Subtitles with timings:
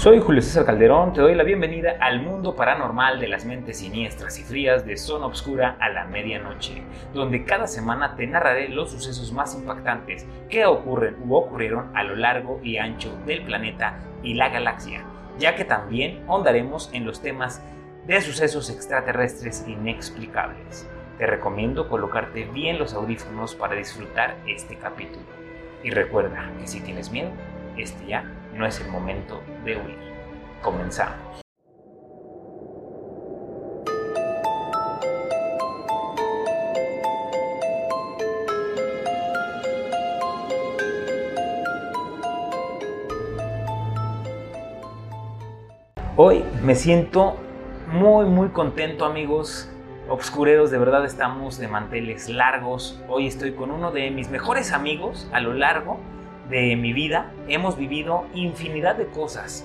[0.00, 4.38] Soy Julio César Calderón, te doy la bienvenida al mundo paranormal de las mentes siniestras
[4.38, 9.30] y frías de Zona Obscura a la medianoche, donde cada semana te narraré los sucesos
[9.30, 14.48] más impactantes que ocurren u ocurrieron a lo largo y ancho del planeta y la
[14.48, 15.04] galaxia,
[15.38, 17.62] ya que también hondaremos en los temas
[18.06, 20.88] de sucesos extraterrestres inexplicables.
[21.18, 25.26] Te recomiendo colocarte bien los audífonos para disfrutar este capítulo.
[25.84, 27.32] Y recuerda que si tienes miedo,
[27.76, 29.98] este ya no es el momento de huir.
[30.62, 31.40] Comenzamos.
[46.16, 47.36] Hoy me siento
[47.86, 49.70] muy muy contento amigos.
[50.08, 53.00] Obscureros, de verdad estamos de manteles largos.
[53.08, 55.98] Hoy estoy con uno de mis mejores amigos a lo largo
[56.50, 59.64] de mi vida hemos vivido infinidad de cosas,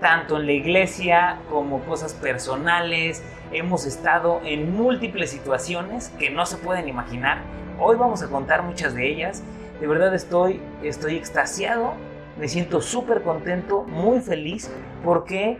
[0.00, 3.24] tanto en la iglesia como cosas personales.
[3.52, 7.38] Hemos estado en múltiples situaciones que no se pueden imaginar.
[7.80, 9.42] Hoy vamos a contar muchas de ellas.
[9.80, 11.94] De verdad estoy, estoy extasiado,
[12.38, 14.70] me siento súper contento, muy feliz,
[15.04, 15.58] porque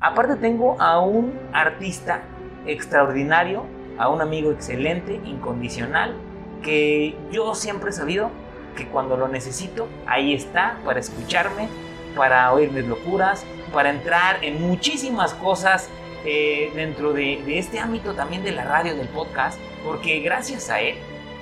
[0.00, 2.22] aparte tengo a un artista
[2.66, 3.64] extraordinario,
[3.98, 6.14] a un amigo excelente, incondicional,
[6.62, 8.30] que yo siempre he sabido
[8.76, 11.68] que cuando lo necesito, ahí está para escucharme,
[12.14, 15.90] para oír mis locuras, para entrar en muchísimas cosas
[16.24, 20.80] eh, dentro de, de este ámbito también de la radio, del podcast, porque gracias a
[20.80, 20.96] él,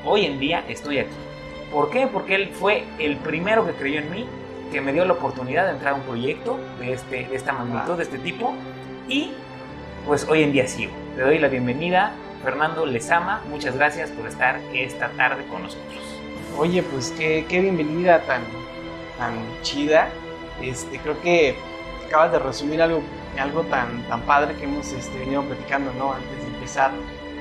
[0.05, 1.15] hoy en día estoy aquí.
[1.71, 2.07] ¿Por qué?
[2.07, 4.27] Porque él fue el primero que creyó en mí,
[4.73, 7.97] que me dio la oportunidad de entrar a un proyecto de, este, de esta magnitud,
[7.97, 8.55] de este tipo,
[9.09, 9.33] y
[10.07, 10.93] pues hoy en día sigo.
[11.17, 12.13] Le doy la bienvenida,
[12.43, 16.14] Fernando Lezama, muchas gracias por estar esta tarde con nosotros.
[16.57, 18.43] Oye, pues qué, qué bienvenida tan,
[19.19, 20.09] tan chida.
[20.63, 21.57] Este, creo que
[22.07, 23.03] acabas de resumir algo,
[23.39, 26.13] algo tan, tan padre que hemos este, venido platicando ¿no?
[26.13, 26.93] antes de empezar,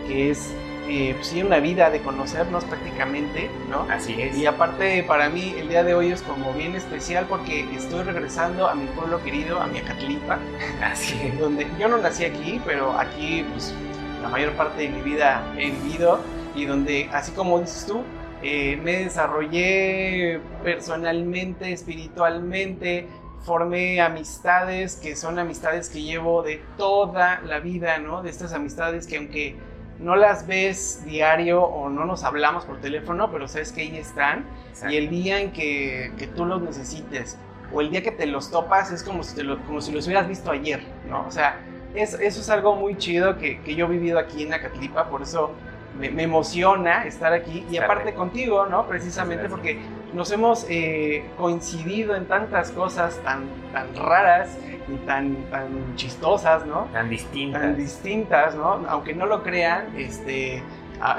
[0.07, 0.51] que es
[0.89, 3.85] eh, pues, sí, una vida de conocernos prácticamente, ¿no?
[3.87, 4.35] Así es.
[4.35, 8.67] Y aparte, para mí, el día de hoy es como bien especial porque estoy regresando
[8.67, 10.39] a mi pueblo querido, a mi Acatlipa.
[10.83, 11.39] Así es.
[11.39, 13.75] Donde yo no nací aquí, pero aquí, pues,
[14.23, 16.19] la mayor parte de mi vida he vivido
[16.55, 18.03] y donde, así como dices tú,
[18.43, 23.07] eh, me desarrollé personalmente, espiritualmente,
[23.43, 28.21] formé amistades que son amistades que llevo de toda la vida, ¿no?
[28.21, 29.55] De estas amistades que aunque
[29.99, 34.45] no las ves diario o no nos hablamos por teléfono, pero sabes que ahí están.
[34.69, 34.93] Exacto.
[34.93, 37.37] Y el día en que, que, tú los necesites
[37.71, 40.05] o el día que te los topas es como si, te lo, como si los
[40.05, 41.25] hubieras visto ayer, ¿no?
[41.25, 41.59] O sea,
[41.95, 45.21] es, eso es algo muy chido que, que yo he vivido aquí en Acatlipa, por
[45.21, 45.51] eso
[45.99, 48.87] me, me, emociona estar aquí y aparte contigo, ¿no?
[48.87, 49.79] Precisamente porque
[50.13, 56.87] nos hemos eh, coincidido en tantas cosas tan, tan raras y tan, tan chistosas, ¿no?
[56.93, 57.61] Tan distintas.
[57.61, 58.83] Tan distintas, ¿no?
[58.87, 60.61] Aunque no lo crean, este,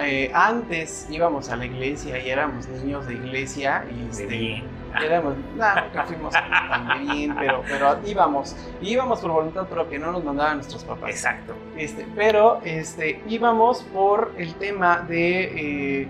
[0.01, 4.65] eh, antes íbamos a la iglesia y éramos niños de iglesia y este, de bien.
[5.03, 10.25] Éramos, nada, nunca fuimos tan bien, pero, pero íbamos, íbamos por voluntad propia, no nos
[10.25, 11.10] mandaban nuestros papás.
[11.10, 11.55] Exacto.
[11.77, 16.09] Este, pero este, íbamos por el tema de eh,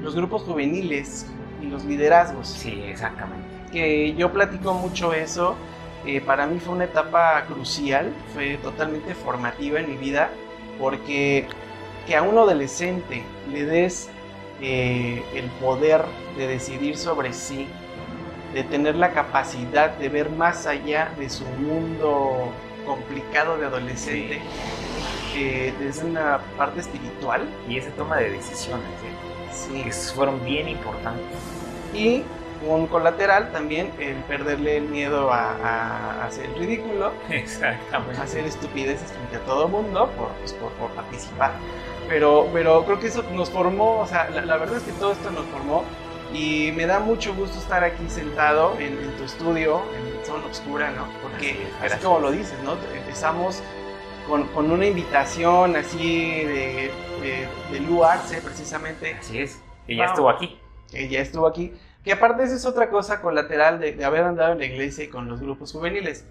[0.00, 1.26] los grupos juveniles
[1.62, 2.48] y los liderazgos.
[2.48, 3.46] Sí, exactamente.
[3.72, 5.56] Que yo platico mucho eso.
[6.06, 10.30] Eh, para mí fue una etapa crucial, fue totalmente formativa en mi vida,
[10.78, 11.48] porque
[12.06, 14.08] que a un adolescente le des
[14.60, 16.02] eh, el poder
[16.36, 17.68] de decidir sobre sí,
[18.56, 22.50] de tener la capacidad de ver más allá de su mundo
[22.86, 24.40] complicado de adolescente,
[25.34, 25.42] Sí.
[25.42, 27.46] eh, desde una parte espiritual.
[27.68, 29.52] Y esa toma de decisiones, ¿eh?
[29.52, 29.82] Sí.
[29.82, 31.36] que fueron bien importantes.
[31.92, 32.22] Y
[32.66, 38.18] un colateral también, el perderle el miedo a, a hacer el ridículo, Exactamente.
[38.18, 41.52] a hacer estupideces frente a todo mundo por, pues, por, por participar.
[42.08, 45.12] Pero, pero creo que eso nos formó, o sea, la, la, verdad es que todo
[45.12, 45.84] esto nos formó
[46.32, 50.90] y me da mucho gusto estar aquí sentado en, en tu estudio, en Zona Obscura,
[50.90, 51.08] ¿no?
[51.22, 52.76] Porque así, así como lo dices, ¿no?
[52.94, 53.62] Empezamos
[54.26, 56.90] con, con una invitación así de,
[57.22, 59.14] de, de Lu Arce, precisamente.
[59.14, 59.60] Así es.
[59.88, 60.04] Wow.
[60.04, 60.58] estuvo aquí.
[60.92, 61.72] Ya estuvo aquí.
[62.04, 65.08] Que aparte esa es otra cosa colateral de, de haber andado en la iglesia y
[65.08, 66.26] con los grupos juveniles.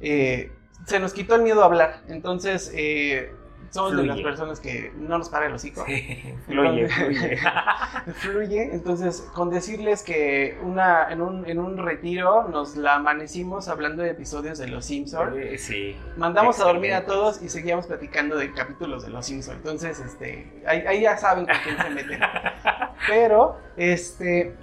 [0.00, 0.52] Eh,
[0.86, 2.02] se nos quitó el miedo a hablar.
[2.08, 3.32] Entonces, eh,
[3.70, 4.08] somos fluye.
[4.08, 5.84] de las personas que no nos para el hocico.
[5.86, 7.38] Sí, fluye, fluye.
[8.14, 8.74] fluye.
[8.74, 14.10] Entonces, con decirles que una, en, un, en un retiro nos la amanecimos hablando de
[14.10, 15.36] episodios de Los Simpsons.
[15.36, 15.96] Eh, sí.
[16.16, 16.70] Mandamos Excelente.
[16.70, 19.56] a dormir a todos y seguíamos platicando de capítulos de Los Simpsons.
[19.56, 22.20] Entonces, este, ahí, ahí ya saben con quién se meten.
[23.08, 24.54] Pero, este,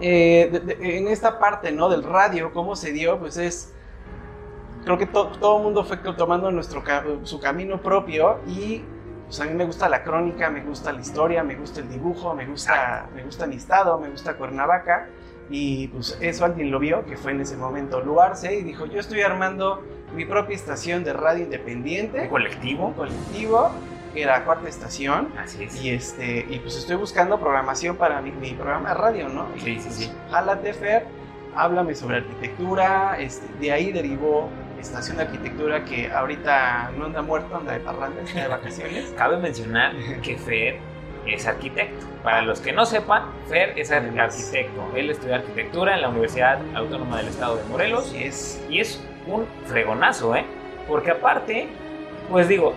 [0.00, 1.88] eh, de, de, en esta parte, ¿no?
[1.88, 3.73] Del radio, cómo se dio, pues es
[4.84, 8.82] creo que to- todo el mundo fue tomando nuestro ca- su camino propio y
[9.26, 12.34] pues a mí me gusta la crónica, me gusta la historia, me gusta el dibujo,
[12.34, 15.08] me gusta, me gusta mi estado, me gusta Cuernavaca
[15.50, 19.00] y pues eso alguien lo vio, que fue en ese momento Luarse y dijo yo
[19.00, 19.82] estoy armando
[20.14, 22.86] mi propia estación de radio independiente, Un colectivo.
[22.88, 23.70] un colectivo,
[24.12, 25.82] que era Cuarta Estación Así es.
[25.82, 29.46] y este y pues estoy buscando programación para mi, mi programa de radio, ¿no?
[29.56, 30.12] Y, Sí, sí, pues, sí.
[30.30, 31.06] Jálate, Fer,
[31.56, 34.48] háblame sobre arquitectura, este, de ahí derivó
[34.84, 39.14] Estación de Arquitectura que ahorita no anda muerto, anda de parranda, está de vacaciones.
[39.16, 40.78] Cabe mencionar que Fer
[41.26, 42.06] es arquitecto.
[42.22, 44.92] Para los que no sepan, Fer es arquitecto.
[44.94, 48.08] Él estudió arquitectura en la Universidad Autónoma del Estado de Morelos.
[48.08, 48.66] Así es.
[48.68, 50.44] Y es un fregonazo, ¿eh?
[50.86, 51.66] Porque aparte,
[52.30, 52.74] pues digo,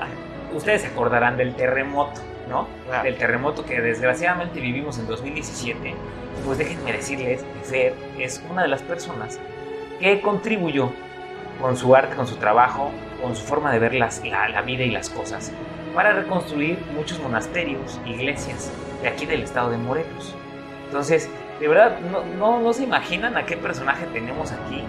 [0.53, 2.69] ustedes se acordarán del terremoto, ¿no?
[2.85, 3.03] Claro.
[3.03, 5.93] Del terremoto que desgraciadamente vivimos en 2017.
[6.45, 9.39] Pues déjenme decirles que Fer es una de las personas
[9.99, 10.91] que contribuyó
[11.61, 14.83] con su arte, con su trabajo, con su forma de ver las- la, la vida
[14.83, 15.51] y las cosas,
[15.95, 18.71] para reconstruir muchos monasterios, iglesias
[19.01, 20.35] de aquí del estado de Morelos.
[20.85, 24.83] Entonces, de verdad, no, no, no se imaginan a qué personaje tenemos aquí.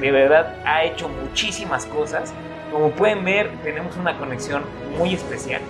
[0.00, 2.32] De verdad, ha hecho muchísimas cosas.
[2.72, 4.62] Como pueden ver, tenemos una conexión
[4.98, 5.60] muy especial.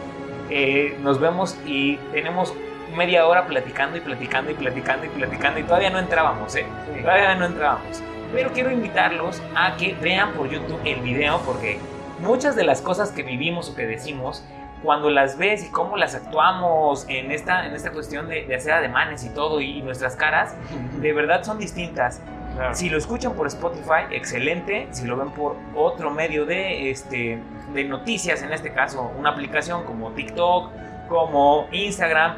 [0.50, 2.54] Eh, nos vemos y tenemos
[2.96, 6.66] media hora platicando y platicando y platicando y platicando y todavía no entrábamos, ¿eh?
[7.02, 8.02] Todavía no entrábamos.
[8.32, 11.78] Pero quiero invitarlos a que vean por YouTube el video porque
[12.20, 14.44] muchas de las cosas que vivimos o que decimos,
[14.82, 18.74] cuando las ves y cómo las actuamos en esta, en esta cuestión de, de hacer
[18.74, 20.54] ademanes y todo y, nuestras caras,
[21.00, 22.20] de verdad son distintas.
[22.54, 22.74] Claro.
[22.74, 24.86] Si lo escuchan por Spotify, excelente.
[24.92, 27.38] Si lo ven por otro medio de, este,
[27.72, 30.70] de noticias, en este caso una aplicación como TikTok,
[31.08, 32.36] como Instagram,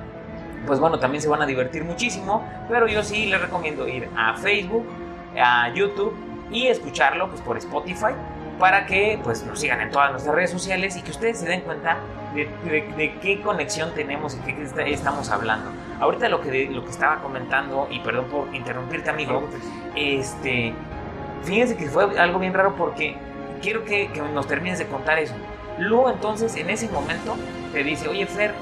[0.67, 2.43] pues bueno, también se van a divertir muchísimo.
[2.69, 4.87] Pero yo sí les recomiendo ir a Facebook,
[5.41, 6.15] a YouTube
[6.50, 8.12] y escucharlo pues, por Spotify
[8.59, 11.61] para que pues, nos sigan en todas nuestras redes sociales y que ustedes se den
[11.62, 11.99] cuenta
[12.35, 15.71] de, de- de qué conexión tenemos y qué está- estamos hablando.
[16.00, 19.43] Ahorita lo que, lo que estaba comentando, y perdón por interrumpirte amigo,
[19.94, 20.73] este,
[21.44, 23.17] fíjense que fue algo bien raro porque
[23.62, 25.35] quiero que, que nos termines de contar eso.
[25.79, 27.37] Lu entonces en ese momento
[27.73, 28.53] te dice, oye Fer,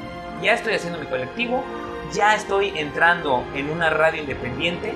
[0.43, 1.63] ya estoy haciendo mi colectivo,
[2.13, 4.93] ya estoy entrando en una radio independiente,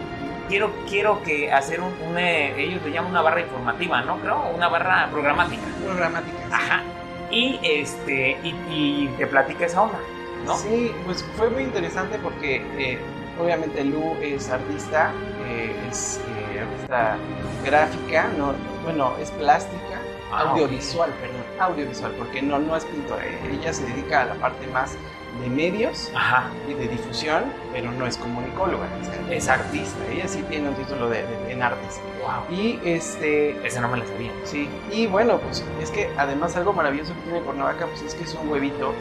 [0.48, 4.18] quiero, quiero que hacer un, un, eh, ellos le llaman una barra informativa, ¿no?
[4.20, 5.62] Creo, una barra programática.
[5.84, 6.38] Programática.
[6.38, 6.52] sí.
[6.52, 6.82] Ajá.
[7.30, 9.98] Y este, y, y te platica esa onda,
[10.46, 10.56] ¿no?
[10.56, 12.98] Sí, pues fue muy interesante porque eh,
[13.38, 15.12] obviamente Lu es artista,
[15.46, 16.20] eh, es
[16.52, 17.16] eh, artista
[17.64, 19.98] gráfica, no, bueno, es plástica,
[20.30, 24.66] Ah, audiovisual, perdón, audiovisual, porque no, no es pintora, ella se dedica a la parte
[24.66, 24.94] más
[25.40, 26.50] de medios Ajá.
[26.68, 31.08] y de difusión, pero no es comunicóloga, es, es artista, ella sí tiene un título
[31.08, 32.00] de, de- en artes.
[32.20, 32.56] Wow.
[32.58, 34.30] Y este, Esa no me la sabía.
[34.44, 38.24] Sí, y bueno, pues es que además algo maravilloso que tiene Cuernavaca, pues es que
[38.24, 38.92] es un huevito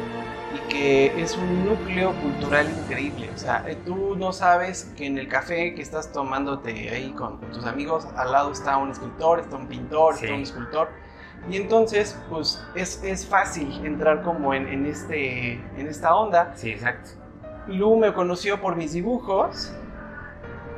[0.55, 3.29] y que es un núcleo cultural increíble.
[3.35, 7.37] O sea, eh, tú no sabes que en el café que estás tomándote ahí con,
[7.37, 10.25] con tus amigos, al lado está un escritor, está un pintor, Sí.
[10.25, 10.89] está un escultor.
[11.49, 16.51] Y entonces, pues es, es fácil entrar como en, en este, en esta onda.
[16.55, 17.11] Sí, exacto.
[17.67, 19.73] Lu me conoció por mis dibujos,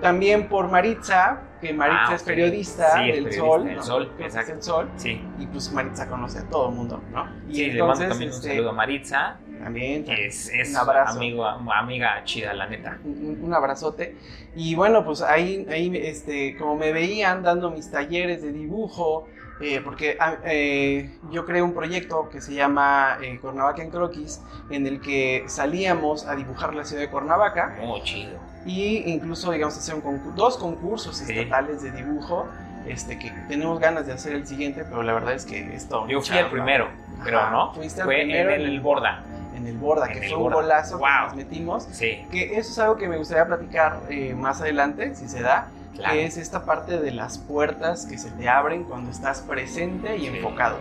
[0.01, 2.27] también por Maritza, que Maritza Ah, es ok.
[2.27, 3.65] periodista Sí, es del periodista Sol.
[3.65, 3.83] del ¿no?
[3.83, 4.53] Sol, es exacto.
[4.53, 4.89] el Sol.
[4.95, 5.21] Sí.
[5.39, 7.27] Y pues Maritza conoce a todo el mundo, ¿no?
[7.49, 9.37] Y Sí, le mando también un saludo a Maritza.
[9.61, 11.17] también, Es, es Un abrazo.
[11.17, 12.97] amigo, amiga chida, la neta.
[13.03, 14.15] un, un abrazote.
[14.55, 19.27] Y bueno, pues ahí, ahí este, como me veían dando mis talleres de dibujo,
[19.61, 24.41] eh, porque ah, eh, yo creé un proyecto que se llama eh, Cuernavaca en Croquis,
[24.69, 27.75] en el que salíamos a dibujar la ciudad de Cuernavaca.
[27.81, 28.37] Muy chido.
[28.65, 31.31] y incluso digamos hacer un concur- dos concursos Sí.
[31.31, 32.45] estatales de dibujo
[32.87, 36.21] este que tenemos ganas de hacer el siguiente pero la verdad es que esto Yo
[36.21, 36.87] fui el primero,
[37.23, 37.73] creo, ¿no?
[37.73, 39.23] fuiste el Fue primero en el Borda.
[39.55, 40.57] en el borda en que el fue Borda.
[40.57, 41.07] un golazo Wow.
[41.07, 45.15] que nos metimos Sí, que eso es algo que me gustaría platicar eh, más adelante
[45.15, 45.67] si se da
[45.99, 46.13] claro.
[46.15, 50.21] que es esta parte de las puertas que se te abren cuando estás presente y
[50.21, 50.27] Sí.
[50.27, 50.77] enfocado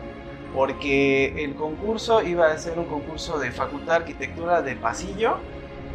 [0.54, 5.36] porque el concurso iba a ser un concurso de facultad de arquitectura de pasillo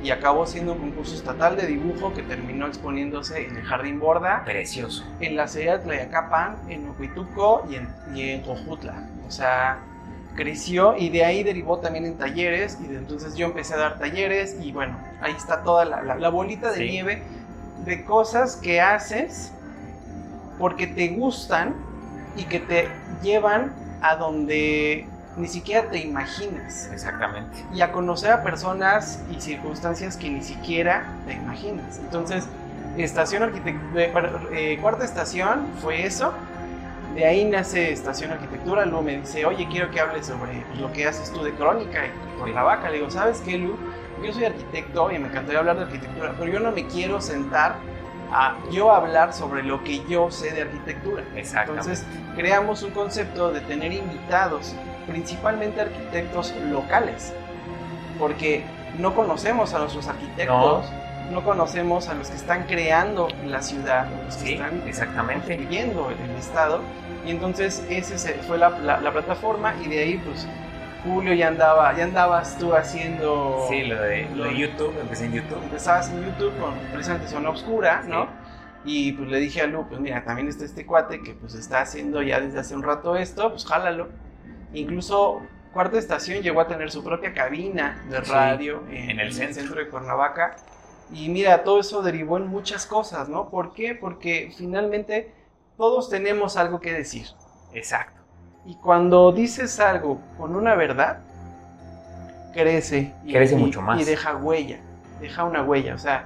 [0.03, 4.44] y acabó siendo un concurso estatal de dibujo que terminó exponiéndose en el Jardín Borda,
[4.46, 5.03] Precioso.
[5.20, 9.03] en la ciudad de Tlayacapan, en Ocuituco y en, y en Cojutla.
[9.27, 9.80] O sea,
[10.36, 13.98] creció y de ahí derivó también en talleres y de entonces yo empecé a dar
[14.00, 16.89] talleres y bueno, ahí está toda la, la- la bolita de Sí.
[16.89, 17.24] nieve
[17.86, 19.52] de cosas que haces
[20.60, 21.74] porque te gustan
[22.36, 22.88] y que te
[23.22, 27.58] llevan a donde ni siquiera te imaginas Exactamente.
[27.74, 32.00] y a conocer a personas y circunstancias que ni siquiera te imaginas.
[32.00, 32.48] Entonces,
[32.98, 34.13] estación arquitect- eh,
[34.52, 36.34] eh, cuarta estación fue eso.
[37.16, 38.86] De ahí nace Estación Arquitectura.
[38.88, 42.40] Lu me dice, oye, quiero que hables sobre lo que haces tú de crónica y
[42.40, 42.90] con la vaca.
[42.90, 43.78] Le digo, ¿sabes qué, Lu?
[44.22, 47.75] Yo soy arquitecto y me encantaría hablar de arquitectura, pero yo no me quiero sentar
[48.32, 51.24] a yo hablar sobre lo que yo sé de arquitectura.
[51.36, 51.72] Exacto.
[51.72, 52.05] Entonces,
[52.36, 54.75] creamos un concepto de tener invitados,
[55.08, 57.34] principalmente arquitectos locales,
[58.20, 58.63] porque
[58.98, 60.86] no conocemos a nuestros arquitectos,
[61.32, 65.55] no, conocemos a los que están creando la ciudad, los que Sí, están exactamente.
[65.58, 66.82] viviendo el estado.
[67.25, 70.46] Y entonces ese se- fue la, la- la plataforma y de ahí pues
[71.03, 73.65] Julio ya andaba, ya andabas tú haciendo...
[73.69, 75.62] Sí, lo de, lo de YouTube, empecé en YouTube.
[75.63, 78.27] Empezabas en YouTube con precisamente Zona Obscura, ¿no?
[78.86, 81.81] Y pues le dije a Lu, pues mira, también está este cuate que pues está
[81.81, 84.10] haciendo ya desde hace un rato esto, pues jálalo.
[84.74, 85.41] Incluso
[85.74, 89.75] Cuarta Estación llegó a tener su propia cabina de Sí, radio en el centro.
[89.75, 90.55] de Cuernavaca.
[91.12, 93.50] Y mira, todo eso derivó en muchas cosas, ¿no?
[93.50, 93.95] ¿Por qué?
[93.95, 95.33] Porque finalmente
[95.77, 97.27] todos tenemos algo que decir.
[97.74, 98.23] Exacto.
[98.65, 101.20] Y cuando dices algo con una verdad,
[102.53, 103.13] crece.
[103.25, 104.00] y- Crece y- mucho más.
[104.01, 104.79] Y deja huella,
[105.20, 105.96] deja una huella.
[105.96, 106.25] O sea,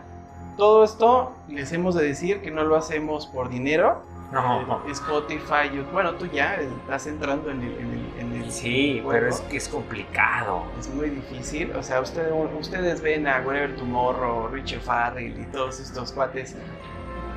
[0.58, 4.04] todo esto les hemos de decir que no lo hacemos por dinero.
[4.32, 4.82] No, Eh, no.
[4.92, 7.72] Spotify, YouTube, bueno, tú ya estás entrando en el...
[7.78, 9.10] En el, en el Sí, juego.
[9.12, 10.64] pero es que es complicado.
[10.78, 15.80] Es muy difícil, o sea, ustedes, ustedes ven a Wherever Tomorrow, Richard Farrell y todos
[15.80, 16.56] estos cuates,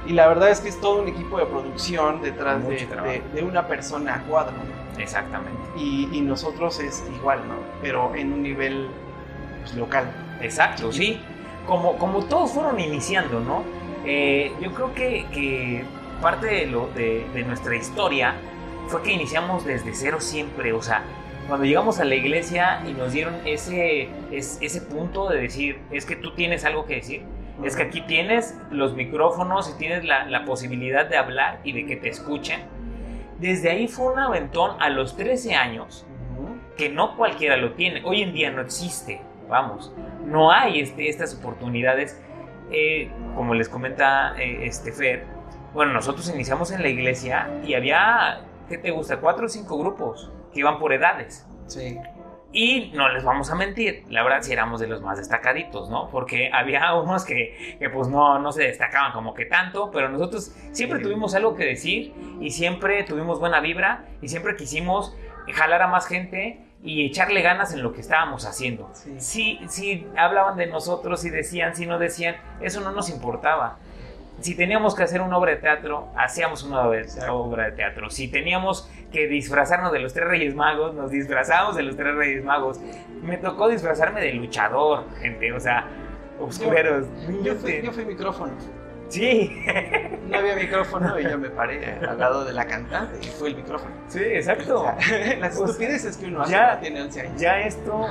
[0.07, 4.16] y la verdad es que es todo un equipo de producción detrás de, una persona
[4.16, 4.80] a cuadro, ¿no?
[5.02, 5.59] Exactamente.
[5.76, 7.54] y, y nosotros es igual, ¿no?
[7.83, 8.88] Pero en un nivel
[9.61, 10.11] pues, local.
[10.40, 11.21] Exacto, sí.
[11.66, 13.62] Como, como todos fueron iniciando, ¿no?
[14.04, 15.85] Eh, yo creo que, que
[16.23, 18.35] parte de, lo, de, de nuestra historia
[18.88, 20.73] fue que iniciamos desde cero siempre.
[20.73, 21.02] O sea,
[21.47, 26.07] cuando llegamos a la iglesia y nos dieron ese, es- ese punto de decir, es
[26.07, 27.23] que tú tienes algo que decir.
[27.62, 31.85] Es que aquí tienes los micrófonos y tienes la, la posibilidad de hablar y de
[31.85, 32.61] que te escuchen.
[33.40, 36.06] Desde ahí fue un aventón a los 13 años
[36.76, 38.02] que no cualquiera lo tiene.
[38.04, 39.94] Hoy en día no existe, vamos,
[40.26, 42.20] no hay este, estas oportunidades.
[42.70, 45.25] Eh, como les comenta eh, este Fer,
[45.73, 49.20] bueno, nosotros iniciamos en la iglesia y había, ¿qué te gusta?
[49.20, 51.47] Cuatro o cinco grupos que iban por edades.
[51.66, 51.99] Sí.
[52.52, 56.09] Y no les vamos a mentir, la verdad sí éramos de los más destacaditos, ¿no?
[56.11, 60.52] Porque había unos que, que, pues no, no se destacaban como que tanto, pero nosotros
[60.73, 61.04] siempre Sí.
[61.04, 65.14] tuvimos algo que decir y siempre tuvimos buena vibra y siempre quisimos
[65.54, 68.90] jalar a más gente y echarle ganas en lo que estábamos haciendo.
[68.95, 69.14] Sí.
[69.21, 73.78] Si, si hablaban de nosotros, si decían, si no decían, eso no nos importaba.
[74.40, 78.09] Si teníamos que hacer una obra de teatro, hacíamos una obra de- teatro.
[78.11, 82.42] Si teníamos que disfrazarnos de los tres Reyes Magos, nos disfrazábamos de los tres Reyes
[82.44, 82.80] Magos.
[83.23, 85.85] Me tocó disfrazarme de luchador, gente, o sea,
[86.40, 87.06] oscureros.
[87.42, 88.52] Yo fui, yo fui micrófono.
[89.09, 89.50] Sí,
[90.28, 93.56] No había micrófono y yo me paré al lado de la cantante y fue el
[93.56, 93.92] micrófono.
[94.06, 94.82] sí, exacto.
[94.82, 97.40] O sea, las estupideces que uno hace ya- tiene 11 años.
[97.40, 98.06] Ya esto,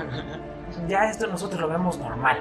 [0.88, 2.38] ya esto nosotros lo vemos normal.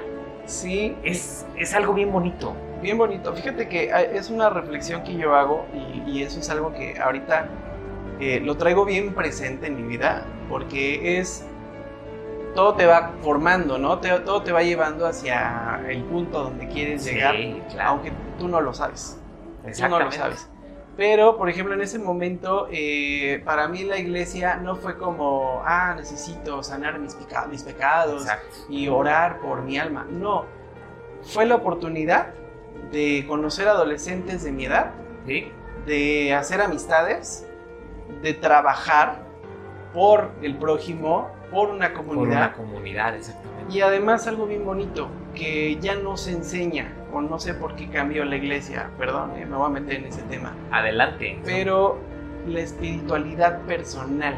[0.49, 2.55] Sí, Es, es algo bien bonito.
[2.81, 3.33] Bien bonito.
[3.33, 6.97] Fíjate que eh, es una reflexión que yo hago y, y eso es algo que
[6.99, 7.47] ahorita
[8.19, 11.45] eh, lo traigo bien presente en mi vida porque es
[12.55, 13.99] todo te va formando, ¿no?
[13.99, 17.35] Te- todo te va llevando hacia el punto donde quieres llegar,
[17.69, 17.89] claro.
[17.91, 19.21] aunque tú no lo sabes.
[19.75, 20.17] Tú no lo Exactamente.
[20.17, 20.49] sabes.
[20.99, 25.93] Pero, por ejemplo, en ese momento, eh, para mí la iglesia no fue como, ah,
[25.95, 28.57] necesito sanar mis, peca- mis pecados Exacto.
[28.67, 30.05] y orar por mi alma.
[30.09, 30.43] No,
[31.21, 32.33] fue la oportunidad
[32.91, 34.91] de conocer adolescentes de mi edad,
[35.25, 35.49] Sí,
[35.85, 37.47] de hacer amistades,
[38.21, 39.19] de trabajar
[39.93, 42.37] por el prójimo, por una por comunidad.
[42.39, 43.73] una comunidad, exactamente.
[43.73, 45.07] Y además algo bien bonito,
[45.39, 49.45] que ya no se enseña, o no sé por qué cambió la iglesia, perdón, eh,
[49.45, 51.39] me voy a meter en ese tema, Adelante.
[51.45, 51.97] pero
[52.47, 54.35] la espiritualidad personal.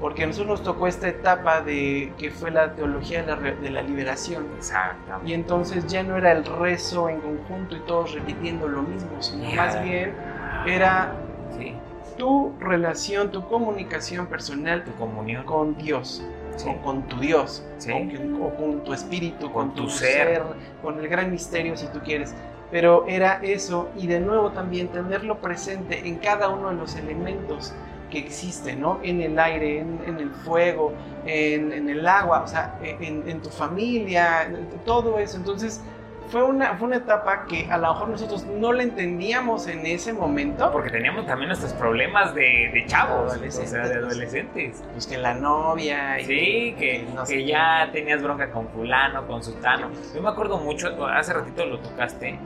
[0.00, 3.70] Porque a nosotros nos tocó esta etapa de que fue la teología de la, de
[3.70, 4.46] la liberación.
[4.58, 5.30] Exactamente.
[5.30, 9.48] Y entonces ya no era el rezo en conjunto y todos repitiendo lo mismo, sino
[9.54, 10.12] más bien
[10.66, 11.12] era
[11.56, 11.74] Sí,
[12.18, 15.44] tu relación, tu comunicación personal tu comunión.
[15.44, 16.24] con Dios,
[16.56, 16.68] Sí.
[16.68, 17.90] o con tu Dios, Sí.
[17.92, 20.28] o, o con tu espíritu, con, Con tu, tu ser.
[20.36, 20.42] ser.
[20.82, 22.34] con el gran misterio si tú quieres.
[22.70, 27.74] Pero era eso, y de nuevo también tenerlo presente en cada uno de los elementos
[28.10, 28.98] que existen, ¿no?
[29.02, 30.92] En el aire, en, en el fuego,
[31.26, 35.36] en, en el agua, o sea, en, en tu familia, en todo eso.
[35.36, 35.82] Entonces,
[36.32, 40.12] fue una, fue una etapa que a lo mejor nosotros no la entendíamos en ese
[40.14, 40.72] momento.
[40.72, 44.82] Porque teníamos también nuestros problemas de, de chavos, Adolescentes, o sea, de adolescentes.
[44.92, 46.18] Pues que la novia.
[46.20, 47.44] y Sí, que, no que qué.
[47.46, 49.88] ya tenías bronca con fulano, con sutano.
[50.14, 52.38] Yo me acuerdo mucho, hace ratito lo tocaste,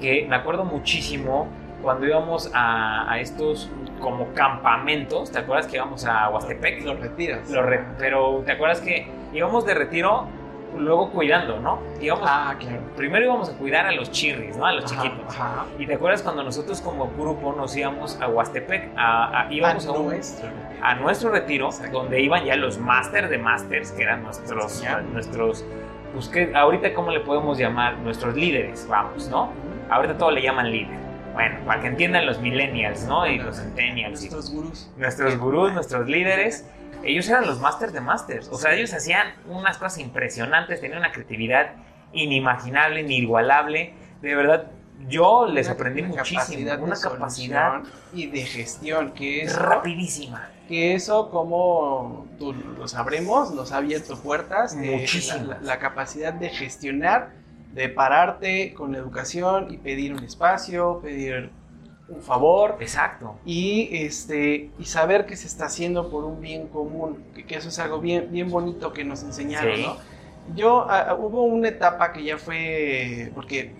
[0.00, 1.46] que me acuerdo muchísimo
[1.82, 3.70] cuando íbamos a, a estos
[4.00, 5.30] como campamentos.
[5.30, 6.82] ¿Te acuerdas que íbamos a Huastepec?
[6.82, 7.50] Los retiros.
[7.50, 10.26] Los re- pero ¿te acuerdas que íbamos de retiro
[10.78, 11.78] luego cuidando, ¿no?
[12.00, 12.80] Íbamos, Ah, claro.
[12.96, 14.66] Primero íbamos a cuidar a los chirris, ¿no?
[14.66, 15.34] A los Ajá, chiquitos.
[15.34, 15.64] Ajá.
[15.78, 18.90] ¿Y te acuerdas cuando nosotros como grupo nos íbamos a Huastepec?
[18.96, 20.48] A, a- íbamos a, un- nuestro.
[20.82, 21.98] a nuestro retiro, Exacto.
[22.02, 25.64] donde iban ya los máster de masters, que eran nuestros, nuestros,
[26.12, 29.50] pues que ahorita cómo le podemos llamar, nuestros líderes, vamos, ¿no?
[29.90, 31.04] Ahorita todo le llaman líder.
[31.34, 33.26] Bueno, para que entiendan los millennials, ¿no?
[33.26, 34.20] Y los centennials.
[34.24, 34.90] y Nuestros gurús.
[34.96, 36.64] nuestros gurús, nuestros líderes,
[37.04, 38.48] ellos eran los masters de masters.
[38.50, 41.72] O sea, ellos hacían unas cosas impresionantes, tenían una creatividad
[42.12, 43.94] inimaginable, inigualable.
[44.22, 44.70] De verdad,
[45.08, 46.40] yo les Una- aprendí una muchísimo.
[46.40, 47.82] capacidad Una capacidad
[48.12, 50.48] y de gestión, que eso, rapidísima.
[50.68, 54.74] que eso como tú lo sabremos, nos ha abierto puertas.
[54.74, 55.46] eh, Muchísimas.
[55.46, 57.32] la, la capacidad de gestionar,
[57.72, 61.50] de pararte con la educación y pedir un espacio, pedir
[62.08, 62.76] un favor.
[62.80, 63.36] Exacto.
[63.46, 67.68] y este y saber que se está haciendo por un bien común que, que eso
[67.68, 69.82] es algo bien bien bonito que nos enseñaron Sí.
[69.82, 69.96] ¿no?
[70.54, 73.72] yo ah, ah, hubo una etapa que ya fue porque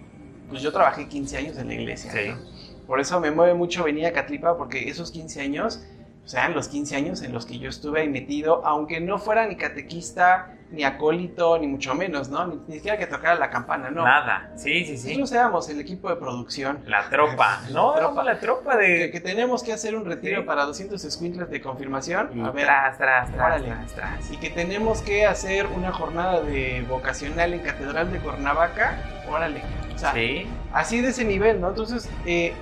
[0.49, 2.31] pues yo trabajé 15 años en la iglesia Sí.
[2.31, 2.38] ¿no?
[2.87, 5.85] por eso me mueve mucho venir a Catlipa porque esos 15 años
[6.25, 9.47] o sea, los 15 años en los que yo estuve ahí metido, aunque no fuera
[9.47, 12.47] ni catequista, ni acólito, ni mucho menos, ¿no?
[12.47, 14.04] Ni, ni siquiera que tocara la campana, no.
[14.04, 14.50] Nada.
[14.57, 15.09] Sí, sí, sí.
[15.09, 16.81] Nosotros éramos el equipo de producción.
[16.87, 17.61] La tropa.
[17.69, 17.99] La No, tropa.
[17.99, 19.11] éramos la tropa de.
[19.11, 20.47] que tenemos que hacer un retiro Sí.
[20.47, 22.31] para 200 squintles de confirmación.
[22.35, 23.66] Y A ver, tras, tras, tras, órale.
[23.69, 24.31] tras, tras.
[24.31, 28.99] y que tenemos que hacer una jornada de vocacional en Catedral de Cuernavaca.
[29.28, 29.62] Órale.
[29.95, 30.47] O sea, Sí.
[30.73, 31.69] así de ese nivel, ¿no?
[31.69, 32.52] Entonces, eh,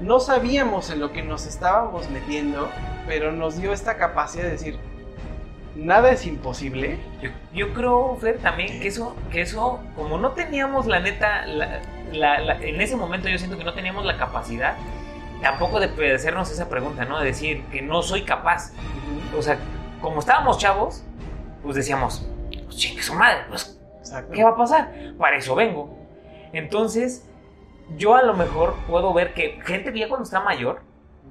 [0.00, 2.68] no sabíamos en lo que nos estábamos metiendo,
[3.06, 4.78] pero nos dio esta capacidad de decir,
[5.76, 6.98] nada es imposible.
[7.22, 11.80] Yo, yo creo, Fer, también que eso, que eso, como no teníamos la neta, la-
[12.12, 14.74] la- la- en ese momento yo siento que no teníamos la capacidad
[15.42, 17.18] tampoco de hacernos esa pregunta, ¿no?
[17.20, 18.72] De decir que no soy capaz.
[19.36, 19.58] O sea,
[20.00, 21.04] como estábamos chavos,
[21.62, 22.26] pues decíamos,
[22.64, 24.32] pues chingue su madre, pues, Exacto.
[24.32, 24.90] ¿qué va a pasar?
[25.18, 25.94] Para eso vengo.
[26.52, 27.28] Entonces,
[27.98, 30.80] yo a lo mejor puedo ver que gente que ya cuando está mayor,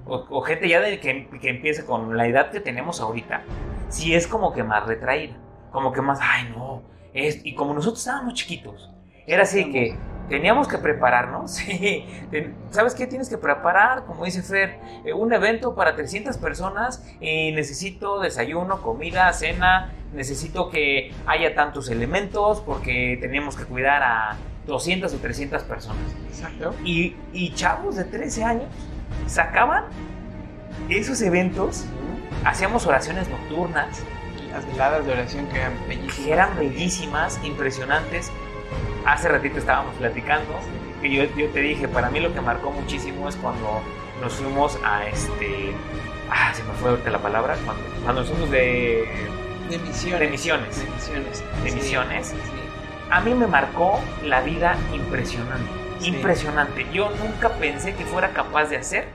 [0.05, 3.41] o, o gente ya de que, que empieza con la edad que tenemos ahorita,
[3.89, 5.35] sí es como que más retraída,
[5.71, 8.91] como que más, ay no, es, y como nosotros estábamos chiquitos,
[9.27, 9.97] era así que
[10.29, 12.05] teníamos que prepararnos, sí,
[12.71, 14.05] ¿sabes qué tienes que preparar?
[14.05, 20.69] Como dice Fer, eh, un evento para 300 personas y necesito desayuno, comida, cena, necesito
[20.69, 26.15] que haya tantos elementos porque tenemos que cuidar a 200 o 300 personas.
[26.27, 26.73] Exacto.
[26.83, 28.69] Y, y chavos de 13 años
[29.27, 29.85] sacaban
[30.89, 31.85] esos eventos,
[32.43, 34.03] hacíamos oraciones nocturnas,
[34.51, 36.15] Las veladas de oración que eran bellísimas.
[36.25, 38.31] que eran bellísimas, impresionantes.
[39.05, 40.59] Hace ratito estábamos platicando,
[41.01, 43.81] que yo, yo te dije, para mí lo que marcó muchísimo es cuando
[44.21, 45.73] nos fuimos a este...
[46.29, 49.03] Ah, se me fue ahorita la palabra, cuando, cuando nos fuimos de,
[49.69, 50.19] De misiones.
[50.21, 50.79] de misiones.
[50.83, 51.43] De misiones.
[51.63, 52.27] De Sí, misiones.
[52.27, 52.35] sí.
[53.11, 55.69] A mí me marcó la vida impresionante,
[55.99, 56.07] Sí.
[56.07, 56.87] impresionante.
[56.91, 59.07] Yo nunca pensé que fuera capaz de hacer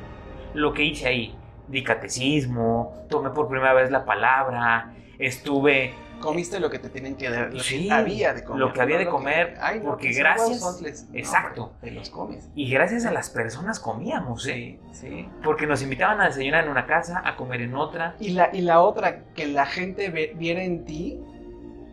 [0.55, 1.35] lo que hice ahí.
[1.71, 7.31] Di catecismo, tomé por primera vez la palabra, estuve Comiste lo que te tenían que
[7.31, 8.61] dar, lo Sí, que había de comer.
[8.61, 11.09] lo que había de comer, Ay, no, porque que son gracias-.
[11.11, 11.73] No, Exacto.
[11.81, 12.47] Te los comes.
[12.55, 14.79] y gracias a las personas comíamos, ¿eh?
[14.93, 15.29] Sí, sí.
[15.43, 18.17] Porque nos invitaban a desayunar en una casa, a comer en otra.
[18.21, 21.19] Y la, y la otra, que la gente ve- viera en ti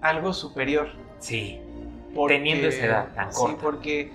[0.01, 0.89] algo superior.
[1.19, 1.61] Sí,
[2.13, 3.61] Porque- Teniendo esa edad tan Sí, corta.
[3.61, 4.11] porque,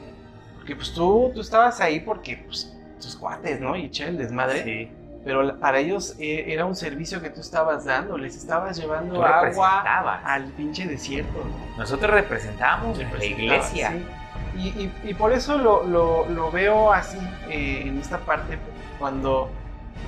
[0.56, 3.76] porque pues tú, tú estabas ahí porque pues, tus cuates, ¿no?
[3.76, 4.62] Y che, el desmadre.
[4.62, 4.90] sí.
[5.24, 10.20] Pero para ellos eh, era un servicio que tú estabas dando, les estabas llevando agua
[10.24, 11.38] al pinche desierto.
[11.44, 11.78] ¿no?
[11.78, 13.90] Nosotros representábamos la iglesia.
[13.92, 14.04] Sí.
[14.58, 18.58] Y, y- y por eso lo, lo- lo veo así eh, en esta parte,
[18.98, 19.48] cuando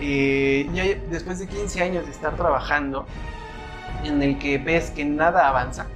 [0.01, 3.07] eh, ya después de 15 años de estar trabajando,
[4.03, 5.87] en el que ves que nada avanza,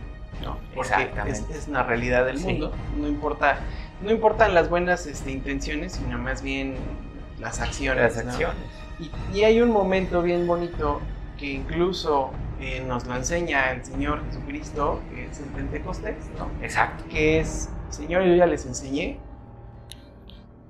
[0.42, 0.56] ¿no?
[0.74, 2.44] porque es, es una realidad del Sí.
[2.46, 3.58] mundo, no importa,
[4.00, 6.76] no importan las buenas este, intenciones, sino más bien
[7.40, 8.16] las acciones.
[8.16, 8.30] Las ¿no?
[8.98, 11.00] Y, y hay un momento bien bonito
[11.38, 16.50] que incluso eh, nos lo enseña el Señor Jesucristo, que es el Pentecostés, ¿no?
[16.62, 17.04] Exacto.
[17.08, 19.20] que es, Señor, yo ya les enseñé,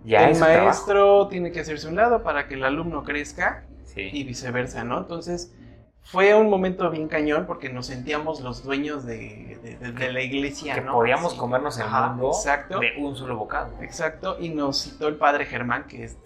[0.04, 0.64] Ya el es su trabajo.
[0.66, 4.10] maestro tiene que hacerse un lado para que el alumno crezca Sí.
[4.12, 4.98] y viceversa, ¿no?
[4.98, 5.54] Entonces,
[6.02, 10.22] fue un momento bien cañón porque nos sentíamos los dueños de, de- de- de la
[10.22, 10.92] iglesia, que ¿no?
[10.92, 13.72] podíamos comernos el Ajá, mundo Exacto, de un solo bocado.
[13.82, 16.16] exacto, y nos citó el padre Germán, que es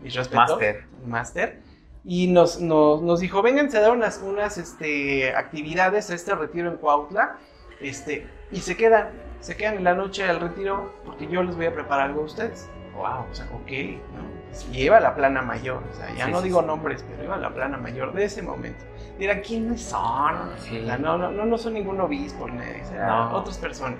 [0.00, 0.84] mis respetos, Máster.
[1.06, 1.60] máster,
[2.04, 6.70] y nos, nos, nos dijo, vénganse a dar unas, unas este, actividades a este retiro
[6.70, 7.36] en Cuautla,
[7.80, 9.08] este, y se quedan,
[9.40, 12.24] se quedan en la noche al retiro porque yo les voy a preparar algo a
[12.24, 12.68] ustedes.
[12.94, 13.70] wow, o sea, ok,
[14.14, 14.36] ¿no?
[14.72, 16.66] Y iba a la plana mayor, o sea, ya Sí, no sí, digo sí.
[16.66, 18.84] nombres, pero iba a la plana mayor de ese momento.
[19.18, 20.34] Dirán, ¿quiénes son?
[20.36, 23.36] O sea, no, no, no, no son ningún obispo, ni nadie, o sea, No.
[23.36, 23.98] otras personas.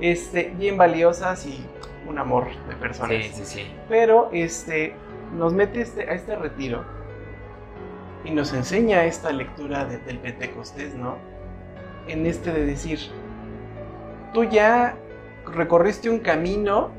[0.00, 1.64] Este, bien valiosas y
[2.08, 3.16] un amor de personas.
[3.24, 3.72] Sí, sí, sí.
[3.88, 4.94] Pero este,
[5.36, 6.84] nos mete este, a este retiro
[8.24, 11.16] y nos enseña esta lectura de- del Pentecostés, ¿no?
[12.06, 12.98] En este de decir,
[14.32, 14.96] tú ya
[15.52, 16.90] recorriste un camino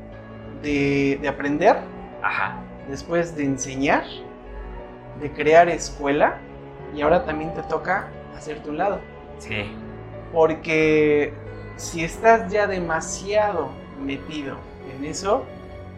[0.62, 1.76] de, de aprender,
[2.22, 2.56] Ajá.
[2.88, 4.04] después de enseñar,
[5.20, 6.38] de crear escuela,
[6.94, 9.00] y ahora también te toca hacerte un lado.
[9.38, 9.72] Sí.
[10.32, 11.32] Porque
[11.80, 13.70] si estás ya demasiado
[14.04, 14.56] metido
[14.94, 15.44] en eso,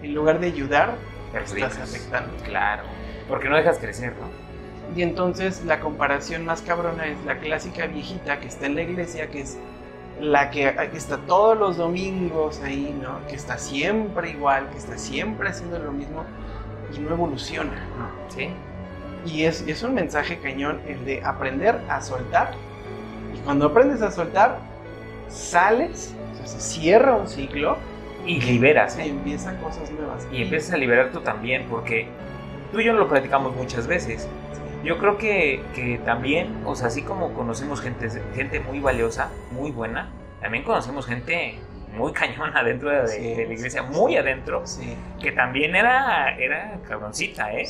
[0.00, 0.94] en lugar de ayudar,
[1.32, 2.32] te estás afectando.
[2.44, 2.84] Claro.
[3.28, 4.96] Porque no dejas crecer, ¿no?
[4.96, 9.28] Y entonces la comparación más cabrona es la clásica viejita que está en la iglesia,
[9.28, 9.58] que es
[10.20, 13.26] la que, que está todos los domingos ahí, ¿no?
[13.26, 16.24] Que está siempre igual, que está siempre haciendo lo mismo
[16.94, 17.88] y no evoluciona.
[18.28, 18.50] Sí.
[19.26, 22.52] Y es, es un mensaje cañón el de aprender a soltar.
[23.34, 24.71] Y cuando aprendes a soltar,
[25.32, 27.78] sales, o sea, se cierra un ciclo
[28.24, 29.06] Y liberas, y ¿eh?
[29.08, 30.28] empiezan cosas nuevas.
[30.32, 32.06] Y empiezas a liberar tú también, porque
[32.70, 34.28] tú y yo lo platicamos muchas veces.
[34.84, 39.70] Yo creo que, que también, o sea, así como conocemos gente, gente muy valiosa, muy
[39.70, 41.58] buena, también conocemos gente
[41.96, 46.36] muy cañona dentro de, Sí, de la iglesia, sí, muy adentro, Sí, que también era,
[46.36, 47.64] era cabroncita, ¿eh?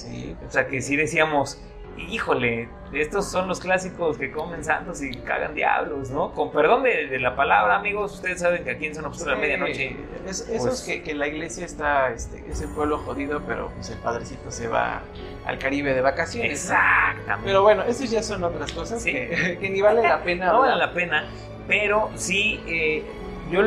[0.47, 1.61] O sea, que sí decíamos,
[1.99, 6.33] híjole, estos son los clásicos que comen santos y cagan diablos, ¿no?
[6.33, 9.41] Con perdón de, de la palabra, amigos, ustedes saben que aquí en Zona Obscura Sí,
[9.41, 13.71] Medianoche es- esos pues- que, que la iglesia está, este, es el pueblo jodido, pero
[13.75, 15.01] pues el padrecito se va
[15.47, 16.51] al Caribe de vacaciones.
[16.51, 16.75] ¿no?
[16.75, 17.45] Exactamente.
[17.47, 19.13] Pero bueno, esos ya son otras cosas Sí.
[19.13, 20.47] que, que ni vale la pena.
[20.53, 21.25] no vale la pena,
[21.67, 23.05] pero sí, eh,
[23.51, 23.63] yo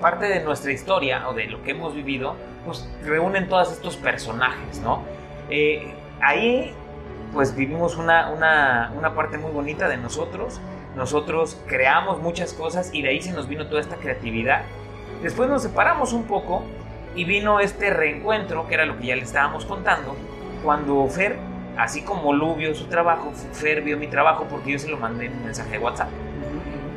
[0.00, 4.78] parte de nuestra historia o de lo que hemos vivido, pues reúnen todos estos personajes,
[4.80, 5.02] ¿no?
[5.50, 6.72] Eh, ahí,
[7.32, 10.60] pues vivimos una, una, una parte muy bonita de nosotros.
[10.96, 14.62] Nosotros creamos muchas cosas y de ahí se nos vino toda esta creatividad.
[15.22, 16.62] Después nos separamos un poco
[17.14, 20.16] y vino este reencuentro, que era lo que ya le estábamos contando,
[20.62, 21.36] cuando Fer,
[21.76, 25.26] así como Lu vio su trabajo, Fer vio mi trabajo porque yo se lo mandé
[25.26, 26.08] en un mensaje de WhatsApp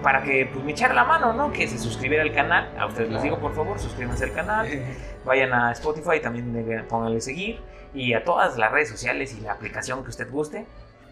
[0.01, 1.51] para que pues, me echara la mano, ¿no?
[1.51, 2.69] Que se suscribiera al canal.
[2.77, 4.67] A ustedes les digo, por favor, suscríbanse al canal.
[5.25, 7.59] Vayan a Spotify, también pónganle seguir.
[7.93, 10.65] Y a todas las redes sociales y la aplicación que usted guste,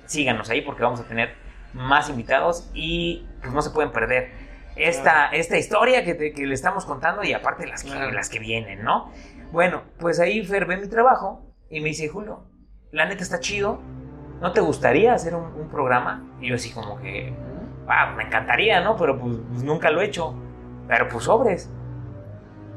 [0.05, 1.33] síganos ahí porque vamos a tener
[1.73, 4.31] más invitados y pues no se pueden perder
[4.75, 8.39] esta, esta historia que, te- que le estamos contando y aparte las que, las que
[8.39, 9.11] vienen, ¿no?
[9.51, 12.45] Bueno, pues ahí Fer ve mi trabajo y me dice, Julio,
[12.91, 13.81] la neta está chido.
[14.41, 16.23] ¿No te gustaría hacer un, un programa?
[16.39, 17.33] Y yo así como que,
[17.87, 18.95] ah, me encantaría, ¿no?
[18.95, 20.33] Pero pues, pues, nunca lo he hecho.
[20.87, 21.69] Pero pues sobres.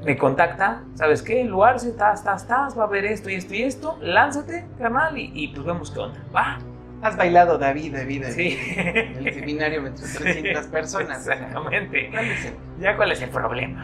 [0.05, 1.45] Me contacta, ¿sabes qué?
[1.45, 3.99] Luarse, tas, tas, tas, va a haber esto y esto y esto.
[4.01, 6.19] Lánzate, carnal, y, y pues vemos qué onda.
[6.35, 6.59] Va.
[7.03, 8.35] Has bailado David, David, David.
[8.35, 8.59] Sí.
[8.77, 11.27] En el seminario entre 300 personas.
[11.27, 12.11] Exactamente.
[12.11, 13.83] ¿cuál es el- Ya cuál es el problema.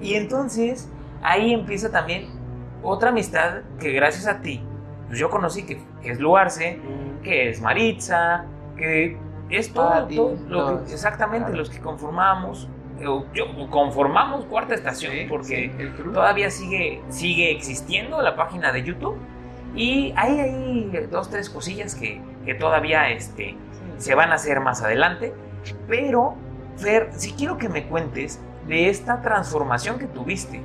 [0.00, 0.90] Y entonces
[1.22, 2.26] ahí empieza también
[2.82, 4.62] otra amistad que gracias a ti,
[5.08, 6.78] pues yo conocí que, que es Luarse,
[7.22, 8.44] que es Maritza,
[8.76, 9.18] que
[9.50, 10.06] es todo,
[10.48, 11.58] lo que- exactamente Claro.
[11.58, 12.68] los que conformamos,
[13.70, 19.16] conformamos Cuarta Estación, Sí, porque sí, todavía sigue, sigue existiendo la página de YouTube.
[19.74, 23.56] Y hay ahí dos, tres cosillas que, que todavía este,
[23.98, 25.32] se van a hacer más adelante.
[25.86, 26.34] Pero,
[26.76, 30.60] Fer, si quiero que me cuentes de esta transformación que tuviste.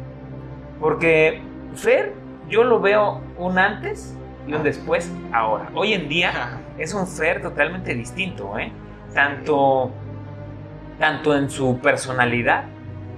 [0.80, 1.42] Porque,
[1.76, 2.14] Fer,
[2.50, 4.16] yo lo veo un antes
[4.48, 5.70] y un después ahora.
[5.74, 8.72] Hoy en día es un Fer totalmente distinto, ¿eh?
[9.14, 9.92] Tanto,
[11.00, 12.66] tanto en su personalidad,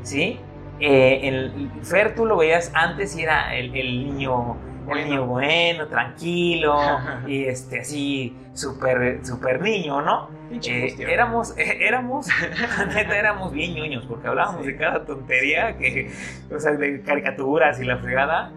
[0.01, 0.39] ¿sí?
[0.79, 5.05] Eh, el Fer tú lo veías antes y era el, el niño el Bueno.
[5.07, 6.77] niño bueno, tranquilo,
[7.27, 10.29] y este así súper super niño, ¿no?
[10.51, 12.27] Eh, éramos, eh, éramos,
[12.93, 14.67] neta éramos bien ñoños, porque hablábamos Sí.
[14.73, 16.11] de cada tontería, que,
[16.55, 18.51] o sea, de caricaturas y la fregada,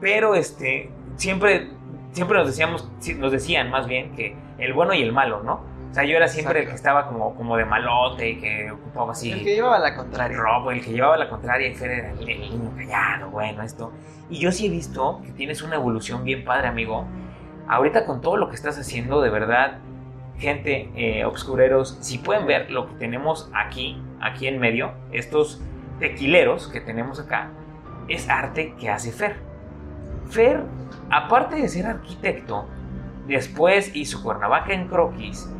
[0.00, 1.68] pero este, siempre,
[2.12, 5.64] siempre nos decíamos, nos decían más bien que el bueno y el malo, ¿no?
[5.92, 9.30] O sea, yo era siempre el que estaba como, como de malote, que ocupaba así
[9.30, 10.34] El que llevaba la contraria.
[10.34, 13.92] robo, el que llevaba la contraria y Fer era el, el niño callado, bueno, esto.
[14.30, 17.04] Y yo sí he visto que tienes una evolución bien padre, amigo.
[17.68, 19.80] Ahorita con todo lo que estás haciendo, de verdad,
[20.38, 25.60] gente, eh, obscureros, si pueden ver lo que tenemos aquí, aquí en medio, estos
[25.98, 27.50] tequileros que tenemos acá,
[28.08, 29.36] es arte que hace Fer.
[30.30, 30.62] Fer,
[31.10, 32.66] aparte de ser arquitecto,
[33.26, 35.52] después hizo Cuernavaca en croquis,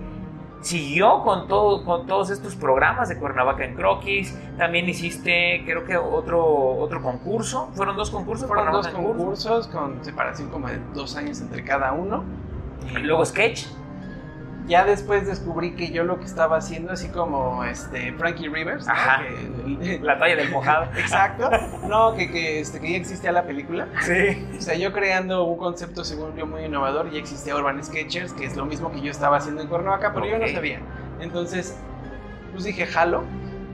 [0.62, 4.36] siguió con, todo, con todos estos programas de Cuernavaca en Croquis.
[4.56, 7.68] También hiciste, creo que otro, otro concurso.
[7.74, 8.48] ¿Fueron dos concursos?
[8.48, 9.18] Fueron dos Cuernavaca Curso.
[9.18, 12.24] concursos con separación como de dos años entre cada uno.
[12.90, 13.66] Y luego Sketch.
[14.68, 18.92] Ya después descubrí que yo lo que estaba haciendo, así como este Frankie Rivers, ¿no?
[18.92, 19.22] Ajá.
[19.82, 20.84] Que- La talla del mojado.
[20.96, 21.50] Exacto.
[21.88, 23.88] No, que, que, este, que ya existía la película.
[24.02, 24.46] Sí.
[24.56, 28.44] O sea, yo creando un concepto, según yo, muy innovador, ya existía Urban Sketchers, que
[28.44, 30.80] es lo mismo que yo estaba haciendo en Cuernavaca, pero yo no sabía.
[31.20, 31.76] Entonces,
[32.52, 33.24] pues dije, jalo,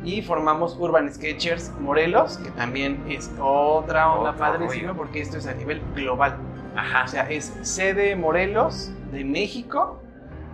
[0.05, 4.97] y formamos Urban Sketchers Morelos, que también es otra onda Otro padrísima, rollo.
[4.97, 6.37] porque esto es a nivel global.
[6.77, 7.05] Ajá.
[7.05, 10.01] O sea, es sede Morelos de México,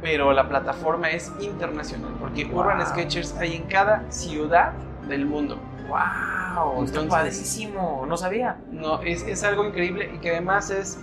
[0.05, 2.61] pero la plataforma es internacional, porque Wow.
[2.61, 4.73] Urban Sketchers hay en cada ciudad
[5.09, 5.57] del mundo.
[5.89, 6.85] ¡Wow!
[6.85, 8.05] Está Entonces- padrísimo.
[8.07, 8.59] No sabía.
[8.71, 11.01] No, es, es algo increíble y que además es.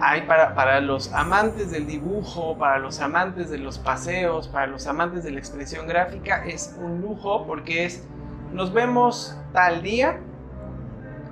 [0.00, 4.86] Hay para, para los amantes del dibujo, para los amantes de los paseos, para los
[4.86, 8.08] amantes de la expresión gráfica, es un lujo porque es.
[8.54, 10.18] Nos vemos tal día,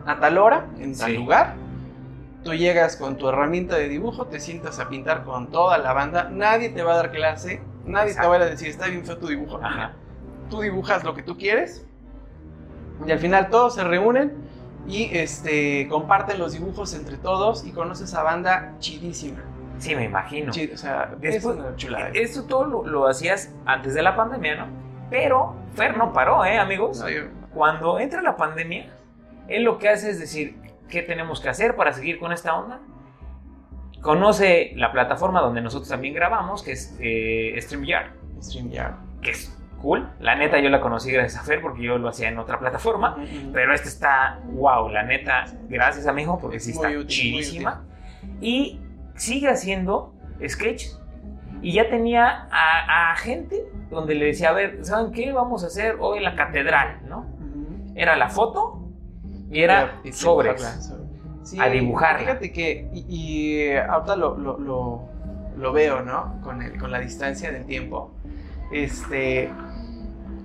[0.04, 1.54] a tal hora, en tal lugar.
[2.44, 6.28] Tú llegas con tu herramienta de dibujo, te sientas a pintar con toda la banda,
[6.30, 8.32] nadie te va a dar clase, nadie Exacto.
[8.32, 9.60] te va a decir está bien feo tu dibujo.
[9.62, 9.92] Ajá.
[10.48, 11.86] Tú dibujas lo que tú quieres
[13.06, 14.32] y al final todos se reúnen
[14.88, 19.40] y este, comparten los dibujos entre todos y conoces a banda chidísima.
[19.78, 20.50] Sí, me imagino.
[20.50, 22.08] O sea, Después- es una chulada.
[22.14, 24.66] Esto todo lo, lo hacías antes de la pandemia, ¿no?
[25.10, 27.00] Pero Fer no paró, ¿eh, amigos?
[27.00, 27.22] No, yo-
[27.54, 28.86] Cuando entra la pandemia,
[29.48, 30.56] él lo que hace es decir,
[30.90, 32.80] ¿qué tenemos que hacer para seguir con esta onda?
[34.02, 38.94] Conoce la plataforma donde nosotros también grabamos, que es eh, StreamYard, StreamYard.
[39.22, 40.08] que es cool.
[40.20, 43.16] La neta yo la conocí gracias a Fer porque yo lo hacía en otra plataforma.
[43.52, 47.84] Pero esta está, wow, la neta, gracias amigo, porque sí está útil, chidísima.
[48.40, 48.80] Y
[49.16, 50.14] sigue haciendo
[50.46, 50.86] sketch.
[51.62, 55.30] Y ya tenía a, a gente donde le decía, a ver, ¿saben qué?
[55.32, 57.18] Vamos a hacer hoy la catedral, ¿no?
[57.18, 57.92] Ujú.
[57.94, 58.79] Era la foto
[59.50, 60.56] era Y sobres.
[60.56, 61.06] dibujarla,
[61.42, 62.18] Sí, A dibujarla.
[62.20, 65.08] Fíjate que, y, y, eh, ahorita lo, lo, lo-
[65.56, 66.40] lo veo, ¿no?
[66.42, 68.12] Con, el, con la distancia del tiempo.
[68.72, 69.50] Este.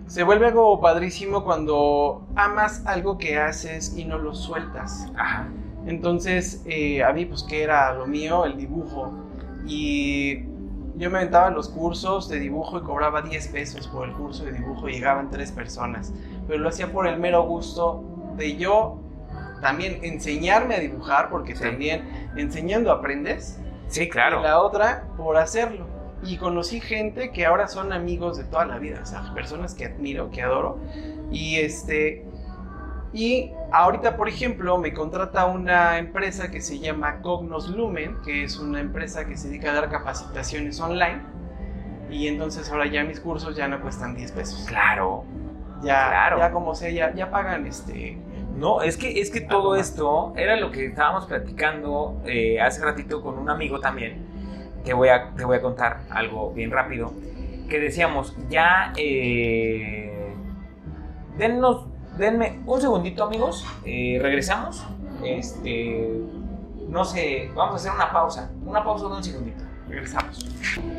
[0.08, 5.12] Se vuelve algo padrísimo cuando amas algo que haces y no lo sueltas.
[5.18, 5.48] Ajá.
[5.88, 9.12] Entonces, eh, a mí, pues, que era lo mío, el dibujo.
[9.66, 10.44] Y
[10.96, 14.54] yo me aventaba los cursos de dibujo y cobraba 10 pesos por el curso de
[14.54, 14.88] dibujo.
[14.88, 16.14] Llegaban tres personas.
[16.48, 18.04] Pero lo hacía por el mero gusto
[18.36, 19.00] de yo
[19.62, 21.64] también enseñarme a dibujar, porque Sí.
[21.64, 22.04] también
[22.36, 23.60] enseñando aprendes.
[23.88, 24.40] Sí, claro.
[24.40, 25.88] Y la otra, por hacerlo.
[26.24, 29.86] Y conocí gente que ahora son amigos de toda la vida, o sea, personas que
[29.86, 30.80] admiro, que adoro.
[31.32, 32.26] Y este.
[33.14, 38.60] Y ahorita, por ejemplo, me contrata una empresa que se llama Cognos Lumen, que es
[38.60, 41.22] una empresa que se dedica a dar capacitaciones online.
[42.10, 44.66] Y entonces ahora ya mis cursos ya no cuestan 10 pesos.
[44.68, 45.24] Claro.
[45.84, 46.40] Ya, Claro.
[46.40, 48.18] ya como sea, ya, ya pagan este.
[48.56, 52.82] No, es que, es que Algo todo esto era lo que estábamos platicando eh, hace
[52.84, 54.26] ratito con un amigo también,
[54.86, 57.12] que voy a, te voy a contar algo bien rápido,
[57.70, 60.34] que decíamos, ya, eh,
[61.38, 61.86] dennos,
[62.18, 64.86] denme un segundito amigos, eh, regresamos,
[65.24, 66.22] este,
[66.88, 70.48] no sé, vamos a hacer una pausa, una pausa de un segundito, regresamos.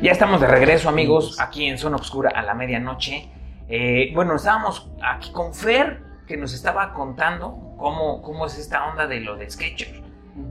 [0.01, 3.31] Ya estamos de regreso amigos, aquí en Zona Oscura a la medianoche.
[3.69, 9.07] Eh, bueno, estábamos aquí con Fer, que nos estaba contando cómo, cómo es esta onda
[9.07, 10.01] de lo de Sketcher.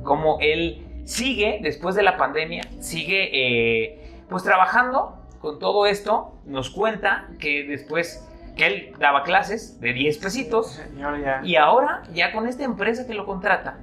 [0.02, 6.32] Cómo él sigue, después de la pandemia, sigue eh, pues trabajando con todo esto.
[6.44, 8.26] Nos cuenta que después
[8.56, 11.40] que él daba clases de 10 pesitos Y ahora ya.
[11.44, 13.78] y ahora ya con esta empresa que lo contrata,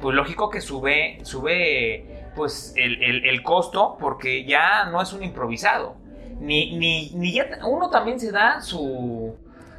[0.00, 5.22] pues lógico que sube, sube pues el, el- el costo porque ya no es un
[5.22, 5.96] improvisado.
[6.40, 9.34] Ni, ni, ni ya uno también se da su,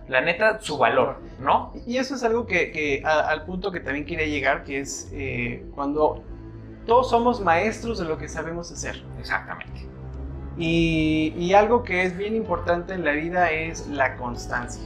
[0.08, 1.74] la neta, su valor, ¿no?
[1.86, 5.10] Y eso es algo que, que a- al punto que también quería llegar, que es
[5.13, 6.24] eh, cuando
[6.88, 9.04] todos somos maestros de lo que sabemos hacer.
[9.20, 9.86] Exactamente.
[10.58, 14.84] Y, y algo que es bien importante en la vida es la constancia.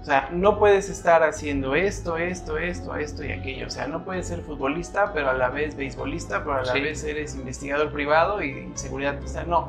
[0.00, 3.68] O sea, no puedes estar haciendo esto, esto, esto, esto y aquello.
[3.68, 6.80] O sea, no puedes ser futbolista, pero a la vez beisbolista, pero a la Sí.
[6.80, 9.16] vez eres investigador privado y seguridad.
[9.22, 9.68] O sea, no.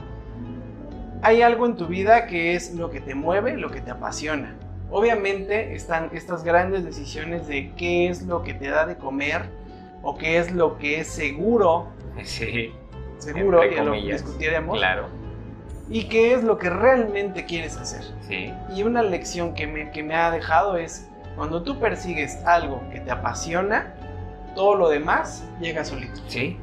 [1.23, 4.55] Hay algo en tu vida que es lo que te mueve, lo que te apasiona.
[4.91, 9.43] Obviamente están estas grandes decisiones de qué es lo que te da de comer
[10.01, 11.87] o qué es lo que es seguro,
[12.23, 12.71] Sí,
[13.17, 15.07] seguro, ya lo discutiremos claro.
[15.89, 18.03] y qué es lo que realmente quieres hacer.
[18.27, 22.83] Sí, Y una lección que me, que me ha dejado es, cuando tú persigues algo
[22.91, 23.95] que te apasiona,
[24.55, 26.21] todo lo demás llega solito.
[26.27, 26.57] sí.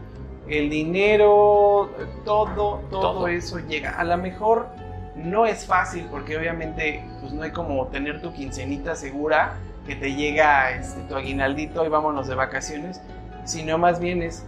[0.50, 1.90] El dinero,
[2.24, 3.28] todo, todo, Todo.
[3.28, 3.98] eso llega.
[3.98, 4.68] A lo mejor
[5.14, 9.54] no es fácil porque obviamente pues no hay como tener tu quincenita segura
[9.86, 13.00] que te llega este, tu aguinaldito y vámonos de vacaciones,
[13.44, 14.44] sino más bien es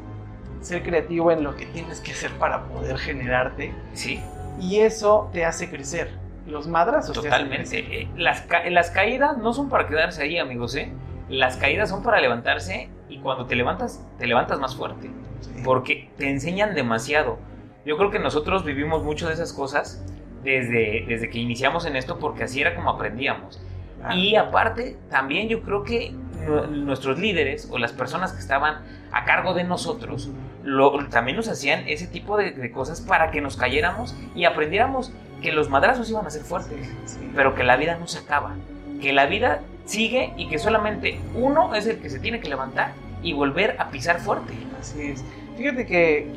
[0.60, 4.20] ser creativo en lo que tienes que hacer para poder generarte Sí,
[4.60, 6.10] y eso te hace crecer.
[6.46, 7.68] Los madrazos te hacen totalmente.
[7.84, 7.84] crecer.
[7.92, 10.92] Eh, Las, ca- las caídas no son para quedarse ahí, amigos, ¿eh?
[11.28, 15.10] Las caídas son para levantarse y cuando te levantas, te levantas más fuerte.
[15.42, 15.62] Sí.
[15.64, 17.38] porque te enseñan demasiado.
[17.84, 20.04] Yo creo que nosotros vivimos mucho de esas cosas
[20.42, 23.60] desde, desde que iniciamos en esto porque así era como aprendíamos.
[24.04, 28.82] Ah, Y aparte, también yo creo que nu- nuestros líderes o las personas que estaban
[29.12, 30.30] a cargo de nosotros
[30.64, 35.12] lo- también nos hacían ese tipo de, de cosas para que nos cayéramos y aprendiéramos
[35.40, 37.30] que los madrazos iban a ser fuertes, sí.
[37.34, 38.54] pero que la vida no se acaba,
[39.00, 42.92] que la vida sigue y que solamente uno es el que se tiene que levantar
[43.22, 44.52] y volver a pisar fuerte.
[44.82, 45.24] Así es.
[45.56, 46.32] Fíjate que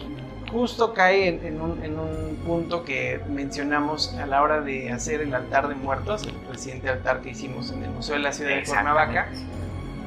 [0.51, 5.19] justo cae en, en un, en un punto que mencionamos a la hora de hacer
[5.21, 8.51] el altar de muertos, el reciente altar que hicimos en el Museo de la Ciudad
[8.51, 9.27] de Cuernavaca.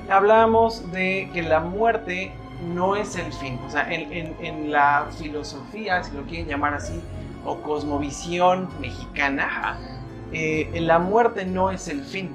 [0.09, 2.33] Hablábamos de que la muerte
[2.75, 3.59] no es el fin.
[3.67, 7.01] O sea, en, en- en la filosofía, si lo quieren llamar así,
[7.45, 9.79] o cosmovisión mexicana,
[10.33, 12.31] eh, la muerte no es el fin.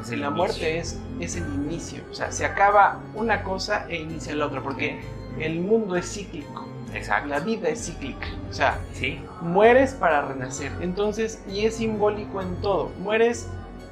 [0.00, 0.36] Es el la inicio.
[0.36, 2.02] muerte es, es el inicio.
[2.10, 5.00] O sea, se acaba una cosa e inicia la otra, porque
[5.40, 6.66] el mundo es cíclico.
[6.94, 7.28] Exacto.
[7.28, 8.26] La vida es cíclica.
[8.48, 10.72] O sea, Sí, mueres para renacer.
[10.80, 12.90] Entonces, y es simbólico en todo.
[13.00, 13.48] Mueres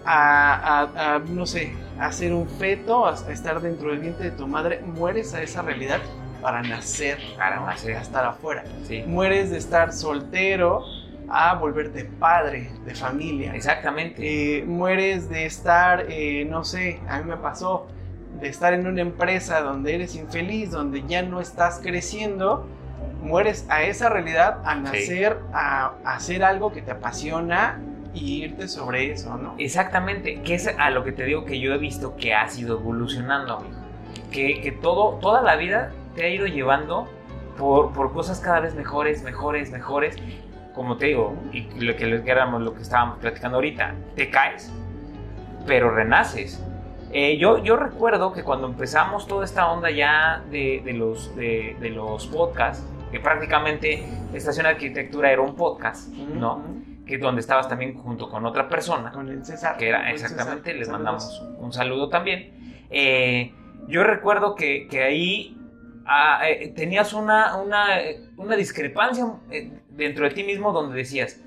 [0.06, 4.30] a, a- a, no sé, a ser un feto, a, a estar dentro del vientre
[4.30, 4.80] de tu madre.
[4.86, 6.00] Mueres a esa realidad
[6.40, 7.66] para nacer, Para ¿no?
[7.66, 7.96] nacer.
[7.96, 8.64] a estar afuera.
[8.86, 9.02] sí.
[9.06, 10.82] Mueres de estar soltero
[11.28, 13.54] a volverte padre de familia.
[13.54, 14.58] Exactamente.
[14.58, 17.86] Eh, mueres de estar, eh, no sé, a mí me pasó,
[18.40, 22.66] de estar en una empresa donde eres infeliz, donde ya no estás creciendo,
[23.22, 27.80] mueres a esa realidad, a nacer, a, a hacer algo que te apasiona
[28.14, 29.54] y irte sobre eso, ¿no?
[29.58, 30.40] Exactamente.
[30.42, 33.56] Que es a lo que te digo que yo he visto que ha sido evolucionando,
[33.58, 33.74] amigo.
[34.30, 37.08] Que, que todo, toda la vida te ha ido llevando
[37.58, 40.16] por, por cosas cada vez mejores, mejores, mejores.
[40.74, 44.30] Como te digo, y lo que, lo que éramos lo que estábamos platicando ahorita, te
[44.30, 44.72] caes,
[45.66, 46.62] pero renaces.
[47.16, 51.76] Eh, yo, yo recuerdo que cuando empezamos toda esta onda ya de, de los, de,
[51.80, 56.60] de los podcasts, que prácticamente Estación de Arquitectura era un podcast, ¿no?
[57.06, 59.76] Que donde estabas también junto con otra persona, Con el César.
[59.76, 60.74] que era exactamente, César.
[60.78, 60.88] les Saludos.
[61.04, 62.84] mandamos un saludo también.
[62.90, 63.54] Eh,
[63.86, 65.56] yo recuerdo que, que ahí
[66.06, 67.90] ah, eh, tenías una, una,
[68.36, 69.26] una discrepancia
[69.90, 71.40] dentro de ti mismo donde decías,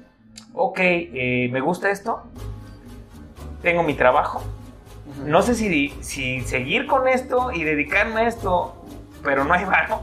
[0.53, 0.79] ok,
[1.51, 2.23] me gusta esto,
[3.61, 4.41] tengo mi trabajo.
[5.25, 8.85] No sé si, si seguir con esto y dedicarme a esto,
[9.23, 10.01] pero no hay varo.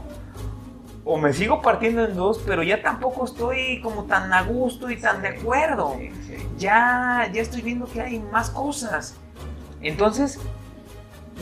[1.03, 4.97] O me sigo partiendo en dos, pero ya tampoco estoy como tan a gusto y
[4.97, 5.95] tan de acuerdo.
[5.99, 6.35] Sí, sí.
[6.57, 9.15] Ya, ya estoy viendo que hay más cosas.
[9.81, 10.39] Entonces,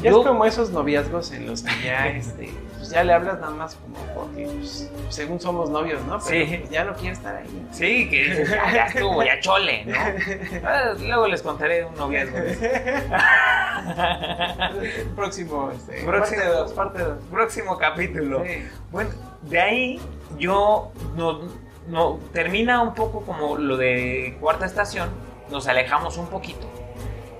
[0.01, 2.51] Ya yo- es como esos noviazgos en los que ya, este,
[2.83, 6.19] pues ya le hablas nada más como porque, pues, según somos novios, ¿no?
[6.19, 6.57] Pero Sí.
[6.57, 7.65] pues, ya no quiere estar ahí.
[7.71, 9.95] sí, que dices, ya, ya estuvo, ya chole, ¿no?
[10.67, 12.37] Ah, Luego les contaré un noviazgo.
[15.15, 16.41] Próximo, este, Próximo.
[16.41, 17.17] parte 2, parte 2.
[17.31, 18.43] Próximo capítulo.
[18.91, 19.11] Bueno,
[19.43, 20.01] de ahí
[20.37, 21.39] yo no,
[21.87, 25.09] no termina un poco como lo de cuarta estación,
[25.49, 26.67] nos alejamos un poquito.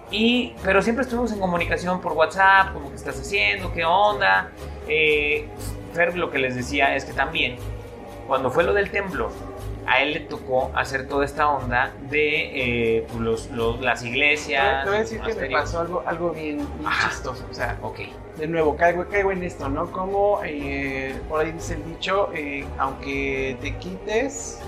[0.09, 4.51] Y, pero siempre estuvimos en comunicación por WhatsApp, como que estás haciendo, qué onda.
[4.87, 5.47] Eh,
[6.15, 7.55] lo que les decía es que también,
[8.27, 9.31] cuando fue lo del temblor,
[9.85, 14.07] a él le tocó hacer toda esta onda de eh, pues, los, los- las Te
[14.09, 14.85] iglesias.
[14.85, 16.65] voy a decir que me pasó algo, algo bien,
[17.09, 17.45] chistoso.
[17.49, 17.99] O sea, Ok,
[18.37, 19.91] de nuevo, caigo, caigo en esto, ¿no?
[19.91, 24.59] Como eh, por ahí dice el dicho, eh, aunque te quites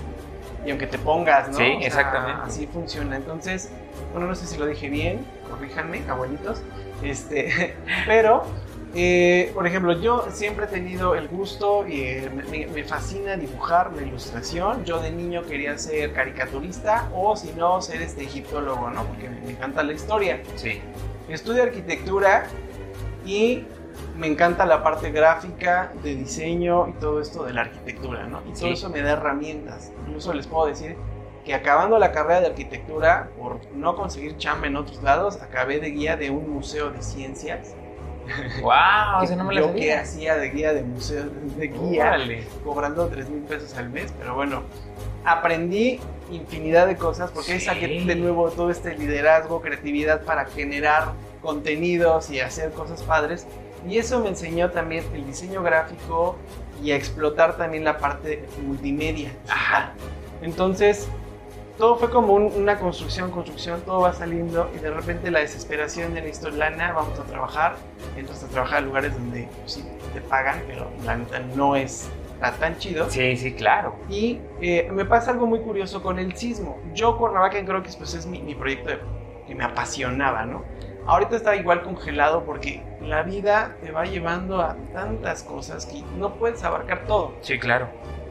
[0.66, 1.56] y aunque te pongas, ¿no?
[1.58, 2.42] Sí, O sea, exactamente.
[2.44, 3.16] Así funciona.
[3.16, 3.70] Entonces,
[4.12, 6.60] bueno, no sé si lo dije bien, corríjanme, abuelitos.
[7.02, 7.74] Este,
[8.06, 8.44] pero,
[8.98, 13.92] eh, por ejemplo, yo siempre he tenido el gusto y eh, me, me- fascina dibujar
[13.94, 14.84] la ilustración.
[14.84, 19.04] Yo de niño quería ser caricaturista o si no, ser este egiptólogo, ¿no?
[19.04, 20.40] Porque me, me encanta la historia.
[20.54, 20.80] sí,
[21.28, 22.46] Estudio arquitectura
[23.24, 23.64] y
[24.16, 28.40] me encanta la parte gráfica, de diseño y todo esto de la arquitectura, ¿no?
[28.46, 28.72] Y todo Sí.
[28.72, 29.92] eso me da herramientas.
[30.06, 30.96] Incluso les puedo decir
[31.44, 35.90] que acabando la carrera de arquitectura, por no conseguir chamba en otros lados, acabé de
[35.90, 37.74] guía de un museo de ciencias.
[38.62, 41.24] Wow, o sea, no me yo que hacía de guía de museo,
[41.56, 42.16] de guía,
[42.64, 44.62] cobrando 3 mil pesos al mes, pero bueno,
[45.24, 46.00] aprendí
[46.30, 47.66] infinidad de cosas porque Sí.
[47.66, 51.12] saqué de nuevo todo este liderazgo, creatividad para generar
[51.42, 53.46] contenidos y hacer cosas padres.
[53.88, 56.36] Y eso me enseñó también el diseño gráfico
[56.82, 59.30] y a explotar también la parte multimedia.
[59.48, 59.92] Ajá.
[60.42, 61.08] Entonces,
[61.78, 66.14] todo fue como un- una construcción, construcción, todo va saliendo y de repente la desesperación
[66.14, 67.76] de necesito lana, vamos a trabajar,
[68.16, 72.08] entras a trabajar en lugares donde pues, sí te pagan, pero la neta no es
[72.60, 73.08] tan chido.
[73.10, 73.96] Sí, sí, claro.
[74.08, 76.78] Y eh, me pasa algo muy curioso con el sismo.
[76.92, 79.00] Yo Cuernavaca en Croquis pues es mi, mi proyecto de-
[79.46, 80.64] que me apasionaba, ¿no?
[81.06, 86.34] Ahorita está igual congelado porque la vida te va llevando a tantas cosas que no
[86.34, 87.32] puedes abarcar todo.
[87.42, 87.88] Sí, claro.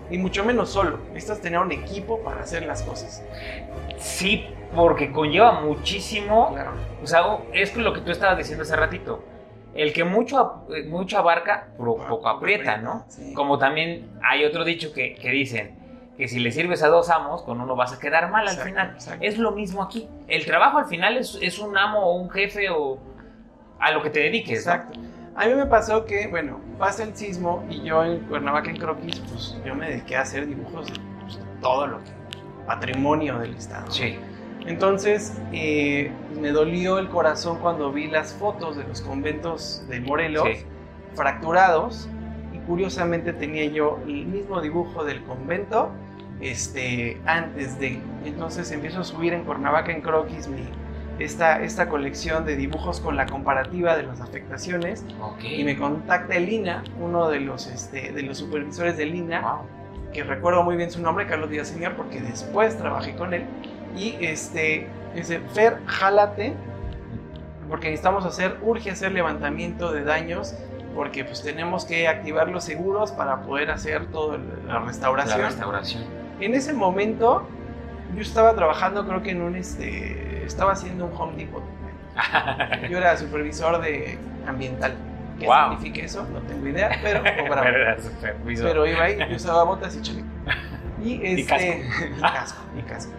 [0.10, 1.00] Y mucho menos solo.
[1.14, 3.24] Necesitas tener un equipo para hacer las cosas.
[3.98, 4.46] Sí,
[4.76, 6.52] porque conlleva muchísimo.
[6.54, 6.72] Claro.
[7.04, 7.22] O sea,
[7.54, 9.24] es lo que tú estabas diciendo hace ratito.
[9.74, 13.06] El que mucho, eh, mucho abarca, pro- poco aprieta, ¿no?
[13.10, 13.34] Sí.
[13.34, 15.76] Como también hay otro dicho que, que dicen
[16.18, 18.70] que si le sirves a dos amos, con uno vas a quedar mal al Exacto,
[18.70, 18.92] final.
[18.96, 19.26] exacto.
[19.26, 20.08] Es lo mismo aquí.
[20.30, 22.98] El trabajo al final es, es un amo o un jefe o
[23.80, 24.66] a lo que te dediques.
[24.66, 24.72] ¿no?
[25.36, 29.20] A mí me pasó que, bueno, pasa el sismo y yo en Cuernavaca, en Croquis,
[29.20, 32.12] pues yo me dediqué a hacer dibujos de pues, todo lo que
[32.66, 33.92] patrimonio del estado.
[33.92, 34.18] Sí.
[34.66, 36.10] Entonces, eh,
[36.40, 40.66] me dolió el corazón cuando vi las fotos de los conventos de Morelos Sí.
[41.16, 42.10] fracturados
[42.54, 45.92] y curiosamente tenía yo el mismo dibujo del convento
[46.42, 48.00] este, antes de.
[48.26, 50.64] Entonces empiezo a subir en Cuernavaca, en Croquis, mi,
[51.20, 55.44] esta, esta colección de dibujos con la comparativa de las afectaciones Ok.
[55.44, 60.12] y me contacta el INA, uno de los, este, de los supervisores del INA, Wow.
[60.12, 63.46] que recuerdo muy bien su nombre, Carlos Díaz Señor, porque después trabajé con él.
[63.96, 66.54] Y este, dice, Fer, jálate,
[67.70, 70.54] porque necesitamos hacer, urge hacer levantamiento de daños,
[70.94, 74.38] porque pues tenemos que activar los seguros para poder hacer toda
[74.68, 75.42] la restauración.
[75.42, 76.04] La restauración.
[76.40, 77.48] En ese momento,
[78.16, 81.64] yo estaba trabajando, creo que en un, este, estaba haciendo un Home Depot.
[82.90, 84.96] Yo era supervisor de ambiental.
[85.40, 85.72] ¿Qué Wow.
[85.72, 86.26] significa eso?
[86.32, 87.64] No tengo idea, pero cobraba.
[87.64, 88.68] Pero era supervisor.
[88.68, 90.28] Pero iba ahí, yo usaba botas y chaleco.
[91.04, 91.46] Y este.
[91.46, 91.68] casco.
[92.18, 93.14] y casco, y casco.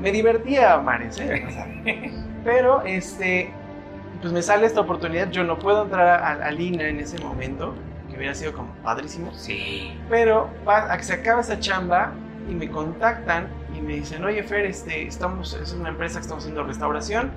[0.00, 1.44] Me divertía, Mares, ¿eh?
[1.46, 1.66] O sea,
[2.42, 3.50] pero este.
[4.22, 5.28] Pues me sale esta oportunidad.
[5.30, 7.74] Yo no puedo entrar a, a Lina en ese momento,
[8.10, 9.30] que hubiera sido como padrísimo.
[9.34, 9.98] Sí.
[10.08, 12.12] Pero a que se acaba esa chamba
[12.48, 13.48] y me contactan
[13.82, 17.30] me dicen, oye Fer, este, estamos, es una empresa que estamos haciendo restauración,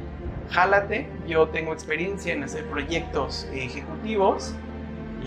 [0.52, 4.54] jálate, yo tengo experiencia en hacer proyectos ejecutivos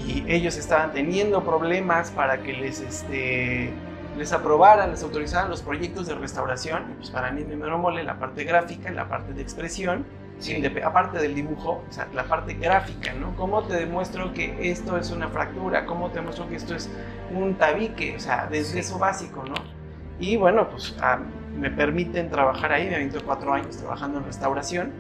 [0.07, 3.71] y ellos estaban teniendo problemas para que les, este,
[4.17, 6.85] les aprobaran, les autorizaran los proyectos de restauración.
[6.93, 10.05] Y pues para mí me mole la parte gráfica, la parte de expresión,
[10.39, 10.63] Sí.
[10.85, 13.35] aparte del dibujo, o sea, la parte gráfica, ¿no?
[13.35, 15.85] ¿Cómo te demuestro que esto es una fractura?
[15.85, 16.89] ¿Cómo te demuestro que esto es
[17.35, 18.15] un tabique?
[18.17, 18.79] O sea, desde Sí.
[18.79, 19.55] eso básico, ¿no?
[20.21, 21.19] Y bueno, pues ah,
[21.57, 24.93] me permiten trabajar ahí, me aventé cuatro años trabajando en restauración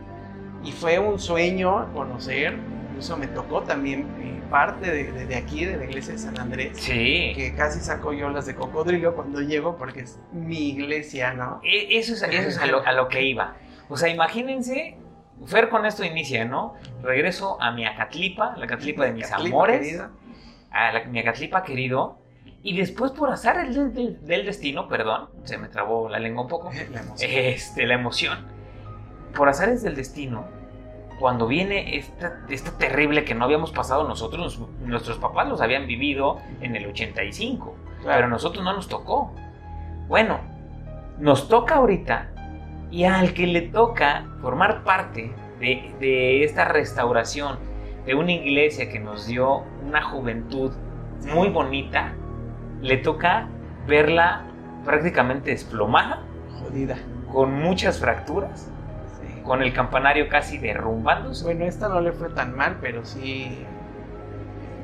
[0.65, 2.57] y fue un sueño conocer,
[2.91, 6.39] incluso me tocó también eh, parte de, de- de aquí, de la iglesia de San
[6.39, 7.33] Andrés, Sí.
[7.35, 11.61] que casi saco yo las de cocodrilo cuando llego porque es mi iglesia, ¿no?
[11.63, 13.55] E- Eso es, eso es a, lo, a lo que iba.
[13.89, 14.97] O sea, imagínense,
[15.47, 16.75] Fer con esto inicia, ¿no?
[17.03, 20.01] Regreso a mi Acatlipa, la Acatlipa de mis Catlipa, amores,
[20.73, 22.19] a la, mi Acatlipa querido,
[22.63, 27.01] y después por azar del, destino, perdón, se me trabó la lengua un poco, La
[27.01, 27.31] emoción.
[27.33, 28.39] este, la emoción.
[29.37, 30.45] Por azares del destino,
[31.21, 36.39] cuando viene esta, esta terrible que no habíamos pasado nosotros, nuestros papás los habían vivido
[36.61, 38.17] en el 85, Claro.
[38.17, 39.33] pero a nosotros no nos tocó.
[40.07, 40.39] Bueno,
[41.19, 42.31] nos toca ahorita
[42.91, 47.59] y al que le toca formar parte de, de esta restauración
[48.07, 50.73] de una iglesia que nos dio una juventud
[51.35, 52.15] muy bonita,
[52.81, 53.47] le toca
[53.87, 54.43] verla
[54.85, 56.21] prácticamente desplomada,
[56.63, 56.97] Jodida.
[57.33, 58.71] con muchas fracturas,
[59.21, 59.41] Sí.
[59.43, 61.45] con el campanario casi derrumbándose.
[61.45, 63.65] Bueno, esta no le fue tan mal, pero sí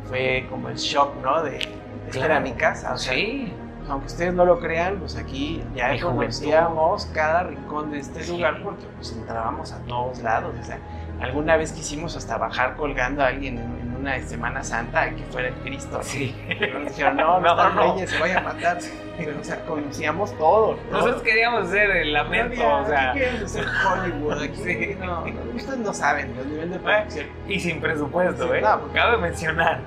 [0.05, 1.43] fue como el shock, ¿no?
[1.43, 1.69] De, de
[2.11, 2.93] esta era mi casa.
[2.95, 3.53] O sea, Sí,
[3.89, 8.33] aunque ustedes no lo crean, pues aquí ya Mi conocíamos cada rincón de este Sí.
[8.37, 10.55] lugar porque pues entrábamos a todos lados.
[10.61, 10.79] O sea,
[11.25, 15.49] alguna vez quisimos hasta bajar colgando a alguien en, en una Semana Santa que fuera
[15.49, 15.97] el Cristo.
[15.99, 16.03] ¿no?
[16.03, 16.35] sí.
[16.59, 17.95] Pero nos dijeron, no, no, No, no.
[17.95, 18.79] reyes, se vaya a matar.
[19.17, 20.75] Pero, o sea, conocíamos todo.
[20.75, 20.79] todo.
[20.91, 24.97] Nosotros queríamos hacer el lamento, Todavía, o sea, queremos hacer Hollywood, aquí Sí.
[25.01, 27.27] no, no, ustedes no saben el nivel de producción.
[27.49, 28.61] y sin presupuesto, Sí, ¿eh?
[28.61, 29.81] no, porque- Cabe mencionar.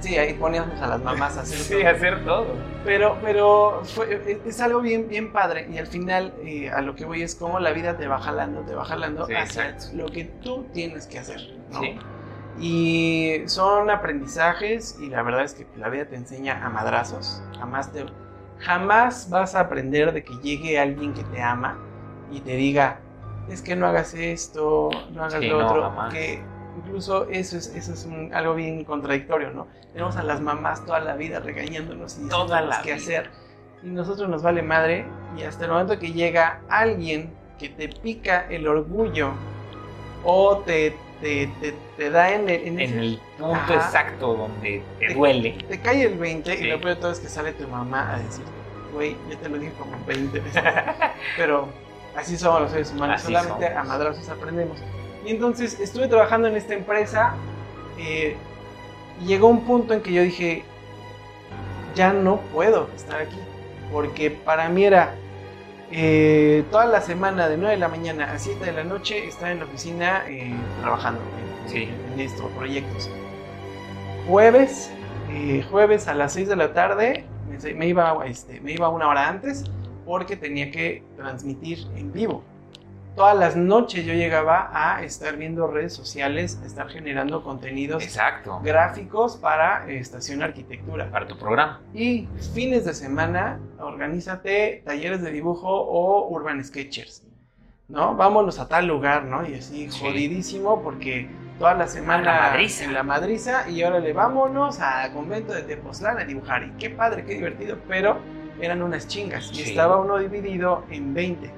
[0.00, 1.88] Sí, ahí poníamos a las mamás a hacer Sí, todo.
[1.88, 2.46] hacer todo.
[2.84, 7.04] Pero, pero fue- es algo bien, bien padre y al final eh, a lo que
[7.04, 9.96] voy es cómo la vida te va jalando, te va jalando Sí, hacia exacto.
[9.96, 11.40] lo que tú tienes que hacer.
[11.72, 11.80] ¿no?
[11.80, 11.98] Sí.
[12.58, 17.42] Y son aprendizajes y la verdad es que la vida te enseña a madrazos.
[17.58, 18.06] Jamás, te,
[18.60, 21.78] jamás vas a aprender de que llegue alguien que te ama
[22.30, 23.00] y te diga,
[23.48, 25.82] es que no hagas esto, no hagas Sí, lo no, otro.
[25.82, 26.12] jamás.
[26.14, 26.42] Que
[26.76, 29.66] incluso eso es, eso es un- algo bien contradictorio, ¿no?
[29.92, 32.96] Tenemos a las mamás toda la vida regañándonos y Toda la qué vida.
[32.96, 33.30] hacer.
[33.82, 35.04] Y nosotros nos vale madre
[35.36, 39.30] y hasta el momento que llega alguien que te pica el orgullo
[40.24, 43.74] o te, te, te, te da en el, en En ese- el punto Ajá.
[43.74, 45.52] exacto donde te duele.
[45.68, 46.64] te cae el 20 Sí.
[46.64, 48.44] y lo peor de todo es que sale tu mamá a decir,
[48.92, 50.62] güey, yo te lo dije como 20 veces.
[51.36, 51.68] Pero
[52.16, 53.80] así somos los seres humanos, Así solamente somos.
[53.80, 54.78] a madrazos aprendemos.
[55.26, 57.34] Y entonces estuve trabajando en esta empresa
[57.98, 58.36] eh,
[59.20, 60.62] y llegó un punto en que yo dije,
[61.96, 63.38] ya no puedo estar aquí.
[63.92, 65.14] Porque para mí era
[65.90, 69.50] eh, toda la semana de 9 de la mañana a 7 de la noche estar
[69.50, 71.88] en la oficina eh, trabajando en, Sí.
[72.14, 73.10] en estos proyectos.
[74.28, 74.92] Jueves,
[75.70, 79.28] jueves a las 6 de la tarde me, me iba, este, me iba una hora
[79.28, 79.64] antes
[80.04, 82.44] porque tenía que transmitir en vivo.
[83.16, 88.60] Todas las noches yo llegaba a estar viendo redes sociales, a estar generando contenidos Exacto.
[88.62, 91.10] gráficos para eh, Estación Arquitectura.
[91.10, 91.80] Para tu programa.
[91.94, 97.22] Y fines de semana, organízate talleres de dibujo o Urban Sketchers.
[97.88, 98.14] ¿No?
[98.16, 99.48] Vámonos a tal lugar, ¿no?
[99.48, 99.98] Y así, Sí.
[100.00, 102.84] jodidísimo, porque toda la semana la madriza.
[102.84, 106.64] en la madriza y órale, vámonos a convento de Tepoztlán a dibujar.
[106.64, 108.18] Y qué padre, qué divertido, pero
[108.60, 109.50] eran unas chingas.
[109.54, 111.50] Y estaba uno dividido en 20.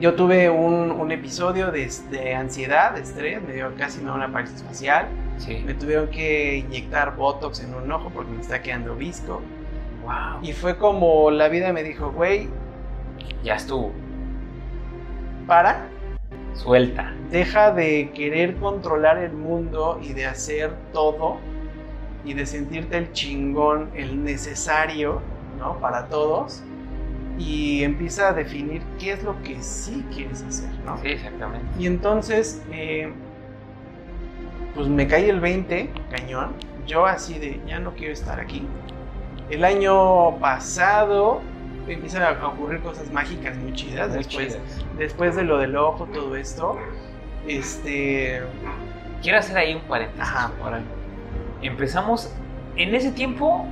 [0.00, 4.62] Yo tuve un, un episodio de, de ansiedad, de estrés, me dio casi una parálisis
[4.62, 5.06] facial.
[5.36, 5.62] Sí.
[5.64, 9.42] Me tuvieron que inyectar Botox en un ojo porque me está quedando visco.
[10.02, 10.42] Wow.
[10.42, 12.48] Y fue como la vida me dijo, güey,
[13.44, 13.92] Ya estuvo.
[15.46, 15.88] para,
[16.54, 17.12] Suelta.
[17.30, 21.38] deja de querer controlar el mundo y de hacer todo
[22.24, 25.20] y de sentirte el chingón, el necesario,
[25.58, 25.78] ¿no?
[25.80, 26.62] Para todos.
[27.38, 30.98] Y empieza a definir qué es lo que sí quieres hacer, ¿no?
[30.98, 31.66] Sí, exactamente.
[31.78, 33.12] Y entonces, eh,
[34.74, 36.52] pues me cae el 20, cañón.
[36.86, 38.66] Yo así de, ya no quiero estar aquí.
[39.50, 41.40] El año pasado
[41.88, 44.08] empiezan a ocurrir cosas mágicas muy chidas.
[44.08, 44.86] Muy después, chidas.
[44.98, 46.78] después de lo del ojo, todo esto.
[47.46, 48.42] Este.
[49.22, 50.22] Quiero hacer ahí un paréntesis.
[50.22, 50.84] Ajá, por ahí.
[51.62, 52.32] Empezamos,
[52.76, 53.66] en ese tiempo,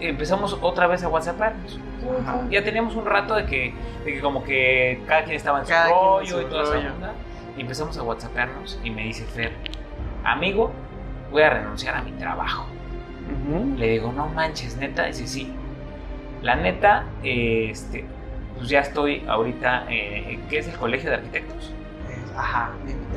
[0.00, 1.78] empezamos otra vez a WhatsApparnos.
[2.22, 2.42] Ajá.
[2.50, 3.74] Ya teníamos un rato de que,
[4.04, 7.12] de que como que cada quien estaba en su Cada rollo y toda esa onda.
[7.56, 9.52] Y empezamos a WhatsApparnos y me dice Fer,
[10.24, 10.70] amigo,
[11.30, 12.66] voy a renunciar a mi trabajo.
[13.76, 15.06] Le digo, no manches, neta.
[15.06, 15.52] Dice, sí.
[16.42, 18.04] La neta, este,
[18.56, 21.72] pues ya estoy ahorita, eh, ¿qué es el Colegio de Arquitectos?
[22.08, 22.70] Eh, Ajá,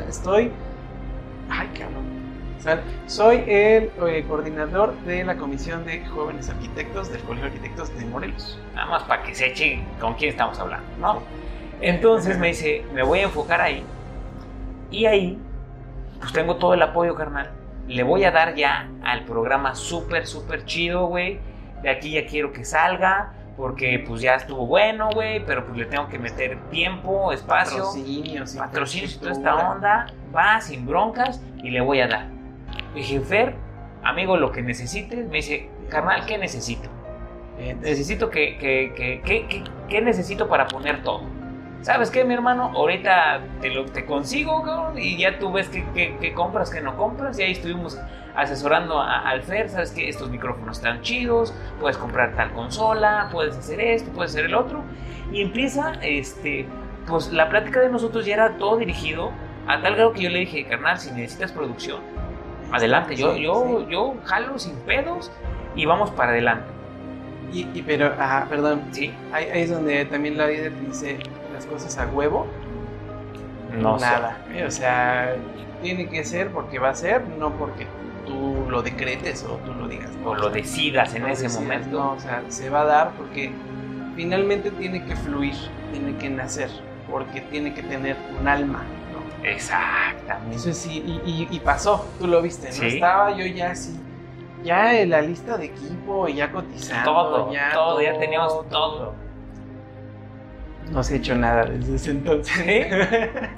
[0.09, 0.51] estoy.
[1.49, 2.20] Ay, cabrón.
[3.07, 8.05] Soy el eh, coordinador de la Comisión de Jóvenes Arquitectos del Colegio de Arquitectos de
[8.05, 8.59] Morelos.
[8.76, 11.22] Nada más para que se echen con quién estamos hablando, ¿no?
[11.82, 13.84] Entonces me dice, me voy a enfocar ahí.
[14.91, 15.39] Y ahí,
[16.20, 17.49] pues tengo todo el apoyo, carnal.
[17.88, 21.39] Le voy a dar ya al programa súper, súper chido, güey.
[21.82, 23.34] De aquí ya quiero que salga.
[23.57, 25.43] Porque pues ya estuvo bueno, güey.
[25.45, 30.07] Pero pues le tengo que meter tiempo, espacio, Patrocinios, patrocinios y toda esta onda.
[30.36, 32.41] Va sin broncas y le voy a dar.
[32.94, 33.56] Dije, Fer,
[34.04, 35.28] amigo, lo que necesites.
[35.30, 36.89] Me dice, carnal, ¿qué necesito?
[37.58, 41.22] Eh, necesito que, que, que, ¿qué necesito para poner todo?
[41.82, 42.72] ¿Sabes qué, mi hermano?
[42.76, 47.39] Ahorita te lo te consigo, cabrón, y ya tú ves qué compras, qué no compras,
[47.39, 48.00] y ahí estuvimos
[48.36, 50.08] asesorando a- al Fer, ¿sabes qué?
[50.08, 54.84] Estos micrófonos están chidos, puedes comprar tal consola, puedes hacer esto, puedes hacer el otro,
[55.32, 56.68] y empieza, este,
[57.08, 59.32] pues la plática de nosotros ya era todo dirigido
[59.68, 62.00] a tal grado que yo le dije, carnal, si necesitas producción,
[62.72, 63.86] adelante, yo, Sí, yo, sí.
[63.89, 65.32] yo jalo sin pedos
[65.76, 66.65] y vamos para adelante,
[67.53, 68.82] Y, y pero, ajá, perdón.
[68.91, 69.11] ¿sí?
[69.34, 71.19] Ahí, ahí es donde también la vida te dice
[71.53, 72.47] las cosas a huevo.
[73.78, 74.38] No nada.
[74.53, 75.36] eh, O sea,
[75.82, 77.88] tiene que ser porque va a ser, no porque
[78.26, 80.11] tú lo decretes o tú lo digas.
[80.24, 80.30] ¿no?
[80.32, 81.97] o lo decidas en No ese decidas, momento.
[81.97, 83.51] No, o sea, se va a dar porque
[84.15, 85.55] finalmente tiene que fluir,
[85.91, 86.69] tiene que nacer,
[87.09, 88.84] porque tiene que tener un alma.
[89.44, 90.56] Exactamente.
[90.56, 92.74] Eso sí, y, y- y pasó, tú lo viste, ¿no?
[92.74, 92.86] Sí.
[92.88, 94.00] Estaba yo ya así,
[94.64, 97.12] ya en la lista de equipo, ya cotizando.
[97.12, 99.14] todo, ya todo, ya teníamos todo.
[100.92, 102.92] No se ha hecho nada desde ese entonces.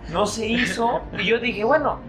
[0.09, 1.01] No se hizo.
[1.17, 1.99] Y yo dije, bueno,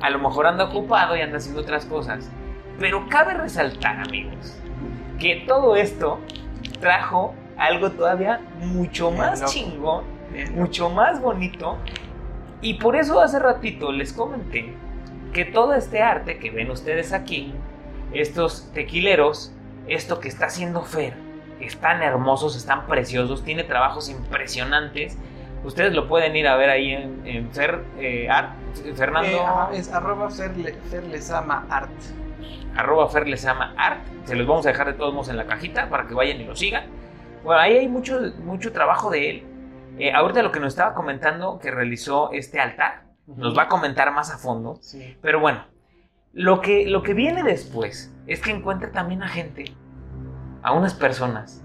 [0.00, 2.30] a lo mejor anda ocupado y anda haciendo otras cosas.
[2.78, 4.56] Pero cabe resaltar, amigos,
[5.18, 6.20] que todo esto
[6.80, 10.04] trajo algo todavía mucho más chingón,
[10.54, 11.76] mucho más bonito.
[12.60, 14.74] Y por eso hace ratito les comenté
[15.32, 17.54] que todo este arte que ven ustedes aquí,
[18.12, 19.52] estos tequileros,
[19.86, 21.14] esto que está haciendo Fer,
[21.60, 25.18] están hermosos, están preciosos, tiene trabajos impresionantes,
[25.64, 28.52] Ustedes lo pueden ir a ver ahí en, en Fer, eh, Art,
[28.94, 29.28] Fernando.
[29.28, 31.90] Eh, ajá, es arroba ferle, ferlesama art.
[32.76, 34.00] arroba Ferlesama Art.
[34.24, 36.44] Se los vamos a dejar de todos modos en la cajita para que vayan y
[36.44, 36.84] lo sigan.
[37.42, 39.46] Bueno, ahí hay mucho, mucho trabajo de él.
[39.98, 44.12] Eh, ahorita lo que nos estaba comentando que realizó este altar, nos va a comentar
[44.12, 44.78] más a fondo.
[44.80, 45.16] Sí.
[45.20, 45.64] Pero bueno,
[46.32, 49.64] lo que, lo que viene después es que encuentra también a gente,
[50.62, 51.62] a unas personas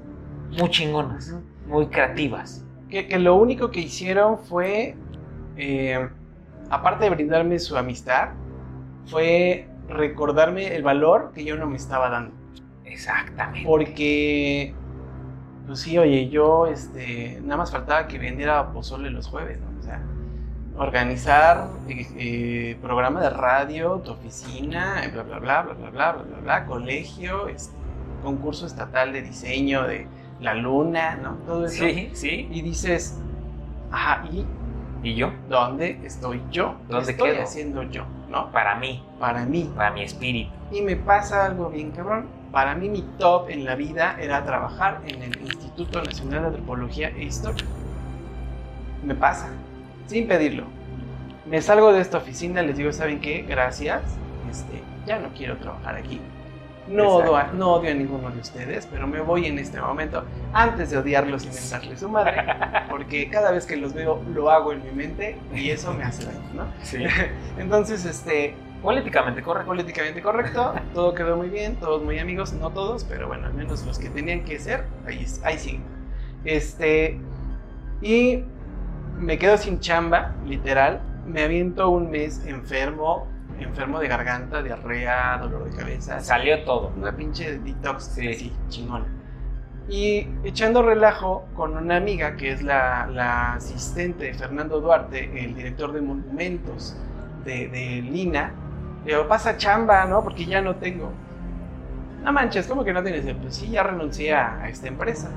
[0.58, 1.36] muy chingonas,
[1.68, 2.66] muy creativas.
[2.90, 4.96] Que, que lo único que hicieron fue,
[5.58, 6.10] eh,
[6.70, 8.30] aparte de brindarme su amistad,
[9.06, 12.36] fue recordarme el valor que yo no me estaba dando.
[12.86, 13.68] Exactamente.
[13.68, 14.74] Porque,
[15.66, 19.68] pues sí, oye, yo, este, nada más faltaba que vendiera pozole los jueves, ¿no?
[19.80, 20.02] O sea,
[20.78, 26.12] organizar eh, eh, programa de radio, tu oficina, eh, bla, bla, bla, bla, bla, bla,
[26.14, 27.76] bla, bla, bla, colegio, este,
[28.24, 30.08] concurso estatal de diseño de
[30.40, 31.36] la luna, ¿no?
[31.46, 31.84] Todo eso.
[31.86, 32.48] Sí, sí.
[32.52, 33.20] Y dices,
[33.92, 34.46] ajá, ¿y
[35.04, 35.32] ¿Y yo?
[35.50, 36.76] dónde estoy yo?
[36.88, 37.44] ¿Qué ¿Dónde estoy quedo?
[37.44, 38.06] haciendo yo?
[38.30, 38.52] ¿No?
[38.52, 39.72] Para mí, Para mí.
[39.76, 40.52] para mi espíritu.
[40.72, 42.28] Y me pasa algo bien cabrón.
[42.54, 47.10] Para mí mi top en la vida era trabajar en el Instituto Nacional de Antropología
[47.10, 47.66] e Historia.
[49.04, 49.50] Me pasa,
[50.06, 50.66] sin pedirlo.
[51.48, 53.42] Me salgo de esta oficina, les digo, ¿saben qué?
[53.42, 54.04] Gracias.
[54.52, 56.22] Este, ya no quiero trabajar aquí.
[56.88, 60.24] No odio, a, no odio a ninguno de ustedes, pero me voy en este momento
[60.54, 62.46] antes de odiarlos y mentarles su madre,
[62.88, 66.26] porque cada vez que los veo lo hago en mi mente y eso me hace
[66.26, 66.66] daño, ¿no?
[66.84, 67.04] Sí.
[67.58, 68.54] Entonces, este,
[68.84, 69.68] Políticamente correcto.
[69.68, 73.86] políticamente correcto, todo quedó muy bien, todos muy amigos, no todos, pero bueno, al menos
[73.86, 75.84] los que tenían que ser, ahí, ahí siguen.
[76.44, 77.18] Este,
[78.02, 78.44] y
[79.18, 83.26] me quedo sin chamba, literal, me aviento un mes enfermo,
[83.60, 86.92] enfermo de garganta, diarrea, dolor de cabeza, Salió todo.
[86.98, 88.28] una pinche detox, Sí.
[88.28, 89.06] así, chingón.
[89.88, 95.56] Y echando relajo con una amiga que es la, la asistente de Fernando Duarte, el
[95.56, 96.98] director de monumentos
[97.46, 98.54] de, de Lina,
[99.06, 100.24] digo, pasa chamba, ¿no?
[100.24, 101.12] Porque ya no tengo.
[102.24, 103.26] No manches, ¿cómo que no tienes?
[103.42, 105.30] Pues sí, ya renuncié a, esta empresa.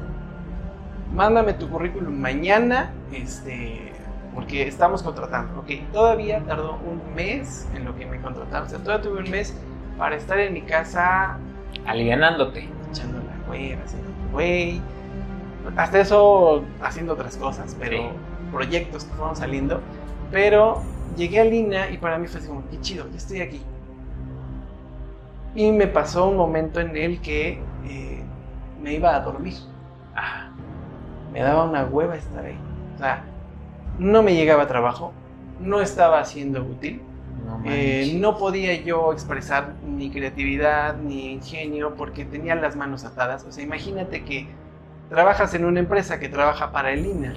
[1.13, 3.93] Mándame tu currículum mañana, este,
[4.35, 5.61] porque estamos contratando.
[5.61, 8.67] Ok, todavía tardó un mes en lo que me contrataron.
[8.67, 9.57] O sea, todavía tuve un mes
[9.99, 11.39] para estar en mi casa
[11.87, 12.69] Alivianándote.
[12.91, 14.81] echando la hueva, haciendo güey.
[15.77, 18.09] Hasta eso haciendo otras cosas, pero Sí.
[18.53, 19.81] proyectos que fueron saliendo.
[20.31, 20.83] Pero
[21.17, 23.63] llegué a Lina y para mí fue así como, qué chido, ya estoy aquí.
[25.55, 28.23] Y me pasó un momento en el que eh,
[28.83, 29.55] me iba a dormir.
[30.15, 30.51] Ah,
[31.33, 32.59] Me daba una hueva estar ahí.
[32.95, 33.25] O sea,
[33.99, 35.13] no me llegaba a trabajo,
[35.61, 37.03] no estaba siendo útil.
[37.45, 43.45] no Eh, no podía yo expresar ni creatividad ni ingenio porque tenía las manos atadas.
[43.45, 44.49] O sea, imagínate que
[45.09, 47.35] trabajas en una empresa que trabaja para el INA,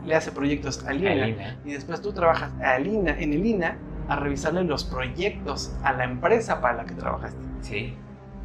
[0.00, 0.06] ¿no?
[0.06, 1.10] Le hace proyectos al INA.
[1.10, 1.56] Alina.
[1.64, 3.76] Y después tú trabajas al INA, en el INA
[4.08, 7.40] a revisarle los proyectos a la empresa para la que trabajaste.
[7.60, 7.96] Sí.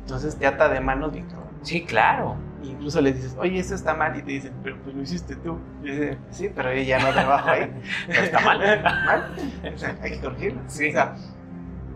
[0.01, 1.47] Entonces te ata de manos bien cabrón.
[1.61, 2.37] Sí, claro.
[2.63, 4.17] Incluso le dices, oye, eso está mal.
[4.17, 5.59] Y te dicen, pero pues lo hiciste tú.
[5.83, 7.71] Y sí, pero yo ya no trabajo ahí.
[8.07, 8.59] Pero está mal.
[8.83, 9.35] mal.
[9.73, 10.61] O sea, hay que corregirlo.
[10.67, 10.89] Sí.
[10.89, 11.15] O sea,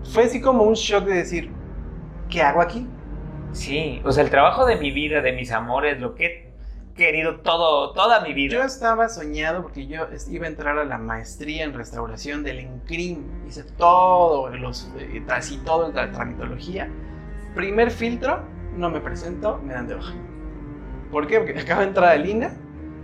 [0.03, 1.51] fue así como un shock de decir,
[2.29, 2.87] ¿qué hago aquí?
[3.53, 4.01] Sí.
[4.03, 6.50] O sea, el trabajo de mi vida, de mis amores, lo que
[6.95, 8.53] querido todo, toda mi vida.
[8.55, 13.23] Yo estaba soñado porque yo iba a entrar a la maestría en restauración del ENCRIM.
[13.47, 16.89] Hice todo, los, eh, así todo, la tramitología.
[17.55, 18.41] Primer filtro,
[18.77, 20.13] no me presento, me dan de baja.
[21.11, 21.39] ¿Por qué?
[21.39, 22.51] Porque acabo de entrar al INA,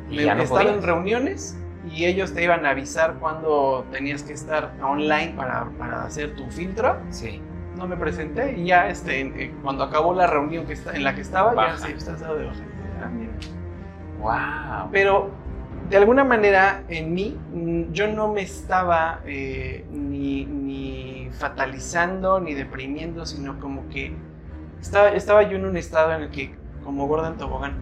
[0.09, 0.85] Y me, no estaba en podías.
[0.85, 1.57] reuniones
[1.93, 6.49] y ellos te iban a avisar cuando tenías que estar online para, para hacer tu
[6.49, 6.97] filtro.
[7.09, 7.41] Sí.
[7.77, 11.03] No me presenté y ya este, en- eh, cuando acabó la reunión que está, en
[11.03, 11.77] la que estaba, Baja.
[11.79, 12.59] ya sí, estás dado de baja.
[13.03, 13.31] Ah, mira.
[14.19, 14.89] Wow.
[14.91, 15.29] Pero
[15.89, 17.37] de alguna manera en mí
[17.91, 24.13] yo no me estaba eh, ni, ni fatalizando ni deprimiendo, sino como que
[24.81, 26.53] estaba, estaba yo en un estado en el que,
[26.83, 27.73] como Gordon Tobogán,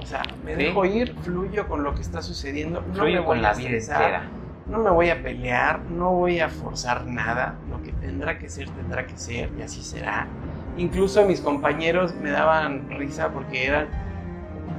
[0.00, 0.64] o sea, me Sí.
[0.64, 3.52] dejo ir, fluyo con lo que está sucediendo, no me Fluyo voy con a la
[3.54, 4.22] vida estresar, entera.
[4.68, 8.68] no me voy a pelear, no voy a forzar nada, lo que tendrá que ser,
[8.70, 10.26] tendrá que ser, y así será.
[10.76, 13.88] Incluso mis compañeros me daban risa porque eran,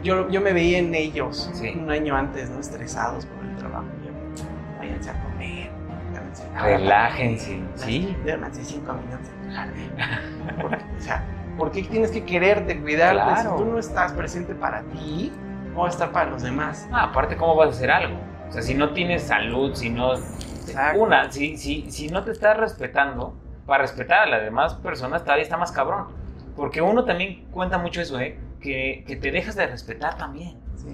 [0.07, 1.69] yo, yo me veía en ellos Sí.
[1.77, 2.59] un año antes, ¿no?
[2.59, 3.85] Estresados por el trabajo.
[4.05, 4.11] Yo,
[4.79, 5.69] váyanse a comer,
[6.13, 8.15] váyanse a Relájense, ¿sí?
[8.23, 9.91] Duérmanse cinco minutos en el jardín.
[10.61, 11.23] Porque, o sea,
[11.57, 13.15] ¿por qué tienes que quererte, cuidarte?
[13.21, 13.57] Claro.
[13.57, 15.31] Si tú no estás presente para ti,
[15.73, 16.87] ¿cómo vas a estar para los demás?
[16.91, 18.17] Ah, aparte, ¿cómo vas a hacer algo?
[18.47, 20.13] O sea, si no tienes salud, si no...
[20.15, 21.01] Exacto.
[21.01, 23.35] Una, si, si, si no te estás respetando,
[23.65, 26.07] para respetar a las demás personas todavía está más cabrón.
[26.55, 28.39] Porque uno también cuenta mucho eso, ¿eh?
[28.67, 30.57] Que, que te dejas de respetar también.
[30.75, 30.89] Sí.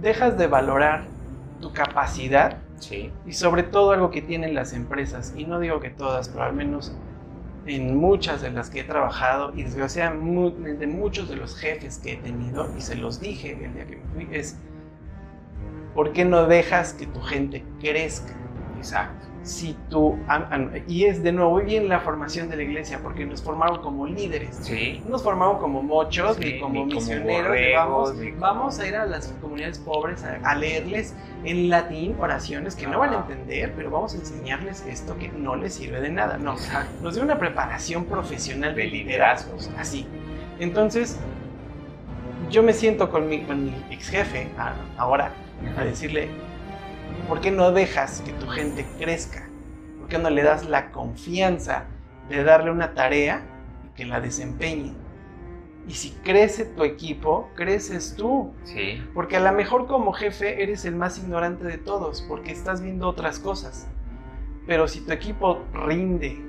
[0.00, 1.04] Dejas de valorar
[1.60, 3.12] tu capacidad Sí.
[3.26, 6.54] y sobre todo algo que tienen las empresas, y no digo que todas, pero al
[6.54, 6.96] menos
[7.66, 12.16] en muchas de las que he trabajado y desgraciadamente muchos de los jefes que he
[12.16, 14.56] tenido, y se los dije el día que me fui, es
[15.94, 18.32] ¿por qué no dejas que tu gente crezca?
[18.78, 19.26] Exacto.
[19.44, 23.26] Si tú, ah, ah, y es de nuevo bien la formación de la iglesia, porque
[23.26, 24.56] nos formaron como líderes.
[24.62, 25.02] Sí.
[25.04, 29.04] No nos formaron como mochos, Sí, ni como ni misioneros, borregos, vamos, a ir a
[29.04, 31.14] las comunidades pobres a, a leerles
[31.44, 35.56] en latín oraciones que no van a entender, pero vamos a enseñarles esto que no
[35.56, 36.38] les sirve de nada.
[36.38, 36.90] No, Exacto.
[37.02, 40.06] nos dio una preparación profesional de De liderazgos, así.
[40.58, 41.18] Entonces,
[42.50, 44.48] yo me siento con mi, con mi ex jefe
[44.96, 45.32] ahora
[45.76, 46.28] a decirle,
[47.28, 49.48] ¿por qué no dejas que tu gente crezca?
[49.98, 51.86] ¿Por qué no le das la confianza
[52.28, 53.42] de darle una tarea
[53.84, 54.92] y que la desempeñe?
[55.86, 58.54] Y si crece tu equipo, creces tú.
[58.64, 59.02] Sí.
[59.12, 63.06] Porque a lo mejor como jefe eres el más ignorante de todos, porque estás viendo
[63.08, 63.86] otras cosas.
[64.66, 66.40] Pero si tu equipo rinde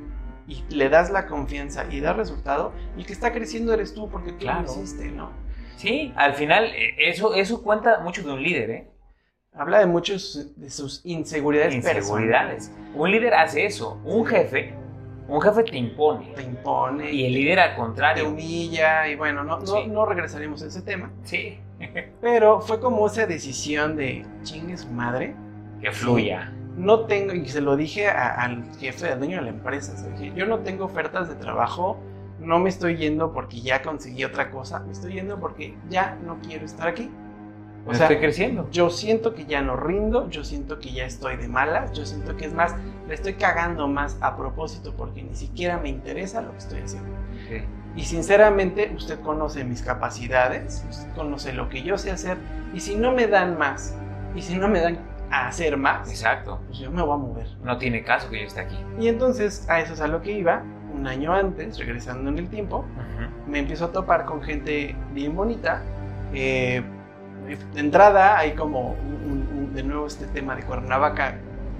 [0.47, 4.31] y le das la confianza y da resultado, el que está creciendo eres tú, porque
[4.31, 4.61] tú Claro.
[4.67, 5.31] lo hiciste, ¿no?
[5.75, 8.87] Sí, al final eh, eso, eso cuenta mucho de un líder, ¿eh?
[9.57, 12.71] Habla de muchos de sus inseguridades, Inseguridades.
[12.93, 13.99] Un líder hace eso.
[14.03, 14.73] Un jefe,
[15.29, 16.25] un jefe te impone.
[16.27, 16.35] personales.
[16.35, 18.29] Te impone, Y el líder al te contrario.
[18.29, 19.87] humilla, y bueno, no, no, Sí.
[19.87, 21.09] no regresaremos a ese tema.
[21.23, 21.57] Sí.
[22.21, 25.35] Pero fue como esa decisión de chingue su madre.
[25.81, 26.51] Que fluya.
[26.77, 30.09] No tengo, y se lo dije a- al jefe, al dueño de la empresa, se
[30.11, 31.97] dije, yo no tengo ofertas de trabajo,
[32.39, 36.37] no me estoy yendo porque ya conseguí otra cosa, me estoy yendo porque ya no
[36.45, 37.09] quiero estar aquí.
[37.87, 38.67] O sea, estoy creciendo.
[38.71, 42.35] yo siento que ya no rindo, yo siento que ya estoy de malas, yo siento
[42.35, 42.75] que es más,
[43.07, 47.09] le estoy cagando más a propósito porque ni siquiera me interesa lo que estoy haciendo.
[47.47, 47.57] Sí.
[47.95, 52.37] Y sinceramente, usted conoce mis capacidades, usted conoce lo que yo sé hacer,
[52.73, 53.95] y si no me dan más,
[54.35, 54.97] y si no me dan
[55.31, 56.59] a hacer más, Exacto.
[56.67, 57.47] pues yo me voy a mover.
[57.63, 58.77] No tiene caso que yo esté aquí.
[58.99, 60.63] Y entonces a eso es a lo que iba,
[60.93, 63.51] un año antes, regresando en el tiempo, Ujú.
[63.51, 65.81] me empiezo a topar con gente bien bonita.
[66.33, 66.83] eh,
[67.45, 71.35] de entrada hay como un- un- un- de nuevo este tema de Cuernavaca,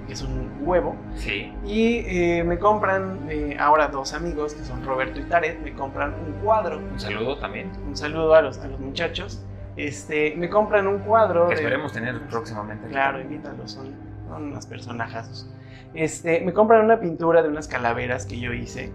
[0.06, 0.94] que es un huevo.
[1.16, 1.52] Sí.
[1.64, 6.14] Y eh, me compran, eh, ahora dos amigos, que son Roberto y Taret, me compran
[6.14, 6.78] un cuadro.
[6.78, 7.70] Un saludo también.
[7.86, 9.44] Un saludo a los, a los muchachos.
[9.76, 11.48] Este, me compran un cuadro.
[11.48, 12.88] Que de- esperemos tener próximamente.
[12.88, 13.90] Claro, invítalos, son,
[14.28, 15.50] son unos personajazos.
[15.94, 18.92] Este, me compran una pintura de unas calaveras que yo hice.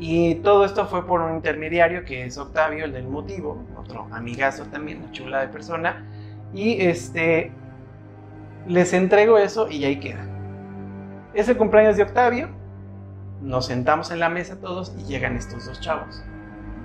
[0.00, 4.64] Y todo esto fue por un intermediario que es Octavio, el del motivo, otro amigazo
[4.64, 6.06] también, una chula de persona.
[6.54, 7.52] Y este,
[8.66, 10.26] les entrego eso y ahí queda.
[11.34, 12.48] Es el cumpleaños de Octavio.
[13.42, 16.24] Nos sentamos en la mesa todos y llegan estos dos chavos.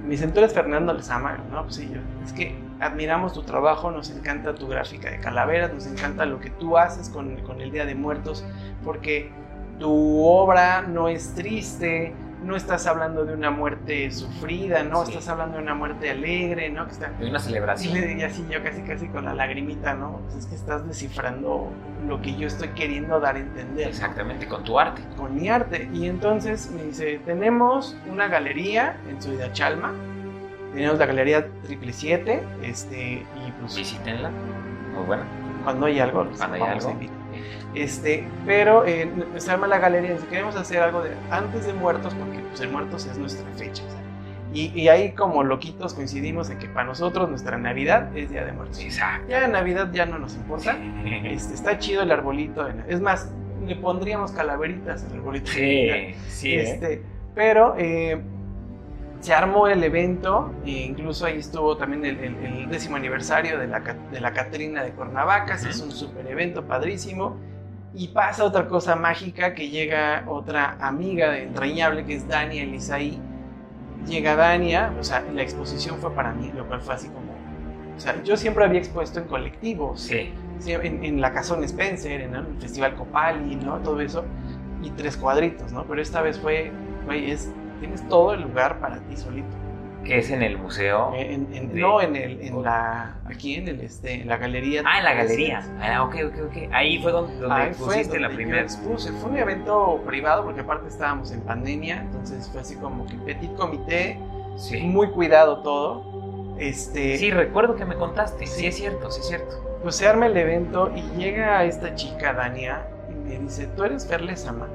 [0.03, 0.93] Me dicen, tú eres Fernando.
[0.93, 2.01] No, pues sí, yo.
[2.25, 6.49] Es que admiramos tu trabajo, nos encanta tu gráfica de calaveras, nos encanta lo que
[6.49, 8.45] tú haces con, con el Día de Muertos,
[8.83, 9.31] porque
[9.79, 12.13] tu obra no es triste,
[12.45, 15.11] no estás hablando de una muerte sufrida, no, Sí.
[15.13, 16.85] estás hablando de una muerte alegre, ¿no?
[16.85, 17.09] Que está...
[17.09, 17.93] De una Y celebración.
[17.95, 20.19] le diría así yo casi casi con la lagrimita, ¿no?
[20.23, 21.71] Pues es que estás descifrando
[22.07, 23.85] lo que yo estoy queriendo dar a entender.
[23.85, 23.89] ¿no?
[23.89, 25.01] Exactamente, con tu arte.
[25.17, 25.89] con mi arte.
[25.93, 29.93] Y entonces me dice, tenemos una galería en Ciudad Chalma,
[30.73, 34.29] tenemos la galería triple siete, este, y pues Visítenla.
[34.93, 35.23] Muy buena.
[35.63, 36.97] cuando hay algo, los Cuando hay algo.
[37.75, 42.13] Este, pero eh, se llama la galería, dice, queremos hacer algo de antes de muertos,
[42.15, 43.83] porque pues el muertos es nuestra fecha.
[44.53, 48.53] y, y ahí como loquitos coincidimos en que para nosotros nuestra Navidad es Día de
[48.53, 48.79] Muertos.
[48.79, 49.27] Exacto.
[49.29, 50.77] Ya Navidad ya no nos importa.
[51.25, 52.65] Este, está chido el arbolito.
[52.87, 53.29] Es más,
[53.67, 55.51] le pondríamos calaveritas al arbolito.
[55.51, 55.89] Sí,
[56.29, 56.53] sí.
[56.53, 56.61] ¿eh?
[56.61, 57.01] Este,
[57.35, 58.21] pero eh,
[59.19, 63.67] se armó el evento, e incluso ahí estuvo también el, el- el décimo aniversario de
[63.67, 65.75] la, de la Catrina de Cuernavaca, se Ujú.
[65.75, 67.35] hizo un super evento padrísimo.
[67.95, 73.19] Y pasa otra cosa mágica que llega otra amiga de entrañable que es Dania Elisaí.
[74.05, 77.33] Llega Dania, o sea, la exposición fue para mí, lo cual fue así como.
[77.95, 80.33] O sea, yo siempre había expuesto en colectivos, Sí.
[80.67, 83.77] En, en la Casón Spencer, en el Festival Copali, ¿no?
[83.79, 84.23] Todo eso.
[84.81, 85.85] Y tres cuadritos, ¿no?
[85.85, 86.71] Pero esta vez fue,
[87.05, 89.64] güey, es, tienes todo el lugar para ti solito.
[90.05, 91.13] Que es en el museo.
[91.15, 94.37] Eh, en- en- De- no, en el, en la, aquí en el, este, en la
[94.37, 94.83] galería.
[94.85, 95.61] Ah, en la galería.
[95.81, 96.57] Ah, ok, ok, ok.
[96.71, 98.61] Ahí fue donde, donde Ahí fue pusiste la donde yo primera.
[98.63, 99.11] expuse.
[99.13, 103.53] Fue un evento privado porque aparte estábamos en pandemia, entonces fue así como que petit
[103.55, 104.19] comité,
[104.57, 104.81] Sí.
[104.83, 106.55] muy cuidado todo.
[106.59, 108.45] Este, Sí, recuerdo que me contaste.
[108.47, 108.67] Sí, Sí.
[108.67, 109.61] es cierto, sí es cierto.
[109.83, 114.07] pues se arma el evento y llega esta chica, Dania, y me dice, ¿tú eres
[114.07, 114.67] Ferle Sama?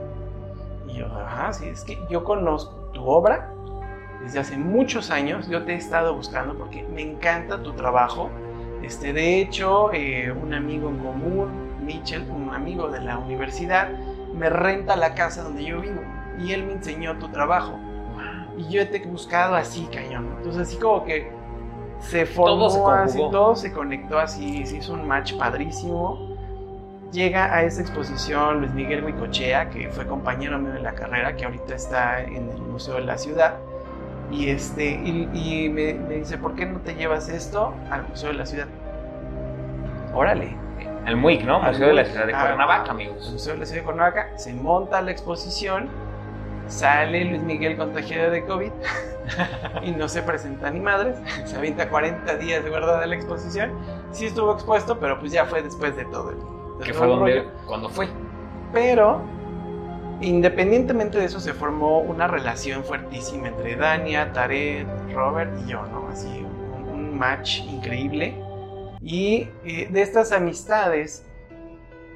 [0.87, 3.51] Y yo, ajá, sí, es que yo conozco tu obra
[4.23, 8.31] desde hace muchos años, yo te he estado buscando porque me encanta tu trabajo,
[8.83, 11.49] Este, de hecho, eh, un amigo en común,
[11.85, 13.91] Mitchell, un amigo de la universidad,
[14.35, 16.01] me renta la casa donde yo vivo
[16.39, 17.79] y él me enseñó tu trabajo.
[18.57, 20.35] Y yo te he buscado así, cañón.
[20.39, 21.31] Entonces, así como que
[22.01, 26.37] se formó Todo se así, todo se conectó así, se hizo un match padrísimo.
[27.13, 31.45] Llega a esa exposición Luis Miguel Huicochea, que fue compañero mío de la carrera, que
[31.45, 33.59] ahorita está en el Museo de la Ciudad.
[34.31, 38.31] Y, este, y, y me, me dice, ¿por qué no te llevas esto al Museo
[38.31, 38.69] de la Ciudad?
[40.15, 40.57] Órale.
[41.07, 41.63] El MUIC, ¿no?
[41.63, 42.05] Al Museo de la.
[42.05, 43.31] Ciudad de Cuernavaca, amigos.
[43.33, 45.89] Museo de la Ciudad de Cuernavaca, se monta la exposición,
[46.69, 48.71] sale Luis Miguel contagiado de COVID
[49.83, 53.73] y no se presenta ni madres, se avienta 40 días de verdad de la exposición,
[54.13, 57.89] sí estuvo expuesto, pero pues ya fue después de todo el, Que fue donde, cuando
[57.89, 58.09] fue.
[58.73, 59.23] Pero,
[60.21, 66.09] independientemente de eso, se formó una relación fuertísima entre Dania, Tarek, Robert y yo, ¿no?
[66.09, 68.35] Así, un, un match increíble.
[69.03, 71.27] Y eh, de estas amistades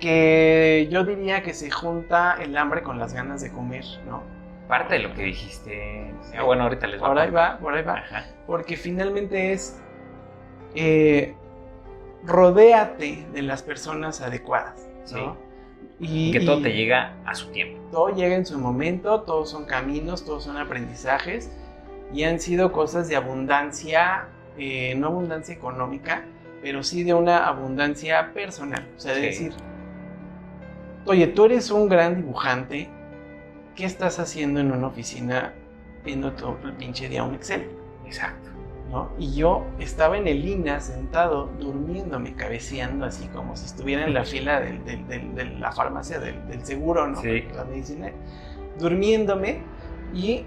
[0.00, 4.22] que yo diría que se junta el hambre con las ganas de comer, ¿no?
[4.68, 6.12] Parte de lo que dijiste.
[6.36, 7.54] Ah, bueno, ahorita les voy a Por ahí contar.
[7.54, 7.94] va, por ahí va.
[7.98, 8.24] Ajá.
[8.46, 9.80] Porque finalmente es
[10.74, 11.34] eh,
[12.24, 15.36] rodéate de las personas adecuadas, ¿no?
[16.00, 17.80] Y, Que todo y- te llega a su tiempo.
[17.92, 21.50] todo llega en su momento, todos son caminos, todos son aprendizajes
[22.12, 24.26] y han sido cosas de abundancia,
[24.58, 26.24] eh, no abundancia económica,
[26.62, 28.84] pero sí de una abundancia personal.
[28.96, 29.44] O sea, de Sí.
[29.44, 29.52] decir,
[31.06, 32.88] oye, tú eres un gran dibujante,
[33.76, 35.52] ¿qué estás haciendo en una oficina
[36.04, 37.68] viendo todo el pinche día un Excel?
[38.06, 38.50] Exacto.
[38.94, 39.10] ¿No?
[39.18, 44.24] Y yo estaba en el INA sentado, durmiéndome, cabeceando, así como si estuviera en la
[44.24, 47.20] fila del- del- del- de la farmacia del, seguro, ¿no?
[47.20, 47.44] Sí.
[47.56, 48.12] La medicina.
[48.78, 49.62] Durmiéndome
[50.14, 50.44] y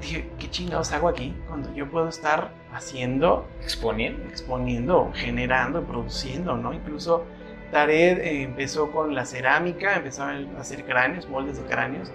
[0.00, 1.34] dije, ¿qué chingados hago aquí?
[1.48, 4.24] Cuando yo puedo estar haciendo, Exponiendo.
[4.28, 6.72] exponiendo, generando, produciendo, ¿no?
[6.72, 7.24] Incluso
[7.70, 12.10] Tared eh, empezó con la cerámica, empezó a hacer cráneos, moldes de cráneos,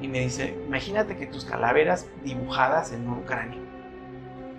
[0.00, 3.65] y me dice, imagínate que tus calaveras dibujadas en un cráneo.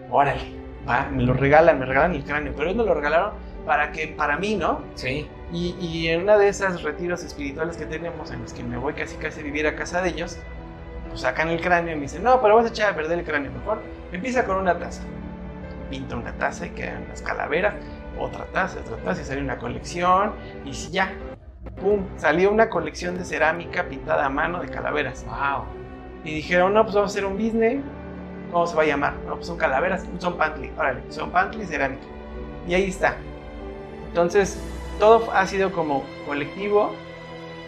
[0.10, 0.42] Órale,
[0.88, 3.32] va, me lo regalan, me regalan el cráneo, pero ellos me lo regalaron
[3.66, 4.82] para que, para mí, ¿no?
[4.96, 5.28] Sí.
[5.52, 8.94] Y, y en una de esas retiros espirituales que tenemos, en los que me voy
[8.94, 10.38] casi casi a vivir a casa de ellos,
[11.10, 13.26] pues sacan el cráneo y me dicen, no, pero vas a echar a perder el
[13.26, 13.82] cráneo, mejor
[14.12, 15.04] empieza con una taza.
[15.90, 17.76] Pinta una taza y quedan las calaveras,
[18.20, 20.34] otra taza, otra taza y sale una colección
[20.66, 21.14] y si ya,
[21.80, 25.26] pum, salió una colección de cerámica pintada a mano de calaveras.
[25.26, 25.64] Wow.
[26.24, 27.82] Y dijeron, no, pues vamos a hacer un business.
[28.52, 29.16] ¿Cómo se va a llamar?
[29.26, 30.72] No, pues son calaveras, son pantly.
[30.78, 32.04] Órale, son pantly cerámica.
[32.68, 33.18] Y ahí está.
[34.08, 34.60] Entonces,
[35.00, 36.94] todo ha sido como colectivo,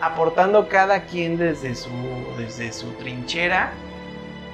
[0.01, 1.89] aportando cada quien desde su,
[2.37, 3.71] desde su trinchera,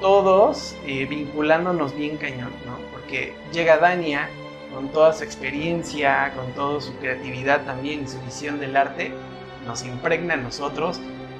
[0.02, 2.78] todos eh, vinculándonos bien cañón, ¿no?
[2.92, 4.30] Porque llega Dania
[4.74, 9.14] con toda su experiencia, con toda su creatividad también su visión del arte,
[9.66, 11.00] nos impregna a nosotros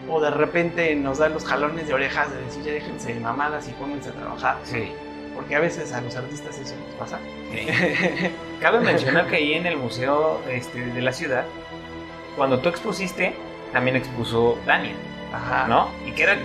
[0.10, 3.68] o de repente nos da los jalones de orejas de decir ya déjense de mamadas
[3.68, 4.92] y pónganse a trabajar, Sí.
[5.34, 7.20] porque a veces a los artistas eso nos pasa.
[7.52, 7.68] sí.
[8.62, 11.46] Cabe mencionar que ahí en el museo este, de la ciudad,
[12.36, 13.34] cuando tú expusiste,
[13.74, 14.94] también expuso Dania,
[15.34, 15.68] Ajá.
[15.68, 15.90] ¿no?
[16.06, 16.38] Y que era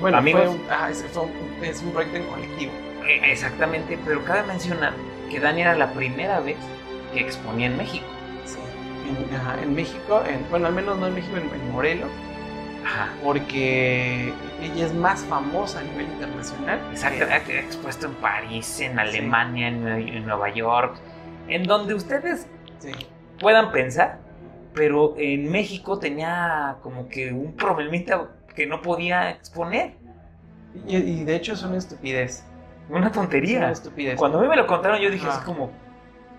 [0.00, 0.42] Bueno, Amigos.
[0.44, 2.72] fue un, ajá, es, fue un- es un proyecto en colectivo.
[3.06, 4.92] eh, exactamente, pero cabe mencionar
[5.30, 6.56] que Dania era la primera vez
[7.12, 8.04] que exponía en México.
[8.44, 8.58] Sí.
[9.08, 12.08] En, ajá, en México, en- bueno, al menos no en México, en, en Morelos,
[12.84, 13.08] Ajá.
[13.22, 16.80] porque ella es más famosa a nivel internacional.
[16.90, 20.96] Exacto, ha expuesto en París, en Alemania, en, en Nueva York,
[21.48, 22.46] en donde ustedes
[22.78, 22.90] sí.
[23.40, 24.18] puedan pensar,
[24.74, 29.94] pero en México tenía como que un problemita que no podía exponer.
[30.86, 32.44] Y, y de hecho es una estupidez.
[32.88, 33.70] Una Es una tontería.
[33.70, 34.16] estupidez.
[34.16, 35.34] Cuando a mí me lo contaron, yo dije Ah.
[35.36, 35.70] así como,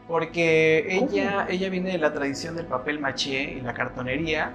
[0.07, 1.11] Porque ¿Cómo?
[1.11, 4.51] ella, ella viene de la tradición del papel maché y la cartonería,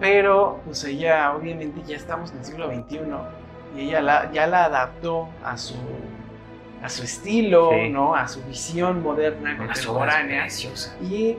[0.00, 3.00] pero pues ella obviamente ya estamos en el siglo XXI
[3.76, 5.74] y ella la- ya la adaptó a su,
[6.82, 7.88] a su estilo, Sí.
[7.90, 8.14] ¿no?
[8.14, 10.46] a su visión moderna, contemporánea.
[11.02, 11.36] Y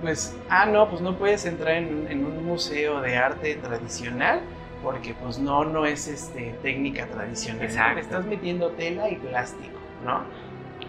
[0.00, 4.40] pues, ah, no, pues no puedes entrar en, un- en un museo de arte tradicional
[4.82, 7.62] porque pues no, no es este, técnica tradicional.
[7.62, 8.00] Exacto.
[8.00, 10.22] Estás metiendo tela y plástico, ¿no?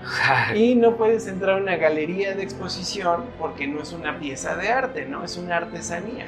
[0.56, 4.70] Y no puedes entrar a una galería de exposición porque no es una pieza de
[4.70, 5.24] arte, ¿no?
[5.24, 6.26] Es una artesanía.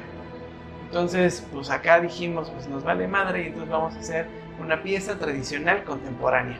[0.88, 4.26] Entonces, pues acá dijimos, pues nos vale madre y entonces vamos a hacer
[4.60, 6.56] una pieza tradicional contemporánea.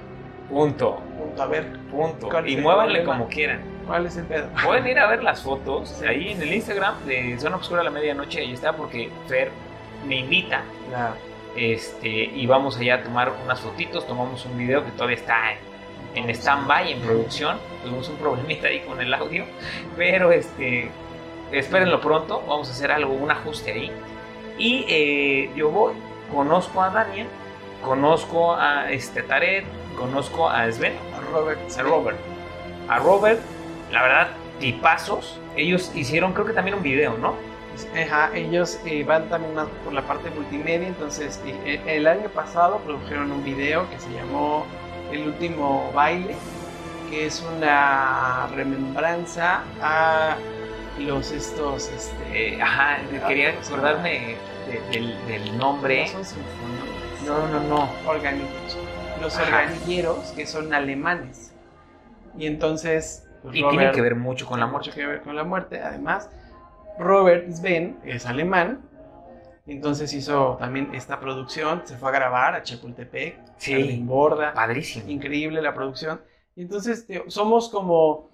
[0.48, 1.42] Punto, Punto.
[1.42, 2.28] A ver, punto.
[2.28, 3.60] ¿Cuál es Y muévanle como quieran.
[3.86, 4.48] ¿cuál es el pedo?
[4.64, 7.90] Pueden ir a ver las fotos ahí en el Instagram de Zona Obscura a la
[7.90, 8.40] Medianoche.
[8.40, 9.50] Ahí está porque Fer
[10.06, 10.62] me invita
[10.92, 11.14] La-
[11.56, 15.58] Este, y vamos allá a tomar unas fotitos, tomamos un video que todavía está en
[16.14, 17.58] en stand-by, en producción.
[17.82, 19.44] Tuvimos un problemita ahí con el audio,
[19.96, 20.90] pero este,
[21.52, 23.92] espérenlo pronto, vamos a hacer algo, un ajuste ahí.
[24.58, 25.94] Y eh, yo voy,
[26.32, 27.28] conozco a Daniel,
[27.82, 29.64] conozco a este Taret,
[29.96, 31.60] conozco a Sven, A Robert.
[31.78, 32.18] a Robert.
[32.88, 33.40] A Robert,
[33.92, 34.28] la verdad,
[34.58, 35.38] tipazos.
[35.56, 37.34] Ellos hicieron, creo que también un video, ¿no?
[37.96, 42.78] Ajá, ellos eh, van también más por la parte multimedia, entonces eh, el año pasado
[42.78, 44.66] produjeron un video que se llamó
[45.12, 46.34] El último baile,
[47.08, 50.36] que es una remembranza a
[50.98, 52.98] los estos, este, ajá,
[53.28, 54.36] quería ¿cómo se acordarme
[54.68, 56.06] de- del, del nombre.
[56.14, 56.38] no son
[57.26, 57.90] No, no, no.
[58.08, 58.78] orgánicos,
[59.20, 59.44] los Ajá.
[59.46, 61.54] organilleros que son alemanes.
[62.36, 63.28] Y entonces...
[63.42, 64.90] pues, Y tiene Robert- que ver mucho con la muerte.
[64.90, 65.80] mucho que ver con la muerte.
[65.82, 66.30] Además,
[66.98, 68.82] Robert Sven es alemán.
[69.66, 71.82] Entonces hizo también esta producción.
[71.84, 73.38] Se fue a grabar a Chapultepec.
[73.58, 73.74] Sí.
[73.74, 74.54] en Borda.
[74.54, 75.08] Padrísimo.
[75.10, 76.20] Increíble la producción.
[76.56, 78.30] Entonces somos como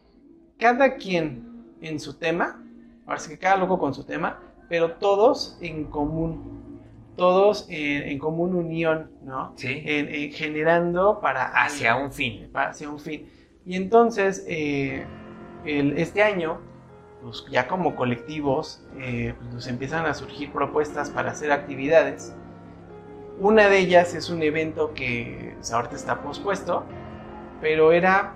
[0.59, 2.63] cada quien en su tema.
[3.07, 4.39] Ahora sí que cada loco con su tema.
[4.69, 6.81] Pero todos en común.
[7.17, 9.53] Todos en, en común unión, ¿no?
[9.57, 9.83] Sí.
[9.85, 12.51] En, en generando para Hacia un fin.
[12.55, 13.29] hacia un fin.
[13.65, 15.05] Y entonces, eh,
[15.65, 16.59] el- este año,
[17.23, 22.35] pues ya como colectivos, eh, pues, nos empiezan a surgir propuestas para hacer actividades.
[23.41, 26.85] Una de ellas es un evento que pues, ahorita está pospuesto,
[27.61, 28.35] pero era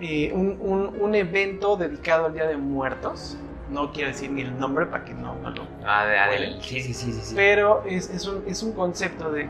[0.00, 3.38] eh, un, un- un evento dedicado al Día de Muertos.
[3.70, 6.94] No quiero decir ni el nombre para que no, no lo Ah, de- sí, sí,
[6.94, 9.46] sí, sí, pero es, es un, es un concepto de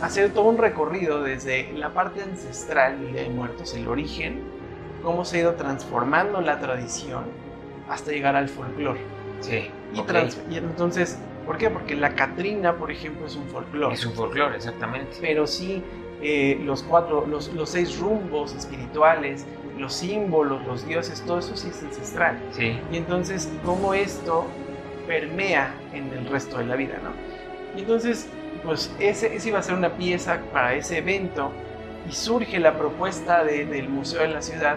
[0.00, 4.42] hacer todo un recorrido desde la parte ancestral de Muertos, el origen,
[5.02, 7.24] cómo se ha ido transformando la tradición
[7.88, 9.00] hasta llegar al folclore.
[9.40, 9.70] Sí.
[10.50, 11.70] Y entonces, ¿por qué?
[11.70, 13.94] Porque la Catrina, por ejemplo, es un folclore.
[13.94, 15.16] Es un folclore, exactamente.
[15.20, 15.82] Pero sí,
[16.22, 19.44] eh, los cuatro, los, los seis rumbos espirituales,
[19.78, 22.38] los símbolos, los dioses, todo eso sí es ancestral.
[22.52, 22.78] Sí.
[22.92, 24.46] Y entonces, cómo esto
[25.06, 27.10] permea en el resto de la vida, ¿no?
[27.76, 28.28] Y entonces,
[28.64, 31.50] pues ese, ese iba a ser una pieza para ese evento
[32.08, 34.76] y surge la propuesta de- del Museo de la Ciudad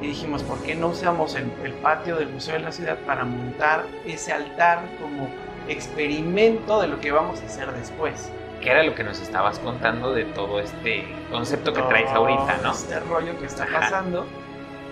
[0.00, 3.24] y dijimos, ¿por qué no usamos el, el patio del Museo de la Ciudad para
[3.24, 5.28] montar ese altar como
[5.68, 8.30] experimento de lo que vamos a hacer después?
[8.66, 12.72] Que era lo que nos estabas contando de todo este concepto que traes ahorita, ¿no?
[12.72, 13.78] Este rollo que está Ajá.
[13.78, 14.26] pasando.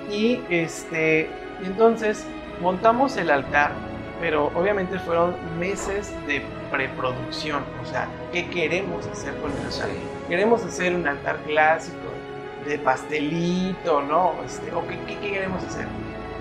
[0.09, 1.29] Y este,
[1.65, 2.25] entonces
[2.61, 3.73] montamos el altar,
[4.21, 7.65] pero obviamente fueron meses de preproducción.
[7.83, 9.89] O sea, ¿qué queremos hacer con el altar?
[10.29, 11.97] Queremos hacer un altar clásico
[12.65, 14.35] de pastelito, ¿no?
[14.47, 15.87] Este, o qué, qué- qué queremos hacer.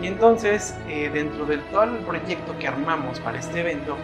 [0.04, 3.98] Y entonces, eh, dentro de todo el proyecto que armamos para este evento,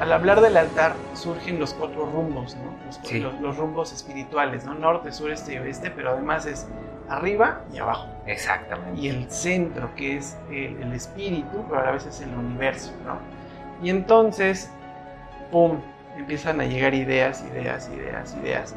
[0.00, 2.74] al hablar del altar surgen los cuatro rumbos, ¿no?
[2.86, 3.20] Los, Sí.
[3.20, 4.74] los- los rumbos espirituales, ¿no?
[4.74, 6.66] Norte, sur, este y oeste, pero además es
[7.08, 8.08] arriba y abajo.
[8.26, 9.00] Exactamente.
[9.00, 12.92] Y el centro, que es el, el espíritu, pero a la vez es el universo,
[13.06, 13.18] ¿no?
[13.84, 14.70] Y entonces,
[15.50, 15.78] ¡pum!
[16.16, 18.74] Empiezan a llegar ideas, ideas, ideas, ideas.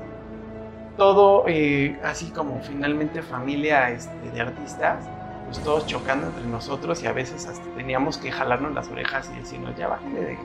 [0.98, 5.06] Todo eh, así como finalmente familia este, de artistas,
[5.46, 9.40] pues todos chocando entre nosotros y a veces hasta teníamos que jalarnos las orejas y
[9.40, 10.38] decirnos, ya bájenle de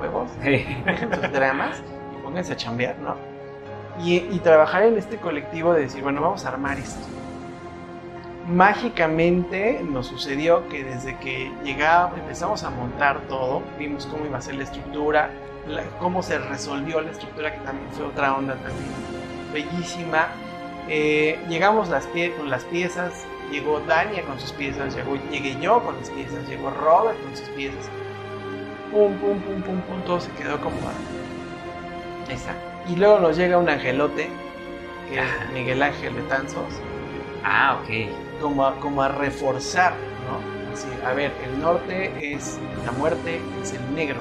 [0.00, 0.30] huevos,
[1.20, 1.82] sus dramas
[2.18, 3.16] y pónganse a chambear, ¿no?
[4.02, 7.06] Y, y trabajar en este colectivo de decir, bueno, vamos a armar esto.
[8.46, 14.40] Mágicamente nos sucedió que desde que llegaba, empezamos a montar todo, vimos cómo iba a
[14.40, 15.30] ser la estructura,
[15.66, 18.88] la- cómo se resolvió la estructura, que también fue otra onda también
[19.52, 20.28] bellísima.
[20.88, 25.82] Eh, llegamos las pie- con las piezas, llegó Dania con sus piezas, llegó, llegué yo
[25.82, 27.90] con mis piezas, llegó Robert con sus piezas.
[28.90, 30.76] Pum, pum, pum, pum, pum, todo se quedó como...
[32.28, 32.54] Está.
[32.88, 34.28] Y luego nos llega un angelote,
[35.08, 35.50] que es Ajá.
[35.52, 36.74] Miguel Ángel Betanzos,
[37.44, 38.40] Ah, ok.
[38.40, 39.92] como a, como a reforzar,
[40.26, 40.72] ¿no?
[40.72, 44.20] Así, a ver, el norte es la muerte, es el negro.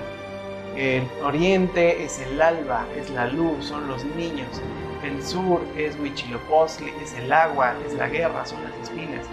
[0.75, 4.61] El oriente es el alba, es la luz, son los niños.
[5.03, 9.25] El sur es Huichilopochtli, es el agua, es la guerra, son las espinas.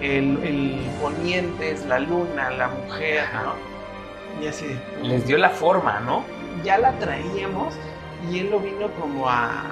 [0.00, 3.54] El, el poniente es la luna, la mujer, ¿no?
[4.40, 4.66] Y así,
[5.02, 6.24] Les dio la forma, ¿no?
[6.64, 7.74] ya la traíamos
[8.30, 9.64] y él lo vino como a...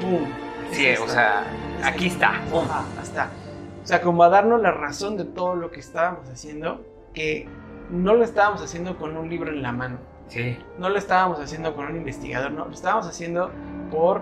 [0.00, 0.26] ¡Pum!
[0.72, 1.44] Sí, Es o sea,
[1.80, 2.42] Es aquí que- está.
[2.50, 2.64] pum.
[2.64, 3.30] Ajá, hasta.
[3.82, 6.84] O sea, como a darnos la razón de todo lo que estábamos haciendo,
[7.14, 7.48] que
[7.90, 9.96] no lo estábamos haciendo con un libro en la mano,
[10.28, 10.58] Sí.
[10.78, 13.50] no lo estábamos haciendo con un investigador, no, lo estábamos haciendo
[13.90, 14.20] por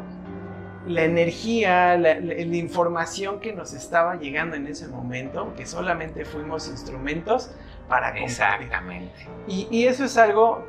[0.86, 6.24] la energía, la, la- la información que nos estaba llegando en ese momento, que solamente
[6.24, 7.50] fuimos instrumentos
[7.88, 8.24] para compartir.
[8.24, 9.28] Exactamente.
[9.46, 10.64] Y, y eso es algo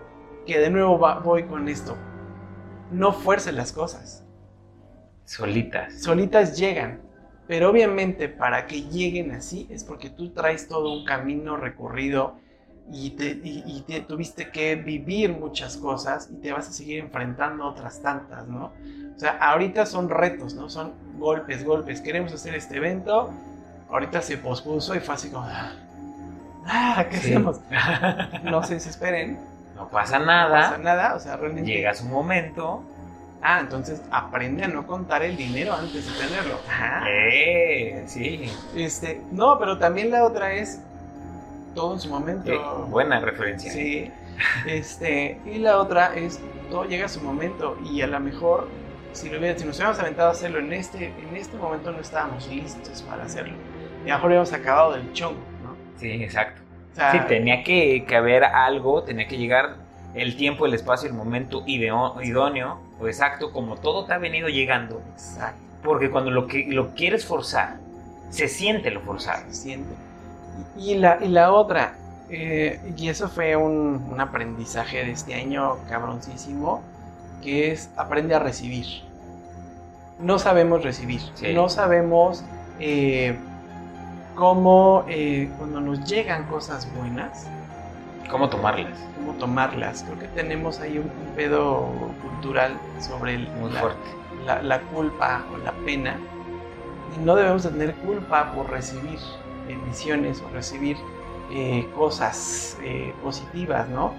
[0.45, 1.95] que de nuevo va- voy con esto.
[2.91, 4.25] No fuerce las cosas
[5.25, 6.01] Solitas.
[6.01, 7.01] solitas llegan.
[7.47, 12.35] Pero obviamente para que lleguen así es porque tú traes todo un camino recorrido
[12.91, 17.65] y, te, y, te tuviste que vivir muchas cosas y te vas a seguir enfrentando
[17.65, 18.73] otras tantas, ¿no?
[19.15, 20.69] O sea, ahorita son retos, ¿no?
[20.69, 21.99] Son golpes, golpes.
[22.01, 23.29] Queremos hacer este evento,
[23.89, 25.73] ahorita se pospuso y fue así como, ah,
[27.09, 27.59] ¿qué hacemos?
[28.43, 29.39] no se desesperen.
[29.75, 30.47] No pasa nada.
[30.47, 31.71] No pasa nada, o sea, realmente...
[31.71, 32.83] Llega su momento.
[33.41, 36.59] Ah, entonces aprende a no contar el dinero antes de tenerlo.
[36.69, 38.51] Ah, eh, sí.
[38.75, 40.81] Este, no, pero también la otra es
[41.75, 42.51] todo en su momento.
[42.51, 42.59] Eh,
[42.89, 43.71] buena referencia.
[43.71, 44.11] Sí.
[44.65, 46.39] Este, y la otra es
[46.69, 48.67] todo llega a su momento y a lo mejor
[49.13, 52.47] si, lo si nos hubiéramos aventado a hacerlo en este, en este momento no estábamos
[52.47, 53.53] listos para hacerlo.
[54.05, 55.39] Y a lo mejor habíamos acabado del chongo.
[55.97, 56.61] Sí, exacto.
[56.93, 59.75] sí, tenía que, que, haber algo, tenía que llegar
[60.13, 65.01] el tiempo, el espacio, el momento idóneo o exacto, como todo te ha venido llegando.
[65.13, 65.59] Exacto.
[65.83, 67.77] Porque cuando lo, que, lo quieres forzar,
[68.29, 69.43] se siente lo forzado.
[69.49, 69.93] Se siente.
[70.77, 71.95] Y, la, y la otra,
[72.29, 76.81] eh, y eso fue un, un aprendizaje de este año cabroncísimo,
[77.43, 78.85] que es aprende a recibir.
[80.19, 81.21] No sabemos recibir,
[81.53, 82.43] no sabemos
[82.79, 83.37] eh,
[84.37, 87.47] cómo eh, cuando nos llegan cosas buenas,
[88.29, 88.97] cómo tomarlas.
[89.17, 90.03] Cómo tomarlas.
[90.03, 91.89] Creo que tenemos ahí un, pedo
[92.21, 94.09] cultural sobre el, Muy fuerte.
[94.45, 96.17] La, la, culpa o la pena.
[97.15, 99.19] Y no debemos tener culpa por recibir
[99.67, 100.97] bendiciones o recibir
[101.51, 102.77] eh, cosas
[103.23, 104.13] positivas, ¿no?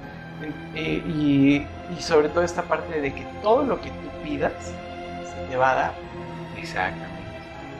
[0.75, 1.67] Eh, y,
[2.01, 4.53] sobre todo esta parte de que todo lo que tú pidas
[5.25, 5.93] se te va a dar.
[6.57, 7.09] Exactamente.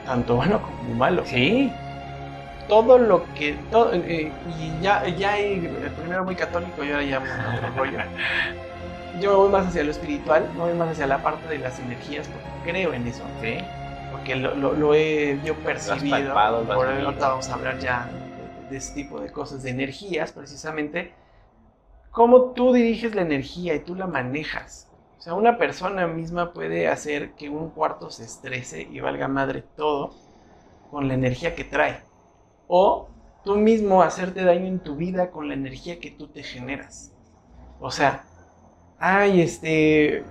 [0.05, 1.23] Tanto bueno como malo.
[1.25, 1.71] Sí.
[2.69, 3.53] Todo lo que.
[3.71, 5.59] Todo, eh, y ya, ya hay.
[5.97, 7.99] Primero muy católico y ahora ya otro rollo.
[9.19, 11.77] Yo me voy más hacia lo espiritual, me voy más hacia la parte de las
[11.79, 13.23] energías, porque creo en eso.
[13.41, 13.57] Sí.
[14.11, 16.33] Porque lo, lo, he yo percibido.
[16.33, 18.07] Palpado, por ahorita vamos a hablar ya
[18.63, 21.13] de, de ese tipo de cosas, de energías precisamente
[22.11, 24.89] cómo tú diriges la energía y tú la manejas.
[25.17, 29.63] O sea, una persona misma puede hacer que un cuarto se estrese y valga madre
[29.75, 30.13] todo
[30.89, 32.01] con la energía que trae.
[32.71, 33.09] O
[33.43, 37.11] tú mismo hacerte daño en tu vida con la energía que tú te generas.
[37.79, 38.23] O sea,
[38.99, 40.23] ay, este,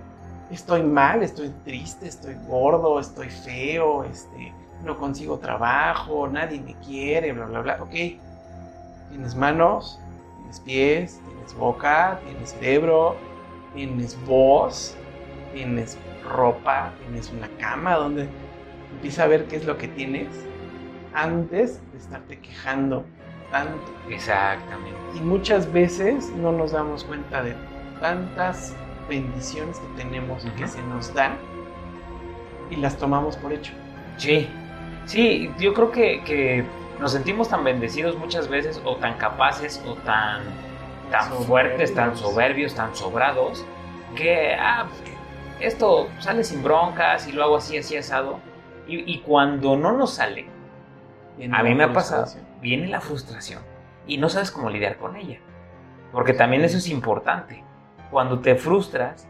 [0.49, 4.53] estoy mal, estoy triste, estoy gordo, estoy feo, este,
[4.85, 7.83] no consigo trabajo, nadie me quiere, bla, bla, bla.
[7.83, 7.91] Ok,
[9.09, 9.99] tienes manos,
[10.37, 11.21] tienes pies,
[11.55, 13.15] boca, tienes cerebro,
[13.73, 14.95] tienes voz,
[15.53, 18.29] tienes ropa, tienes una cama donde
[18.93, 20.29] empieza a ver qué es lo que tienes
[21.13, 23.05] antes de estarte quejando
[23.51, 23.91] tanto.
[24.09, 24.97] Exactamente.
[25.15, 27.55] Y muchas veces no nos damos cuenta de
[27.99, 28.75] tantas
[29.07, 31.37] bendiciones que tenemos y que se nos dan
[32.69, 33.73] y las tomamos por hecho.
[34.17, 34.47] Sí,
[35.05, 36.63] sí, yo creo que, que
[36.99, 40.43] nos sentimos tan bendecidos muchas veces o tan capaces o tan
[41.09, 43.65] tan fuertes, tan soberbios, tan sobrados,
[44.15, 44.87] que ah,
[45.59, 48.39] esto sale sin broncas y lo hago así, así asado.
[48.91, 50.47] Y, cuando no nos sale,
[51.51, 52.25] a mí me ha pasado,
[52.61, 53.61] viene la frustración
[54.07, 55.39] y no sabes cómo lidiar con ella.
[56.11, 57.63] Porque también eso es importante.
[58.11, 59.27] Cuando te frustras,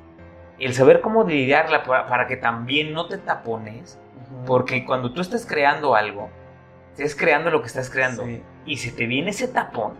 [0.59, 3.99] el saber cómo lidiarla para, que también no te tapones,
[4.45, 6.29] porque cuando tú estás creando algo,
[6.93, 8.25] estás creando lo que estás creando
[8.65, 9.93] y se te viene ese tapón,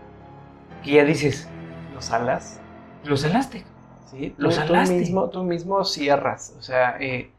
[0.82, 1.48] que ya dices,
[1.94, 2.60] lo salas.
[3.04, 3.64] Lo salaste.
[4.10, 6.54] Sí, tú, tú, mismo, tú mismo cierras.
[6.58, 7.30] O sea, eh,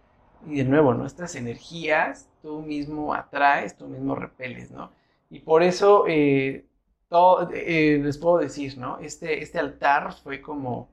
[0.47, 4.92] y de nuevo, nuestras energías, tú mismo atraes, tú mismo repeles, ¿no?
[5.30, 6.66] Y por eso eh,
[7.08, 9.00] todo, eh, les puedo decir, ¿no?
[9.00, 10.90] Este, este altar fue como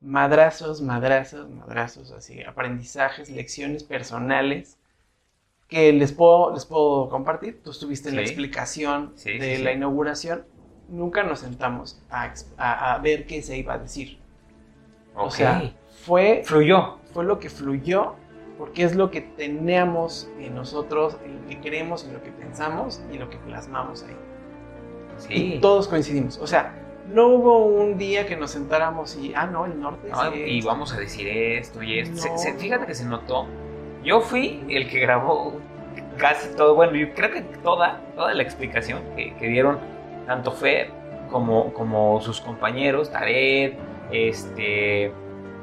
[0.00, 4.78] madrazos, madrazos, madrazos, así, aprendizajes, lecciones personales
[5.68, 7.62] que les puedo, les puedo compartir.
[7.62, 10.44] Tú estuviste en la explicación de la inauguración
[10.88, 14.18] nunca nos sentamos a, ver qué se iba a decir.
[15.14, 15.72] O sea,
[16.04, 16.42] fue...
[16.44, 16.98] Fluyó.
[17.12, 18.16] Fue lo que fluyó,
[18.58, 23.18] porque es lo que tenemos en nosotros, lo que queremos, en lo que pensamos y
[23.18, 24.16] lo que plasmamos ahí.
[25.18, 25.54] Sí.
[25.54, 26.38] Y todos coincidimos.
[26.38, 26.74] O sea,
[27.12, 30.08] no hubo un día que nos sentáramos y, ah, no, el norte.
[30.46, 32.28] y vamos a decir esto y esto.
[32.58, 33.46] fíjate que se notó.
[34.02, 35.54] Yo fui el que grabó
[36.16, 36.74] casi todo.
[36.74, 39.78] Bueno, yo creo que toda, toda la explicación que, que dieron
[40.26, 40.90] tanto Fer
[41.30, 43.76] como, como sus compañeros, Tarek,
[44.10, 45.12] este,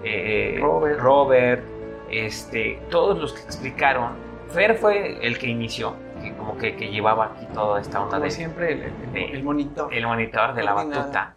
[0.03, 1.63] eh, Robert.
[2.11, 4.13] Este, todos los que explicaron.
[4.49, 8.29] Fer fue el que inició, que como que, llevaba aquí toda esta onda de...
[8.29, 9.93] siempre el, monitor.
[9.93, 11.35] El monitor de la batuta.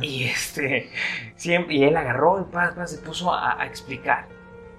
[0.00, 0.90] Y este,
[1.36, 4.28] siempre, y él agarró y se puso a, a explicar.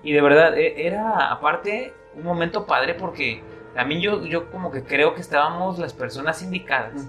[0.04, 3.44] Y de verdad, e, era aparte un momento padre porque
[3.74, 7.08] También yo, yo como que creo que estábamos las personas indicadas,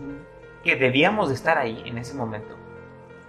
[0.65, 2.57] que debíamos de estar ahí en ese momento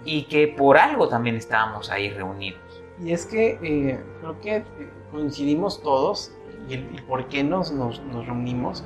[0.04, 2.82] y que por algo también estábamos ahí reunidos.
[3.00, 4.66] Y es que eh, creo que eh,
[5.12, 6.32] coincidimos todos
[6.70, 8.84] y el, por qué nos, nos, nos reunimos,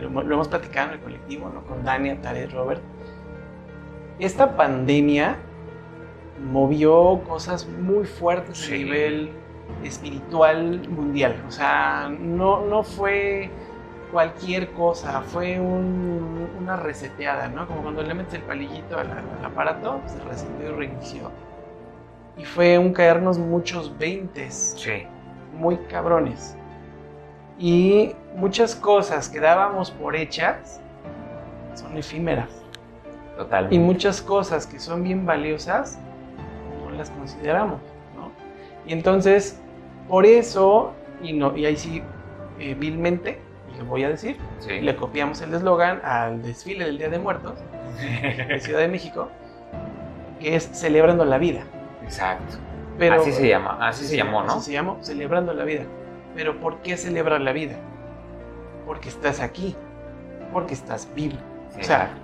[0.00, 1.62] lo, lo, hemos platicado en el colectivo, ¿no?
[1.64, 2.80] con Dania, Tarek, Robert.
[4.18, 5.36] Esta pandemia
[6.52, 8.74] movió cosas muy fuertes Sí.
[8.74, 9.30] a nivel
[9.84, 11.42] espiritual mundial.
[11.46, 13.50] O sea, no, no fue
[14.12, 17.66] cualquier cosa, fue un- una reseteada, ¿no?
[17.66, 21.30] Como cuando le metes el palillito al, al aparato, se reseteó y reinició.
[22.36, 25.04] Y fue un caernos muchos veintes Sí,
[25.60, 26.56] muy cabrones.
[27.58, 30.80] Y muchas cosas que dábamos por hechas
[31.74, 32.48] son efímeras.
[33.36, 33.74] totalmente.
[33.74, 35.98] Y muchas cosas que son bien valiosas
[36.84, 37.80] no las consideramos,
[38.16, 38.30] ¿no?
[38.86, 39.58] Y entonces,
[40.08, 40.92] por eso,
[41.22, 42.02] y, no, y ahí sí,
[42.58, 43.38] eh, vilmente,
[43.78, 44.80] lo voy a decir, Sí.
[44.80, 47.54] le copiamos el eslogan al desfile del Día de Muertos
[48.48, 49.28] de Ciudad de México,
[50.38, 51.62] que es Celebrando la Vida.
[52.02, 52.56] Exacto.
[53.00, 54.52] Pero, así se llama, así se llamó, ¿no?
[54.52, 55.84] Así se llamó, Celebrando la Vida.
[56.34, 57.76] Pero ¿por qué celebrar la vida?
[58.84, 59.74] Porque estás aquí,
[60.52, 61.38] porque estás vivo.
[61.70, 62.20] Sí, o sea, exacto.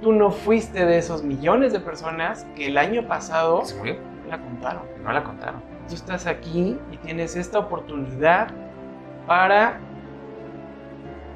[0.00, 3.96] Tú no fuiste de esos millones de personas que el año pasado se murió,
[4.28, 4.82] la contaron.
[5.02, 5.60] no la contaron.
[5.88, 8.50] Tú estás aquí y tienes esta oportunidad
[9.26, 9.80] para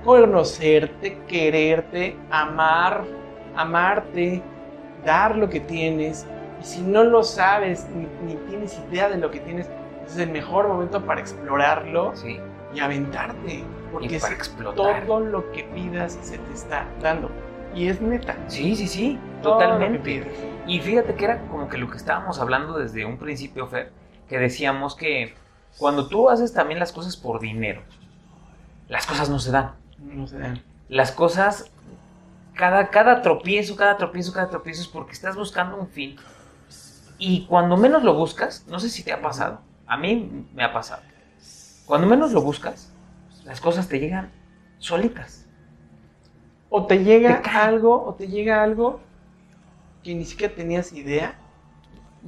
[0.04, 3.02] conocerte, quererte, amar,
[3.56, 4.40] amarte,
[5.04, 6.28] dar lo que tienes.
[6.64, 9.68] Si no lo sabes ni, ni tienes idea de lo que tienes,
[10.06, 12.40] es el mejor momento para explorarlo Sí,
[12.74, 13.62] y aventarte.
[13.92, 15.06] Porque y para explotar.
[15.06, 17.30] todo lo que pidas se te está dando.
[17.74, 18.36] Y es neta.
[18.48, 20.26] Sí, sí, sí, todo totalmente.
[20.66, 23.92] Y fíjate que era como que lo que estábamos hablando desde un principio, Fer,
[24.28, 25.34] que decíamos que
[25.78, 27.82] cuando tú haces también las cosas por dinero,
[28.88, 29.72] las cosas no se dan.
[29.98, 30.62] No se dan.
[30.88, 31.70] Las cosas,
[32.54, 36.16] cada, cada tropiezo, cada tropiezo, cada tropiezo es porque estás buscando un fin.
[37.26, 40.74] Y cuando menos lo buscas, no sé si te ha pasado, a mí me ha
[40.74, 41.00] pasado.
[41.86, 42.92] Cuando menos lo buscas,
[43.46, 44.30] las cosas te llegan
[44.78, 45.46] solitas.
[46.68, 49.00] O te llega Te algo, o te llega algo
[50.02, 51.34] que ni siquiera tenías idea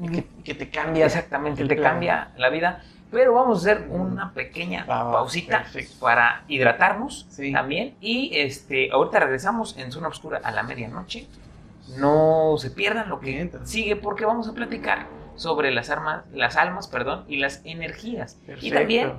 [0.01, 1.05] y que, que te cambia.
[1.05, 1.93] Exactamente, te plan.
[1.93, 2.83] cambia la vida.
[3.11, 5.97] Pero vamos a hacer una pequeña va, pausita perfecto.
[6.01, 7.53] para hidratarnos Sí.
[7.53, 7.97] también.
[8.01, 11.29] Y este, ahorita regresamos en Zona Oscura a la medianoche.
[11.89, 15.07] No se pierdan lo que sigue porque vamos a platicar
[15.37, 18.39] sobre las armas, las almas, perdón, y las energías.
[18.61, 19.13] Y también,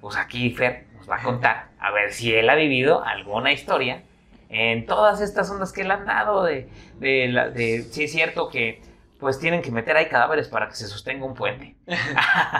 [0.00, 4.02] pues aquí Fer nos va a contar a ver si él ha vivido alguna historia
[4.48, 6.68] en todas estas ondas que le han dado de,
[6.98, 8.82] de, la- de si es cierto que
[9.20, 11.76] pues tienen que meter ahí cadáveres para que se sostenga un puente.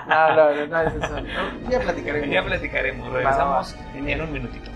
[0.06, 1.16] No, no, no, no es eso.
[1.70, 2.30] Ya platicaremos.
[2.30, 4.70] Ya platicaremos, regresamos en un minutito.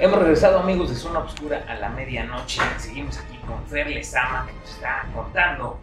[0.00, 2.62] Hemos regresado amigos de Zona Obscura a la medianoche.
[2.78, 5.78] Seguimos aquí con Fer Lezama que nos está contando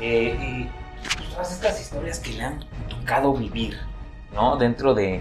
[0.00, 0.70] eh, eh,
[1.16, 3.78] pues, todas estas historias que le han tocado vivir,
[4.32, 4.56] ¿no?
[4.56, 5.20] Dentro de,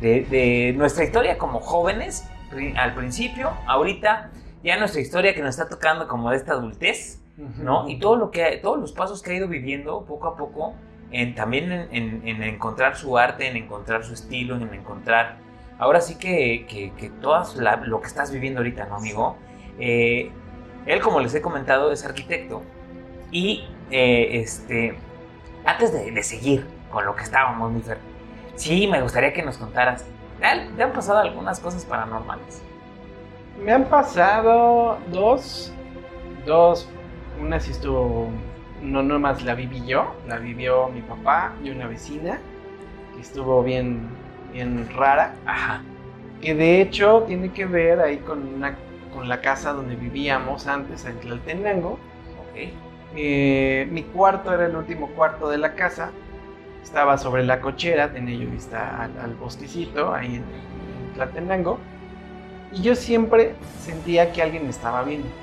[0.00, 2.28] de- de nuestra historia como jóvenes
[2.76, 4.30] al principio, ahorita
[4.62, 7.88] ya nuestra historia que nos está tocando como de esta adultez, ¿no?
[7.88, 10.74] Y todo lo que, todos los pasos que ha ido viviendo poco a poco,
[11.10, 15.38] en, también en, en- en encontrar su arte, en encontrar su estilo, en encontrar,
[15.78, 17.44] ahora sí que, que, que todo
[17.84, 19.36] lo que estás viviendo ahorita, ¿no, amigo?
[19.78, 20.30] Eh,
[20.86, 22.62] él, como les he comentado, es arquitecto
[23.30, 24.96] y, eh, este,
[25.64, 27.98] antes de, seguir con lo que estábamos, mi Fer,
[28.56, 30.04] sí, me gustaría que nos contaras,
[30.40, 32.62] ¿te han, pasado algunas cosas paranormales?
[33.62, 35.72] Me han pasado dos.
[36.46, 36.88] Dos.
[37.40, 38.30] Una sí estuvo.
[38.82, 42.38] No nomás la viví yo, la vivió mi papá y una vecina.
[43.14, 44.08] Que estuvo bien.
[44.50, 45.40] Bien rara.
[45.44, 45.84] Ajá,
[46.40, 48.78] Que de hecho tiene que ver ahí con, una,
[49.10, 52.04] con la casa donde vivíamos antes en Tlaltenango.
[52.36, 52.78] ok,
[53.10, 56.20] Eh, mi cuarto era el último cuarto de la casa.
[56.82, 61.88] Estaba sobre la cochera, tenía yo vista al, al bosquecito ahí en, en Tlaltenango.
[62.70, 65.34] Y yo siempre sentía que alguien me estaba viendo.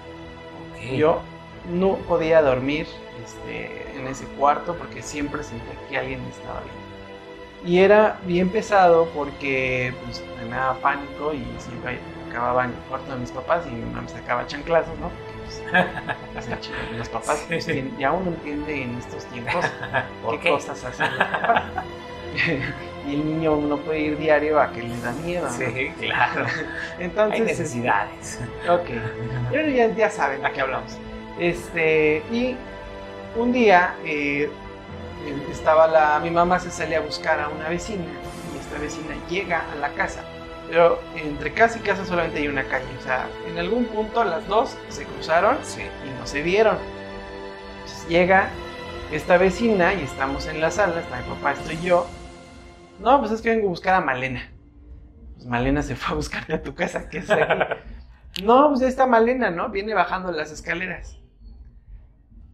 [0.80, 1.32] Yo
[1.64, 2.88] no podía dormir
[3.24, 6.85] este, en ese cuarto porque siempre sentía que alguien me estaba viendo.
[7.66, 13.14] Y era bien pesado porque pues, me daba pánico y siempre acababa en el cuarto
[13.14, 15.10] de mis papás y mi mamá me sacaba chanclazos, ¿no?
[15.10, 15.84] Porque,
[16.34, 16.50] pues,
[16.98, 17.68] los papás pues,
[17.98, 19.66] ya uno entiende en estos tiempos
[20.24, 20.50] ¿Por qué, qué?
[20.50, 21.64] cosas hacen los papás.
[23.08, 25.46] y el niño no puede ir diario a que le da miedo.
[25.46, 25.54] ¿no?
[25.54, 26.46] Sí, claro.
[27.00, 28.40] Entonces, Hay este, necesidades.
[28.70, 28.90] Ok.
[29.52, 30.98] Yo ya, ya saben a qué hablamos.
[31.40, 32.56] Este, y
[33.36, 34.50] un día eh,
[35.52, 38.24] estaba la, mi mamá se sale a buscar a una vecina
[38.54, 40.26] y esta vecina llega a la casa
[40.68, 42.96] Pero entre casa y casa solamente hay una calle.
[42.98, 45.94] O sea, en algún punto las dos se cruzaron Sí.
[46.02, 46.80] y no se vieron.
[47.84, 48.64] Entonces llega
[49.10, 52.20] esta vecina y estamos en la sala, está mi papá, estoy yo.
[52.98, 54.54] No, pues es que vengo a buscar a Malena.
[55.36, 57.54] Pues Malena se fue a buscarte a tu casa, ¿qué es aquí?
[58.44, 59.70] no, pues ya está Malena, ¿no?
[59.70, 61.20] Viene bajando las escaleras.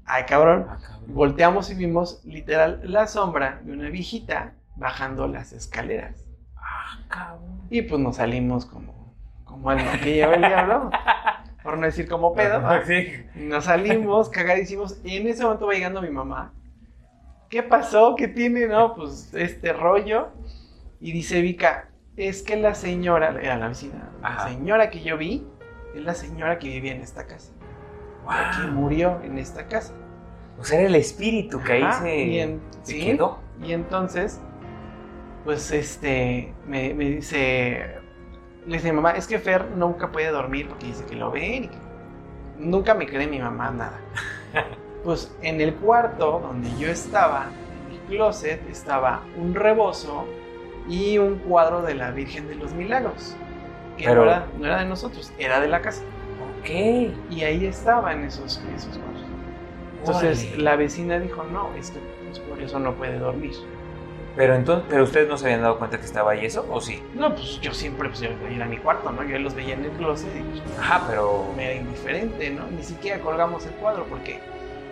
[0.05, 0.65] Ay, cabrón.
[0.69, 1.13] Ah, cabrón.
[1.13, 6.25] Volteamos y vimos literal la sombra de una viejita bajando las escaleras.
[6.55, 7.61] Ah, cabrón.
[7.69, 10.89] Y pues nos salimos como, como alma que lleva el diablo,
[11.63, 12.61] por no decir como pedo.
[13.35, 16.53] Nos salimos cagadísimos y en ese momento va llegando mi mamá.
[17.49, 18.15] ¿Qué pasó?
[18.15, 18.67] ¿Qué tiene?
[18.67, 20.29] No, pues este rollo.
[20.99, 25.47] Y dice Vika, es que la señora, era la vecina, la señora que yo vi,
[25.95, 27.51] es la señora que vivía en esta casa.
[28.23, 28.71] Wow.
[28.71, 29.93] murió en esta casa.
[30.59, 33.05] O sea, era el espíritu que ahí Ajá, se, y en- se sí.
[33.05, 33.39] quedó.
[33.63, 34.39] Y entonces,
[35.43, 37.95] pues este, me, me dice,
[38.67, 41.67] le dice mamá, es que Fer nunca puede dormir porque dice que lo ven y
[41.67, 41.77] que
[42.59, 43.99] nunca me cree mi mamá nada.
[45.03, 47.47] pues en el cuarto donde yo estaba,
[47.89, 50.25] en el closet, estaba un rebozo
[50.87, 53.35] y un cuadro de la Virgen de los Milagros.
[53.97, 56.03] Que Pero- no, era, no era de nosotros, era de la casa.
[56.61, 56.69] Ok.
[57.29, 59.25] Y ahí estaban esos, esos cuadros.
[59.99, 63.53] Entonces la vecina dijo, no, es que pues, por eso no puede dormir.
[64.35, 67.03] Pero entonces, pero ustedes no se habían dado cuenta que estaba ahí eso, ¿o sí?
[67.15, 69.23] No, pues yo siempre pues, yo era mi cuarto, ¿no?
[69.23, 71.51] Yo los veía en el closet y pues, Ajá, pero.
[71.55, 72.65] me era indiferente, ¿no?
[72.67, 74.39] Ni siquiera colgamos el cuadro porque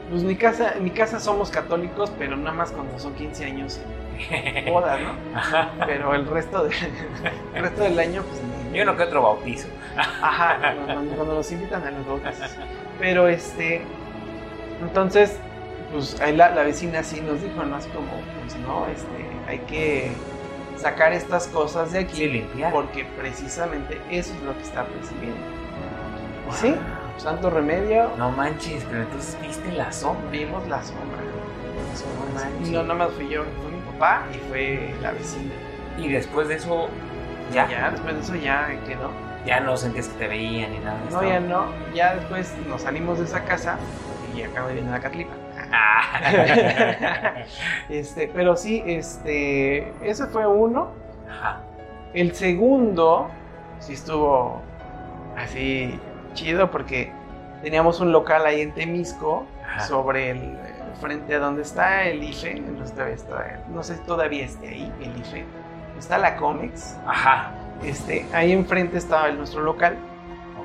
[0.10, 3.80] pues mi casa, mi casa somos católicos, pero nada más cuando son 15 años
[4.68, 5.86] bodas, ¿no?
[5.86, 6.72] Pero el resto, de,
[7.56, 8.42] el resto del año, pues
[8.74, 9.68] Y uno que otro bautizo.
[9.98, 12.52] Ajá, cuando, cuando nos invitan a los bautizos.
[13.00, 13.82] Pero este,
[14.82, 15.38] entonces,
[15.92, 17.76] pues ahí la, la vecina sí nos dijo, ¿no?
[17.76, 18.08] Así como,
[18.42, 20.12] pues no, este, hay que
[20.78, 22.16] sacar estas cosas de aquí.
[22.18, 22.72] Sí, limpiar.
[22.72, 25.38] Porque precisamente eso es lo que está percibiendo.
[26.46, 26.56] Wow.
[26.56, 26.76] Sí,
[27.18, 30.30] santo remedio, No manches, pero entonces viste la sombra.
[30.32, 31.20] vimos la sombra.
[31.90, 32.70] La sombra, No manches.
[32.72, 35.52] No nada más fui yo, fue mi papá y fue la vecina.
[35.98, 36.88] Y después de eso,
[37.54, 37.68] ya.
[37.70, 39.10] Ya, después de eso ya quedó.
[39.46, 41.24] Ya no sentías que te veían ni nada de No, esto.
[41.30, 41.66] ya no.
[41.94, 43.78] Ya después nos salimos de esa casa
[44.36, 45.34] y acabo de venir a Catlipa.
[45.72, 47.34] Ah.
[47.90, 50.90] este, pero sí, este, ese fue uno.
[51.30, 51.62] Ajá.
[52.14, 53.30] El segundo
[53.80, 54.62] sí estuvo
[55.38, 56.00] así
[56.34, 57.12] chido porque
[57.62, 59.82] teníamos un local ahí en Temisco Ajá.
[59.82, 63.96] sobre el, el frente a donde está el IFE, no sé, todavía está- no sé
[63.96, 65.46] si todavía esté ahí el IFE,
[66.00, 67.52] está la Comex, Ajá.
[67.84, 69.98] este, ahí enfrente estaba el- nuestro local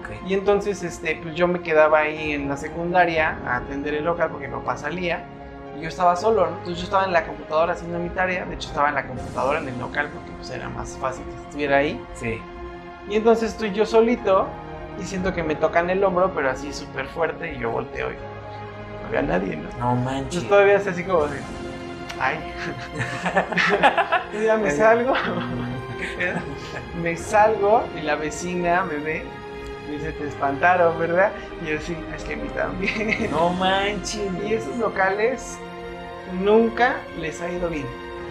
[0.01, 0.11] Ok.
[0.27, 4.31] y entonces este, pues yo me quedaba ahí en la secundaria a atender el local
[4.31, 5.25] porque mi papá salía
[5.77, 6.53] y yo estaba solo, ¿no?
[6.59, 9.59] Entonces yo estaba en la computadora haciendo mi tarea, de hecho estaba en la computadora
[9.59, 12.01] en el local porque pues era más fácil que estuviera ahí.
[12.15, 12.41] Sí.
[13.09, 14.47] Y entonces estoy yo solito
[15.01, 18.15] y siento que me tocan el hombro, pero así súper fuerte y yo volteo y
[18.15, 19.69] no había nadie, ¿no?
[19.79, 20.23] No manches.
[20.23, 21.39] Entonces todavía es así como de,
[22.21, 22.39] ay,
[24.45, 25.15] ya me salgo.
[27.03, 29.25] Me salgo y la vecina me ve,
[29.87, 31.33] me dice, te espantaron, ¿verdad?
[31.63, 33.31] Y yo sí, es que a mí también.
[33.31, 34.31] No manches.
[34.45, 35.57] Y esos locales
[36.41, 37.87] nunca les ha ido bien.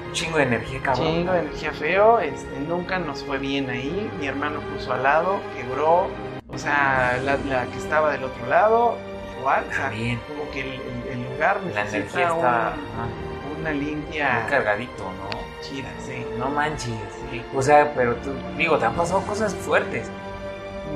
[0.07, 1.03] Un chingo de energía, cabrón.
[1.05, 4.11] Chingo de energía feo, este, nunca nos fue bien ahí.
[4.19, 6.09] Mi hermano puso al lado, quebró.
[6.49, 8.97] O sea, la, la que estaba del otro lado,
[9.39, 9.63] igual.
[9.69, 13.22] O sea, como que el, el- el lugar La necesita energía está un-
[13.63, 15.43] una limpia muy cargadito, ¿no?
[15.63, 16.25] chida, sí.
[16.37, 16.93] No manches.
[17.31, 17.41] Sí.
[17.55, 20.09] O sea, pero tú, digo, te han pasado cosas fuertes.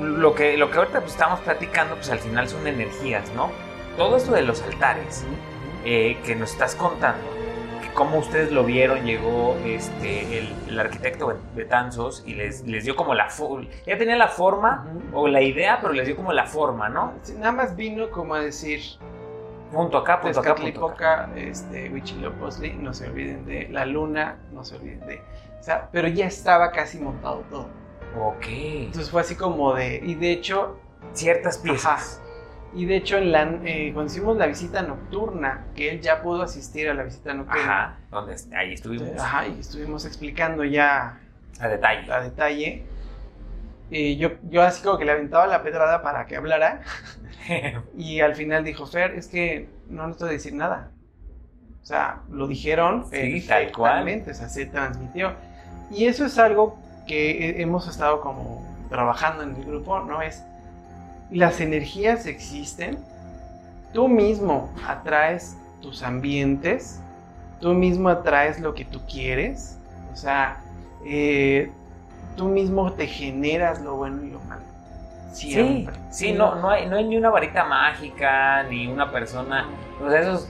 [0.01, 3.49] Lo que, lo que ahorita pues, estamos platicando, pues al final son energías, ¿no?
[3.95, 5.25] Todo esto de los altares
[5.85, 7.23] eh, que nos estás contando,
[7.81, 12.95] que cómo ustedes lo vieron, llegó este, el, el arquitecto Betanzos y les, les dio
[12.95, 15.21] como la forma, ya tenía la forma Ujú.
[15.21, 17.13] o la idea, pero les dio como la forma, ¿no?
[17.23, 18.81] Sí, nada más vino como a decir,
[19.71, 21.29] Punto acá, punto acá, punto acá.
[21.35, 25.21] Este, Huitzilopochtli, no se olviden de la luna, no se olviden de...
[25.59, 27.67] O sea, pero ya estaba casi montado todo.
[28.19, 28.45] Ok.
[28.47, 29.97] Entonces fue así como de...
[30.03, 30.79] Y de hecho,
[31.13, 32.21] Ciertas piezas.
[32.73, 36.41] y de hecho en la, eh, cuando hicimos la visita nocturna, que él ya pudo
[36.43, 37.97] asistir a la visita nocturna, Ajá.
[38.11, 39.09] Donde ahí estuvimos.
[39.19, 41.19] Ajá, y estuvimos explicando ya
[41.59, 42.11] A detalle.
[42.11, 42.85] a detalle.
[43.89, 46.81] Y yo, yo así como que le aventaba la pedrada para que hablara.
[47.97, 50.91] Y al final dijo, Fer, es que no necesito decir nada.
[51.81, 54.23] O sea, lo dijeron Sí, tal cual.
[54.29, 55.33] o sea, se transmitió.
[55.89, 56.77] Y eso es algo
[57.07, 60.21] que he- hemos estado como trabajando en el grupo, ¿no?
[60.21, 60.43] Es,
[61.29, 62.97] las energías existen,
[63.93, 67.01] tú mismo atraes tus ambientes,
[67.59, 69.79] tú mismo atraes lo que tú quieres,
[70.11, 70.61] o sea,
[71.05, 71.71] eh,
[72.37, 74.61] tú mismo te generas lo bueno y lo malo.
[75.33, 75.93] Siempre.
[76.09, 79.67] Sí, sí, no, no, hay, no hay ni una varita mágica, ni una persona.
[80.03, 80.49] O sea, esos.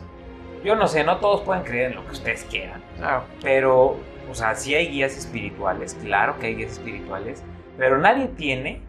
[0.63, 2.81] Yo no sé, no todos pueden creer en lo que ustedes quieran.
[2.97, 3.23] Claro.
[3.41, 3.97] Pero,
[4.29, 7.43] o sea, sí hay guías espirituales, claro que hay guías espirituales,
[7.77, 8.81] pero nadie tiene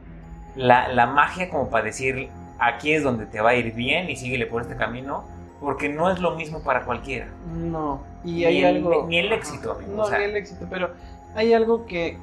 [0.57, 4.17] la, la magia como para decir, aquí es donde te va a ir bien y
[4.17, 5.25] síguele por este camino,
[5.61, 7.29] porque no es lo mismo para cualquiera.
[7.55, 9.07] No, y hay algo...
[9.07, 9.95] Ni el éxito, amigo.
[9.95, 10.91] No, ni el éxito, pero
[11.35, 12.19] hay algo que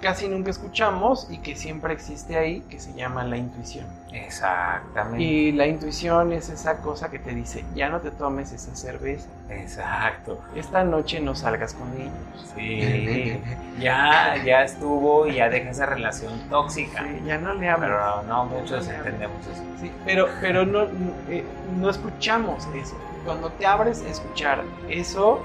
[0.00, 3.86] casi nunca escuchamos y que siempre existe ahí, que se llama la intuición.
[4.12, 5.22] Exactamente.
[5.22, 9.28] Y la intuición es esa cosa que te dice, ya no te tomes esa cerveza.
[9.48, 10.40] Exacto.
[10.54, 12.12] Esta noche no salgas con ellos.
[12.54, 13.40] Sí.
[13.80, 17.02] ya, ya estuvo y ya deja esa relación tóxica.
[17.02, 17.86] Sí, ya no le hablo.
[17.86, 19.62] Pero no, muchos entendemos eso.
[19.80, 20.84] Sí, pero, pero no,
[21.28, 21.44] eh,
[21.78, 22.96] no escuchamos eso.
[23.24, 25.40] Cuando te abres a escuchar eso,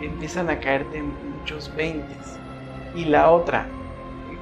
[0.00, 2.40] empiezan a caerte muchos veintes
[2.94, 3.66] y la otra,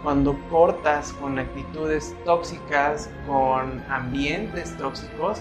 [0.03, 5.41] cuando cortas con actitudes tóxicas, con ambientes tóxicos,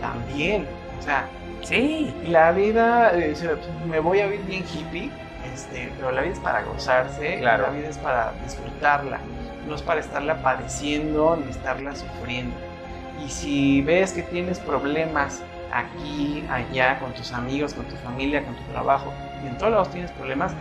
[0.00, 0.66] también.
[0.98, 1.28] O sea,
[1.62, 2.14] sí.
[2.26, 3.34] La vida, eh,
[3.88, 5.10] me voy a vivir bien hippie,
[5.52, 7.64] este, pero la vida es para gozarse, claro.
[7.64, 9.18] la vida es para disfrutarla,
[9.66, 12.54] no es para estarla padeciendo ni estarla sufriendo.
[13.24, 18.54] Y si ves que tienes problemas aquí, allá, con tus amigos, con tu familia, con
[18.54, 19.12] tu trabajo,
[19.44, 20.52] y en todos lados tienes problemas,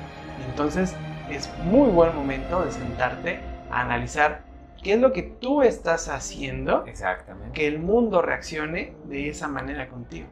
[0.49, 0.95] entonces
[1.29, 3.39] es muy buen momento de sentarte
[3.69, 4.43] a analizar
[4.81, 7.51] qué es lo que tú estás haciendo Exactamente.
[7.51, 10.27] que el mundo reaccione de esa manera contigo.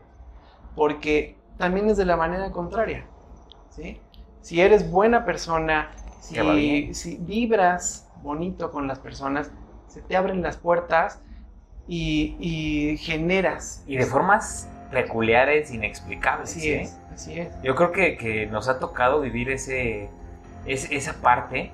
[0.75, 3.05] Porque también es de la manera contraria.
[3.69, 3.99] ¿sí?
[4.41, 5.91] Si eres buena persona,
[6.21, 9.51] si, si vibras bonito con las personas,
[9.87, 11.21] se te abren las puertas
[11.87, 13.83] y, y generas.
[13.87, 16.49] Y de formas peculiares, inexplicables.
[16.49, 16.73] Así ¿sí?
[16.73, 17.61] es, así es.
[17.61, 20.09] Yo creo que, que nos ha tocado vivir ese,
[20.65, 21.71] es, esa parte.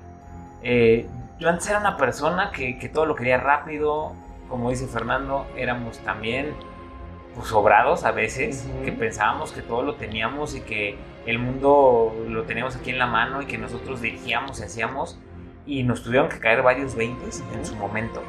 [0.62, 1.06] Eh,
[1.38, 4.12] yo antes era una persona que, que, todo lo quería rápido,
[4.48, 6.54] como dice Fernando, éramos también
[7.34, 8.84] pues, sobrados a veces, uh -huh.
[8.84, 10.96] que pensábamos que todo lo teníamos y que
[11.26, 15.18] el mundo lo teníamos aquí en la mano y que nosotros dirigíamos y hacíamos
[15.66, 17.58] y nos tuvieron que caer varios veintes uh -huh.
[17.58, 18.22] en su momento.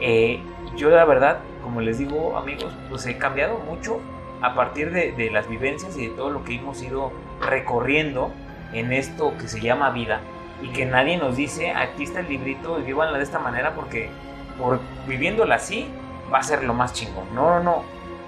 [0.00, 0.40] Eh,
[0.76, 4.00] yo la verdad, como les digo amigos, pues he cambiado mucho
[4.42, 8.32] a partir de, de las vivencias y de todo lo que hemos ido recorriendo
[8.72, 10.20] en esto que se llama vida
[10.62, 14.10] y que nadie nos dice, aquí está el librito y vívanla de esta manera porque
[14.58, 15.88] por viviéndola así
[16.32, 17.34] va a ser lo más chingón.
[17.34, 17.82] No, no, no.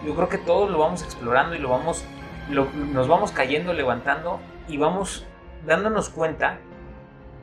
[0.04, 2.04] Yo creo que todos lo vamos explorando y lo vamos,
[2.50, 5.26] lo, nos vamos cayendo, levantando y vamos
[5.66, 6.58] dándonos cuenta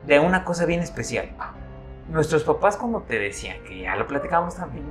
[0.06, 1.30] de una cosa bien especial.
[2.08, 4.86] Nuestros papás cuando te decían, que ya lo platicamos también,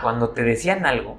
[0.00, 1.16] cuando te decían algo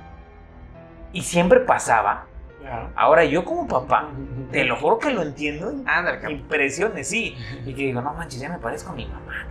[1.12, 2.28] y siempre pasaba,
[2.66, 2.90] Claro.
[2.96, 4.10] Ahora yo como papá,
[4.52, 5.72] te lo juro que lo entiendo.
[5.86, 7.36] Ándale, impresiones, sí.
[7.66, 9.46] Y que digo, no manches, ya me parezco a mi mamá.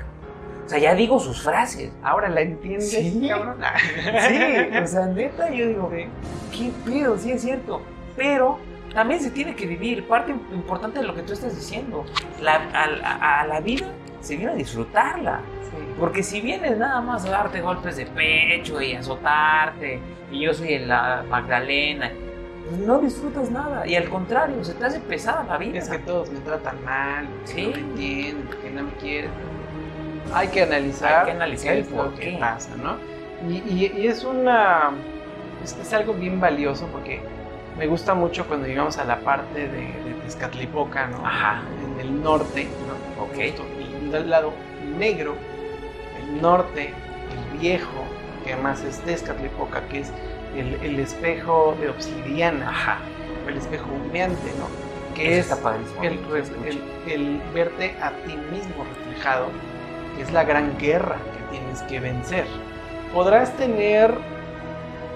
[0.65, 1.93] O sea, ya digo sus frases.
[2.03, 3.59] Ahora la entiendes, sí, cabrón.
[4.29, 7.83] sí, o sea, neta, yo digo, qué pedo, sí es cierto.
[8.17, 8.59] Pero
[8.93, 10.09] también se tiene que vivir.
[10.09, 12.05] Parte importante de lo que tú estás diciendo.
[12.41, 13.87] La, a, a, la vida
[14.21, 15.41] se viene a disfrutarla.
[15.71, 15.77] Sí.
[16.01, 20.01] Porque si vienes nada más a darte golpes de pecho y azotarte,
[20.33, 22.11] y yo soy la Magdalena,
[22.71, 25.79] no disfrutas nada y al contrario, se te hace pesada la vida.
[25.79, 27.67] Es que todos me tratan mal, ¿Sí?
[27.67, 29.31] no me entienden, que no me quieren.
[30.33, 32.97] Hay que analizar, Hay que analizar el por qué pasa, ¿no?
[33.49, 34.91] Y, y, y es una.
[35.63, 37.21] Es, es, algo bien valioso porque
[37.79, 41.27] me gusta mucho cuando llegamos a la parte de, de Tezcatlipoca, ¿no?
[41.27, 41.63] Ajá.
[41.85, 43.25] En el norte, ¿no?
[43.25, 43.37] Ok.
[43.39, 44.53] Y del lado
[44.99, 45.35] negro,
[46.19, 46.95] el norte,
[47.53, 48.05] el viejo,
[48.45, 50.13] que además es Tezcatlipoca, que es
[50.57, 52.99] el, el, espejo de obsidiana, Ajá.
[53.49, 54.69] el espejo humeante, ¿no?
[55.15, 56.19] Que Eso es el,
[56.65, 56.83] el,
[57.13, 59.47] el, verte a ti mismo reflejado,
[60.17, 62.47] que es la gran guerra que tienes que vencer.
[63.13, 64.13] Podrás tener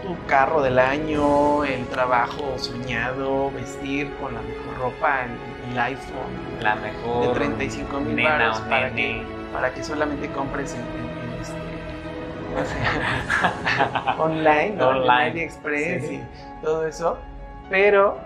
[0.02, 6.62] tu carro del año, el trabajo soñado, vestir con la mejor ropa, el, el iPhone,
[6.62, 11.17] la mejor de 35 mil para que, para que solamente compres en,
[14.18, 14.88] online, ¿no?
[14.88, 15.28] online.
[15.30, 16.14] En Express sí.
[16.14, 17.18] y todo eso.
[17.70, 18.18] Pero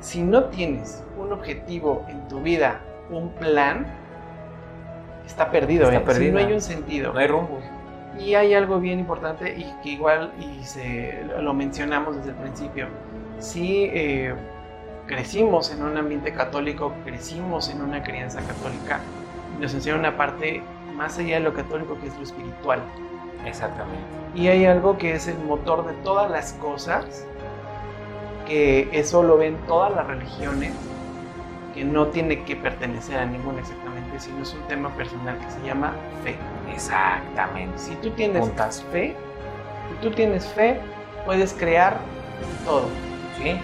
[0.00, 2.80] si no tienes un objetivo en tu vida,
[3.10, 3.86] un plan,
[5.26, 5.84] está perdido.
[5.84, 6.00] Está ¿eh?
[6.00, 6.38] perdido.
[6.38, 7.12] Si no hay un sentido.
[7.12, 7.60] No hay rumbo.
[8.18, 12.88] Y hay algo bien importante y que igual y se, lo mencionamos desde el principio.
[13.38, 14.34] Si eh,
[15.06, 19.00] crecimos en un ambiente católico, crecimos en una crianza católica,
[19.60, 20.62] nos enseña una parte
[20.94, 22.80] más allá de lo católico que es lo espiritual.
[23.46, 24.02] Exactamente.
[24.34, 27.26] Y hay algo que es el motor de todas las cosas,
[28.46, 30.72] que eso lo ven todas las religiones,
[31.74, 35.60] que no tiene que pertenecer a ninguna exactamente, sino es un tema personal que se
[35.66, 35.94] llama
[36.24, 36.36] fe.
[36.72, 37.78] Exactamente.
[37.78, 38.84] Si tú tienes Puntas.
[38.92, 39.14] fe,
[39.88, 40.80] si tú tienes fe,
[41.24, 41.98] puedes crear
[42.64, 42.86] todo
[43.38, 43.58] Sí.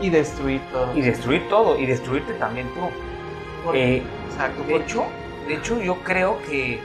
[0.00, 0.96] y destruir todo.
[0.96, 3.72] Y destruir todo, y destruirte también tú.
[3.74, 4.62] Eh, Exacto.
[4.64, 5.04] de hecho,
[5.46, 6.80] de hecho, yo creo que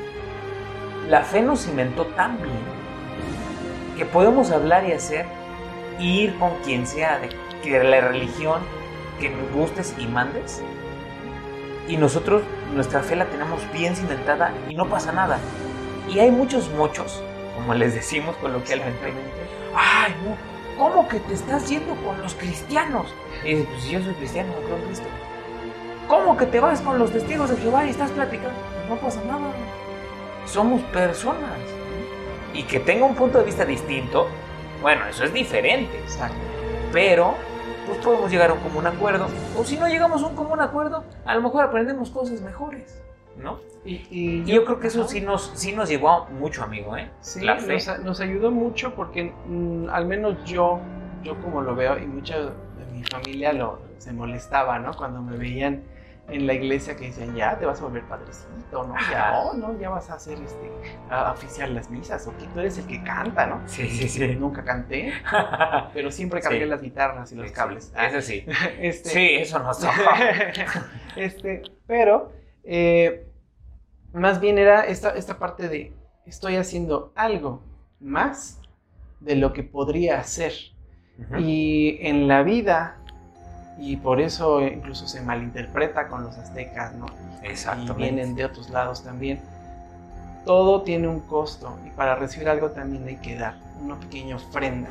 [1.07, 2.77] la fe nos cimentó tan bien
[3.97, 5.25] que podemos hablar y hacer
[5.99, 8.61] y ir con quien sea de, la religión
[9.19, 10.61] que nos gustes y mandes.
[11.88, 12.43] Y nosotros
[12.73, 15.39] nuestra fe la tenemos bien cimentada y no pasa nada.
[16.09, 17.21] Y hay muchos mochos,
[17.55, 19.13] como les decimos coloquialmente,
[19.75, 20.38] ay, no,
[20.77, 23.13] ¿cómo que te estás yendo con los cristianos?
[23.43, 25.07] Y dices, pues yo soy cristiano, no creo en Cristo.
[26.07, 28.57] ¿Cómo que te vas con los testigos de Jehová y estás platicando?
[28.75, 29.51] Pues no pasa nada.
[30.47, 31.59] Somos personas.
[32.53, 34.27] Y que tenga un punto de vista distinto,
[34.81, 35.99] bueno, eso es diferente.
[35.99, 36.37] Exacto.
[36.91, 37.35] Pero,
[37.85, 39.27] pues podemos llegar a un común acuerdo.
[39.57, 43.01] O si no llegamos a un común acuerdo, a lo mejor aprendemos cosas mejores,
[43.37, 43.59] ¿no?
[43.85, 47.11] Y, y yo creo que eso sí nos, sí nos llevó mucho, amigo, ¿eh?
[47.21, 47.73] Sí, la fe.
[47.73, 50.79] Nos, nos ayudó mucho porque mm, al menos yo,
[51.23, 52.51] yo como lo veo, y mucha de
[52.93, 54.93] mi familia lo, se molestaba, ¿no?
[54.95, 55.83] Cuando me veían
[56.29, 58.95] en la iglesia que decían, ya te vas a volver padrecito, ¿no?
[59.11, 60.69] Ya, oh, no, ya vas a hacer este,
[61.09, 63.61] a oficiar las misas, o que tú eres el que canta, ¿no?
[63.65, 64.35] Sí, sí, sí.
[64.35, 65.13] Nunca canté,
[65.93, 66.69] pero siempre cargué Sí.
[66.69, 67.85] las guitarras y los Sí, cables.
[67.85, 68.45] sí, Ah, Eso sí.
[68.79, 69.93] este, Sí, eso tocó.
[71.15, 72.31] este, pero
[72.63, 73.27] eh,
[74.13, 75.93] más bien era esta, esta parte de
[76.25, 77.63] estoy haciendo algo
[78.01, 78.59] más
[79.21, 80.51] de lo que podría hacer.
[81.39, 82.96] Y en la vida,
[83.79, 87.05] y por eso incluso se malinterpreta con los aztecas, ¿no?
[87.43, 87.93] Y Exactamente.
[87.93, 89.39] vienen de otros lados también.
[90.45, 94.89] Todo tiene un costo y para recibir algo también hay que dar una pequeña ofrenda.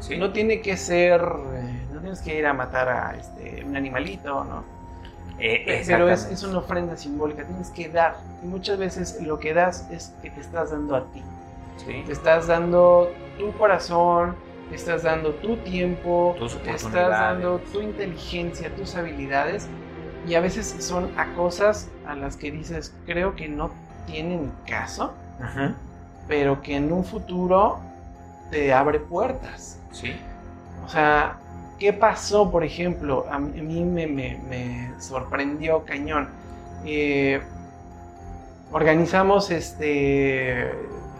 [0.00, 0.16] Sí.
[0.16, 4.44] No tiene que ser, eh, no tienes que ir a matar a este, un animalito,
[4.44, 4.64] ¿no?
[5.40, 8.16] Eh, Pero es, es una ofrenda simbólica, tienes que dar.
[8.42, 11.22] Y muchas veces lo que das es que te estás dando a ti.
[11.86, 12.02] Sí.
[12.06, 14.34] Te estás dando tu corazón,
[14.72, 16.34] estás dando tu tiempo,
[16.74, 19.66] estás dando tu inteligencia, tus habilidades.
[20.26, 23.70] Y a veces son a cosas a las que dices, creo que no
[24.06, 25.14] tienen caso,
[26.26, 27.78] pero que en un futuro
[28.50, 29.78] te abre puertas.
[29.92, 30.14] Sí.
[30.84, 31.38] O sea,
[31.78, 33.24] ¿qué pasó, por ejemplo?
[33.30, 36.28] A mí, a mí me, me- me sorprendió cañón.
[36.84, 37.40] Eh,
[38.72, 40.72] organizamos este.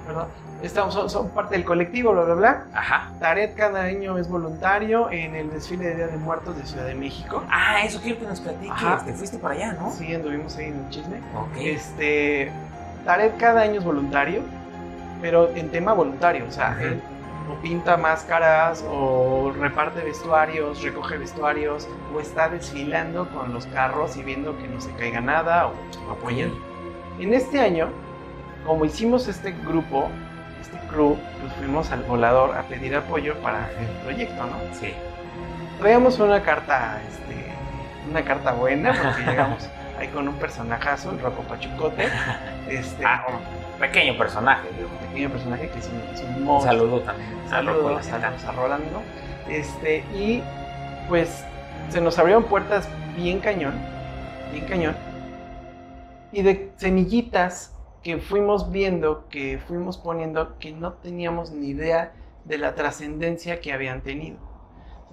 [0.07, 0.29] Perdón.
[0.63, 2.65] Estamos, son, son parte del colectivo, bla, bla, bla.
[2.75, 3.11] Ajá.
[3.21, 6.95] Taret cada año es voluntario en el desfile de Día de Muertos de Ciudad de
[6.95, 7.45] México.
[7.49, 8.71] Ah, eso quiero que nos platiques.
[8.73, 9.05] Ajá.
[9.05, 9.91] Te fuiste para allá, ¿no?
[9.93, 11.19] Sí, anduvimos ahí en el chisme.
[11.37, 11.57] Ok.
[11.61, 12.51] Este.
[13.05, 14.43] Taret cada año es voluntario,
[15.23, 16.45] pero en tema voluntario.
[16.47, 16.85] O sea, Ujú.
[16.89, 17.03] él
[17.51, 24.23] o pinta máscaras, o reparte vestuarios, recoge vestuarios, o está desfilando con los carros y
[24.23, 25.73] viendo que no se caiga nada, o,
[26.09, 26.57] o apoyando.
[27.19, 27.89] En este año,
[28.67, 30.11] como hicimos este grupo,
[30.61, 34.57] este crew, pues fuimos al volador a pedir apoyo para el proyecto, ¿no?
[34.73, 34.93] Sí.
[35.79, 37.47] Traíamos una carta, este,
[38.11, 39.69] una carta buena, porque llegamos
[39.99, 42.09] ahí con un personajazo, el Rocco Pachucote,
[42.69, 44.89] este, Ah, un pequeño personaje, digo.
[44.91, 46.73] un pequeño personaje que es un, es un Un monstruo.
[46.79, 47.29] saludo también.
[47.49, 48.09] saludos
[48.47, 49.03] a Rolando.
[49.49, 50.43] Este, y
[51.09, 51.45] pues
[51.89, 53.75] se nos abrieron puertas bien cañón,
[54.53, 54.97] bien cañón.
[56.33, 57.73] Y de semillitas
[58.09, 62.13] que fuimos viendo, que fuimos poniendo, que no teníamos ni idea
[62.47, 64.39] de la trascendencia que habían tenido.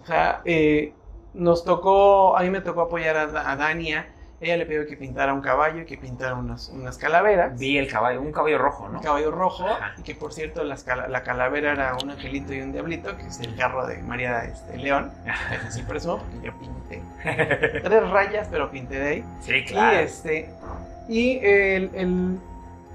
[0.02, 0.94] O sea, eh,
[1.34, 4.08] nos tocó, a mí me tocó apoyar a, a Dania.
[4.40, 7.90] Ella le pidió que pintara un caballo y que pintara unas, unas calaveras Vi el
[7.92, 9.00] caballo, un caballo rojo, ¿no?
[9.00, 9.94] un caballo rojo Ajá.
[9.98, 13.42] y que por cierto las la calavera era un angelito y un diablito que es
[13.42, 15.12] el carro de María este, León
[15.66, 17.02] que sí presumo porque yo pinté
[17.82, 19.98] tres rayas pero pinté de ahí sí, claro.
[19.98, 20.50] y este
[21.10, 22.40] y el, el-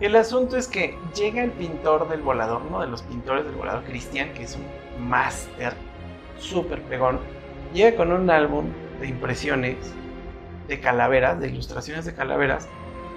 [0.01, 3.85] el asunto es que llega el pintor del volador uno de los pintores del volador
[3.85, 5.75] Cristian que es un máster
[6.39, 7.21] súper pegón
[7.73, 8.67] llega con un álbum
[9.01, 9.77] de impresiones
[10.69, 12.69] de calaveras de ilustraciones de calaveras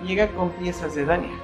[0.05, 1.37] llega con piezas de Dania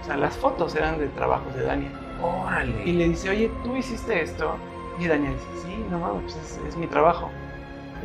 [0.00, 1.90] o sea, las fotos eran de trabajos de Dania.
[2.22, 2.80] Órale.
[2.84, 4.56] Y le dice, oye, ¿tú hiciste esto?
[5.00, 7.28] Y Dania dice, sí, no mames, pues es, es mi trabajo.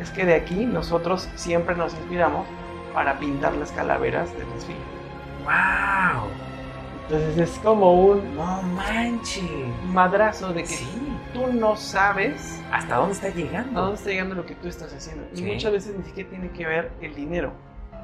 [0.00, 2.44] Es que de aquí nosotros siempre nos inspiramos
[2.92, 4.80] para pintar las calaveras del desfile.
[5.44, 6.28] ¡Wow!
[7.02, 9.42] Entonces es como un No manches.
[9.86, 10.88] madrazo de que Sí.
[11.34, 13.80] tú no sabes ¿Hasta dónde está a llegando?
[13.80, 15.24] dónde está llegando lo que tú estás haciendo.
[15.34, 17.52] Y muchas veces ni siquiera tiene que ver el dinero,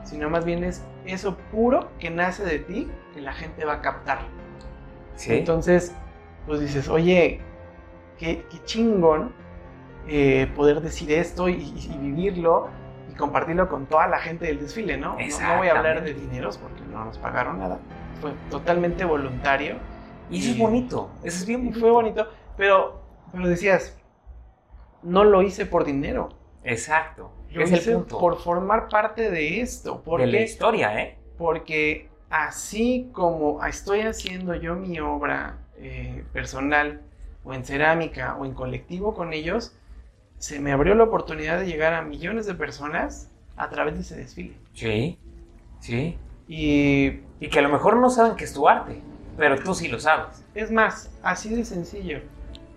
[0.04, 3.80] sino más bien es eso puro que nace de ti que la gente va a
[3.82, 4.18] captar.
[5.14, 5.32] Sí.
[5.34, 5.94] Entonces,
[6.46, 7.40] pues dices, oye,
[8.18, 9.32] qué, qué chingón
[10.06, 11.56] eh, poder decir esto y,
[12.00, 12.68] vivirlo.
[13.10, 15.16] y compartirlo con toda la gente del desfile, ¿no?
[15.18, 17.78] No, no voy a hablar de dineros porque no nos pagaron nada.
[18.20, 19.82] Fue totalmente voluntario.
[20.28, 21.18] Y eso es bonito.
[21.22, 21.80] Eso es bien Y bonito.
[21.80, 23.96] fue bonito, pero, pero decías,
[25.02, 26.30] no lo hice por dinero.
[26.62, 27.32] Exacto.
[27.50, 28.18] Lo es el hice punto.
[28.18, 30.02] por formar parte de esto.
[30.02, 31.18] ¿Por de la historia, ¿eh?
[31.36, 37.02] Porque así como estoy haciendo yo mi obra eh, personal,
[37.44, 39.78] o en cerámica, o en colectivo con ellos,
[40.38, 44.16] se me abrió la oportunidad de llegar a millones de personas a través de ese
[44.16, 44.60] desfile.
[44.72, 45.18] Sí.
[45.80, 46.24] Sí.
[46.46, 49.00] Y Y que a lo mejor no saben que es tu arte,
[49.36, 50.44] pero tú sí lo sabes.
[50.54, 52.20] es más, así de sencillo.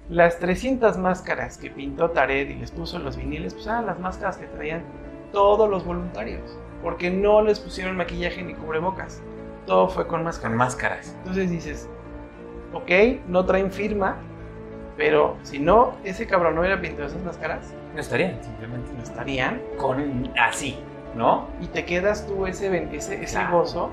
[0.10, 4.38] Las 300 máscaras que pintó Tared y les puso los viniles, pues eran las máscaras
[4.38, 4.84] que traían
[5.32, 6.42] todos los voluntarios.
[6.84, 9.22] Porque no les pusieron maquillaje ni cubrebocas.
[9.66, 10.50] Todo fue con máscara.
[10.50, 11.16] Con máscaras.
[11.20, 11.88] Entonces dices,
[12.74, 12.92] ok,
[13.28, 14.18] no traen firma,
[14.98, 18.92] pero si no, ese cabrón no hubiera pintado esas máscaras, No estarían, simplemente.
[18.96, 19.62] no estarían.
[19.78, 20.78] Con así,
[21.16, 21.48] ¿no?
[21.62, 23.60] Y te quedas tú ese, ese, ese Claro.
[23.60, 23.90] gozo,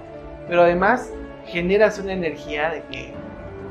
[0.49, 1.13] pero además
[1.47, 3.15] generas una energía de que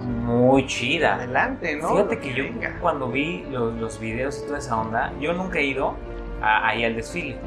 [0.01, 1.15] Muy chida.
[1.15, 1.89] adelante, ¿no?
[1.89, 2.77] Fíjate Lo que yo venga.
[2.79, 5.95] cuando vi los, los videos y toda esa onda, yo nunca he ido
[6.41, 7.37] a- ahí al desfile.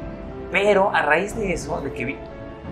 [0.51, 2.17] Pero a raíz de eso, de que vi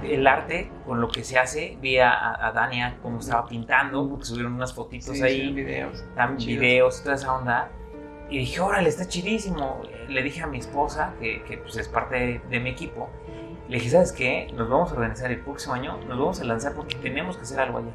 [0.03, 4.25] el arte con lo que se hace, vi a, a Dania cómo estaba pintando, porque
[4.25, 5.41] subieron unas fotitos Sí, ahí.
[5.47, 6.03] sí, videos.
[6.15, 6.59] tam- Chidos.
[6.61, 7.69] videos y toda esa onda.
[8.29, 9.81] Y dije, órale, está chidísimo.
[10.07, 13.09] Le dije a mi esposa, que, que, pues es parte de, de mi equipo,
[13.69, 14.51] le dije, ¿sabes qué?
[14.55, 17.59] Nos vamos a organizar el próximo año, nos vamos a lanzar porque tenemos que hacer
[17.59, 17.91] algo allá.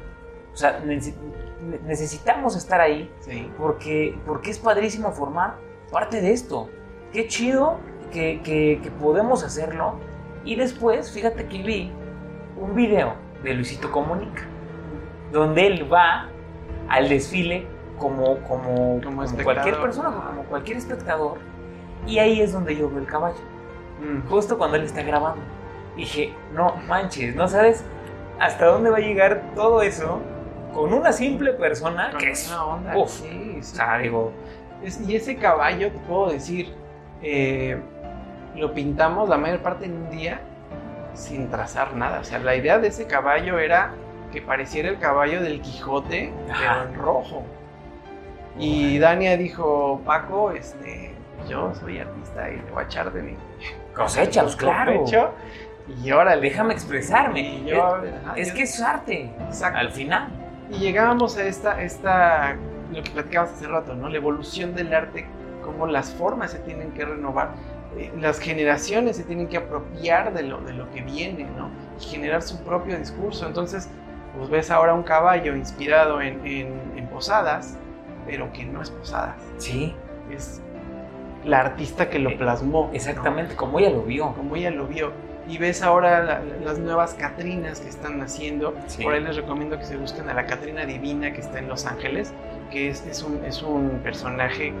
[0.53, 1.15] O sea, necesi-
[1.69, 3.51] ne- necesitamos estar ahí Sí.
[3.57, 5.55] porque, porque es padrísimo formar
[5.91, 6.69] parte de esto.
[7.11, 7.77] Qué chido
[8.11, 9.95] que, que- que podemos hacerlo.
[10.45, 11.91] Y después, fíjate que vi
[12.57, 14.43] un video de Luisito Comunica,
[15.33, 16.29] donde él va
[16.87, 17.67] al desfile
[17.99, 21.37] como, como, como cualquier persona, como cualquier espectador.
[22.07, 23.39] Y ahí es donde yo veo el caballo,
[23.99, 24.27] Mm.
[24.29, 25.41] justo cuando él está grabando.
[25.95, 27.83] Dije, no manches, no sabes
[28.39, 30.19] hasta dónde va a llegar todo eso
[30.73, 32.49] con una simple persona Con que es...
[32.49, 32.97] una onda.
[32.97, 33.09] uf.
[33.09, 33.75] Sí, O sí.
[33.75, 34.31] sea, digo,
[34.83, 36.73] Es- y ese caballo, te puedo decir,
[37.21, 37.79] eh,
[38.55, 40.41] lo pintamos la mayor parte en un día
[41.13, 42.19] sin trazar nada.
[42.19, 43.93] O sea, la idea de ese caballo era
[44.33, 46.59] que pareciera el caballo del Quijote, Ajá.
[46.59, 47.43] pero en rojo.
[48.59, 51.13] Y Dania dijo, Paco, este,
[51.49, 53.35] yo soy artista y le voy a echar de mi
[53.93, 55.03] cosecha, pues claro.
[55.05, 55.31] pecho.
[56.03, 56.41] Y órale.
[56.41, 57.41] Déjame expresarme.
[57.41, 59.79] Y yo, es, es yo- que es arte, Exacto.
[59.79, 60.27] al final.
[60.71, 62.55] Y llegábamos a esta, esta,
[62.91, 64.09] lo que platicabas hace rato, ¿no?
[64.09, 65.25] La evolución del arte,
[65.63, 67.49] cómo las formas se tienen que renovar,
[67.97, 71.69] eh, las generaciones se tienen que apropiar de lo, de lo que viene, ¿no?
[71.99, 73.45] Y generar su propio discurso.
[73.45, 73.87] Entonces,
[74.35, 77.77] pues ves ahora un caballo inspirado en, en- en Posadas,
[78.25, 79.93] pero que no es Posadas, Sí,
[80.31, 80.61] es
[81.43, 82.87] la artista que lo Eh, plasmó.
[82.87, 82.93] ¿no?
[82.93, 84.33] exactamente, como ella lo vio.
[84.33, 85.11] Como ella lo vio.
[85.47, 89.03] Y ves ahora la- las nuevas Catrinas que están naciendo, Sí.
[89.03, 91.85] por ahí les recomiendo que se busquen a la Catrina Divina que está en Los
[91.85, 92.33] Ángeles,
[92.71, 94.73] que es, es un, es un personaje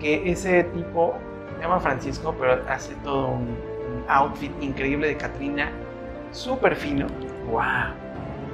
[0.00, 1.14] que ese tipo,
[1.56, 5.70] se llama Francisco, pero hace todo un, un outfit increíble de Catrina,
[6.32, 7.06] súper fino.
[7.50, 7.62] Wow.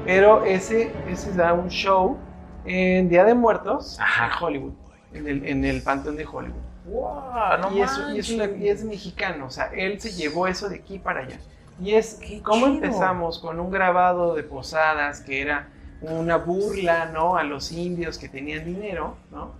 [0.05, 2.17] Pero ese, ese da un show
[2.65, 4.27] en Día de Muertos Ajá.
[4.27, 4.73] en Hollywood,
[5.13, 6.57] en el, en el Panteón de Hollywood.
[6.85, 10.47] Wow, no y, es, y, es una- y es mexicano, o sea, él se llevó
[10.49, 11.39] eso de aquí para allá.
[11.81, 15.69] Y es cómo empezamos con un grabado de posadas que era
[16.01, 17.37] una burla, ¿no?
[17.37, 19.53] A los indios que tenían dinero, ¿no?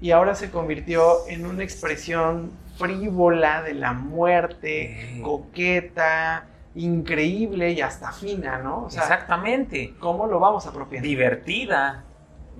[0.00, 8.10] Y ahora se convirtió en una expresión frívola de la muerte, coqueta, increíble y hasta
[8.12, 8.84] fina, ¿no?
[8.84, 9.94] O sea, Exactamente.
[10.00, 11.06] ¿cómo lo vamos apropiando?
[11.08, 12.02] Divertida.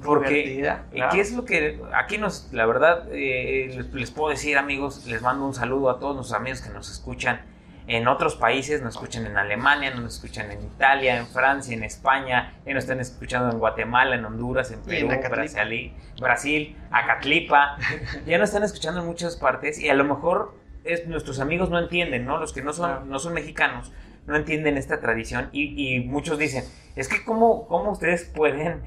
[0.05, 0.83] Porque, ¿y claro.
[1.13, 5.23] ¿qué es lo que aquí nos, la verdad, eh, les, les puedo decir, amigos, les
[5.23, 7.41] mando un saludo a todos nuestros amigos que nos escuchan
[7.87, 12.55] en otros países, nos escuchan en Alemania, nos escuchan en Italia, en Francia, en España,
[12.65, 15.53] ya nos están escuchando en Guatemala, en Honduras, en Y en Perú, Acatlipa.
[15.53, 17.77] Brasil, Brasil, Acatlipa,
[18.27, 20.55] ya nos están escuchando en muchas partes y a lo mejor
[20.85, 22.39] es, nuestros amigos no entienden, ¿no?
[22.39, 23.05] Los que no son, Claro.
[23.07, 23.93] no son mexicanos
[24.27, 26.65] no entienden esta tradición y, y muchos dicen,
[26.95, 28.83] es que cómo, cómo ustedes pueden,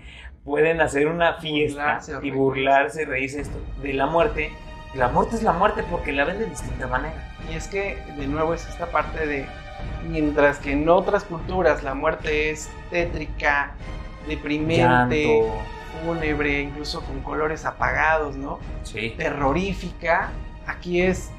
[0.45, 4.51] pueden hacer una fiesta Burlarse o y burlarse, reírse esto, de la muerte.
[4.93, 7.35] La muerte es la muerte porque la ven de distinta manera.
[7.51, 9.45] Y es que, de nuevo, es esta parte de,
[10.09, 13.73] mientras que en otras culturas la muerte es tétrica,
[14.27, 15.67] deprimente, Llanto.
[16.05, 18.59] fúnebre, incluso con colores apagados, ¿no?
[18.83, 19.13] Sí.
[19.17, 20.29] Terrorífica,
[20.65, 21.31] aquí es,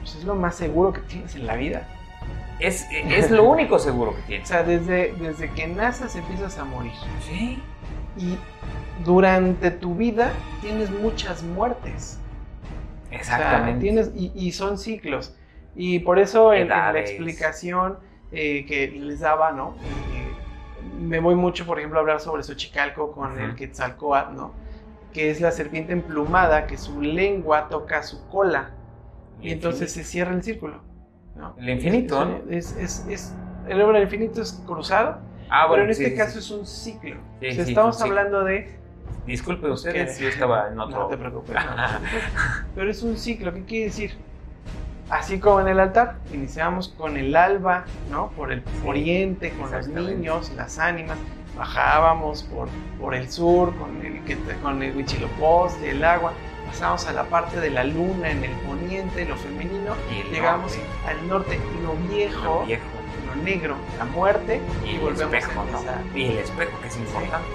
[0.00, 1.86] pues es lo más seguro que tienes en la vida.
[2.58, 4.48] Es, es lo único seguro que O tienes.
[4.48, 6.92] sea, desde, desde que naces empiezas a morir.
[7.20, 7.62] Sí.
[8.18, 8.36] Y
[9.04, 12.18] durante tu vida tienes muchas muertes.
[13.06, 13.80] O sea, Exactamente.
[13.80, 15.34] tienes, y, y son ciclos.
[15.74, 17.98] Y por eso en, en la explicación
[18.32, 19.76] eh, que les daba, ¿no?
[20.14, 20.32] Eh,
[21.00, 23.40] me voy mucho, por ejemplo, a hablar sobre Xochicalco con Ujú.
[23.40, 24.52] el Quetzalcóatl, ¿no?
[25.12, 28.70] Que es la serpiente emplumada, que su lengua toca su cola
[29.40, 30.80] y entonces se cierra el círculo,
[31.36, 31.54] ¿no?
[31.58, 32.42] El infinito.
[32.48, 33.34] Es, es, es,
[33.68, 35.18] el número infinito es cruzado,
[35.48, 36.38] Ah, pero bueno, en sí, este sí, caso sí.
[36.38, 37.16] es un ciclo.
[37.40, 38.76] Estamos hablando de
[39.26, 41.00] Disculpe ustedes, yo estaba en otro.
[41.00, 41.54] no te preocupes.
[41.54, 41.82] no.
[42.74, 44.14] Pero es un ciclo, ¿qué quiere decir?
[45.10, 48.30] Así como en el altar, iniciamos con el alba, ¿no?
[48.30, 51.18] Por el oriente, con los niños, las ánimas,
[51.56, 52.68] bajábamos por,
[53.00, 54.20] por el sur, con el,
[54.62, 56.32] con el Huitzilopochtli, el agua,
[56.66, 60.90] pasamos a la parte de la luna en el poniente, lo femenino, Y llegamos norte,
[61.06, 62.95] al norte, lo viejo, lo viejo.
[63.44, 66.04] Negro, la muerte, Y, y, el espejo, a empezar.
[66.04, 66.16] ¿no?
[66.18, 67.46] Y el espejo, que es importante.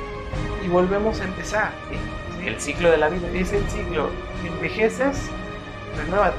[0.64, 1.72] Y volvemos a empezar.
[1.90, 1.96] ¿sí?
[2.40, 2.48] ¿Sí?
[2.48, 3.28] El ciclo de la vida.
[3.34, 4.10] es el ciclo.
[4.46, 5.30] Envejeces,
[5.98, 6.38] renuévate.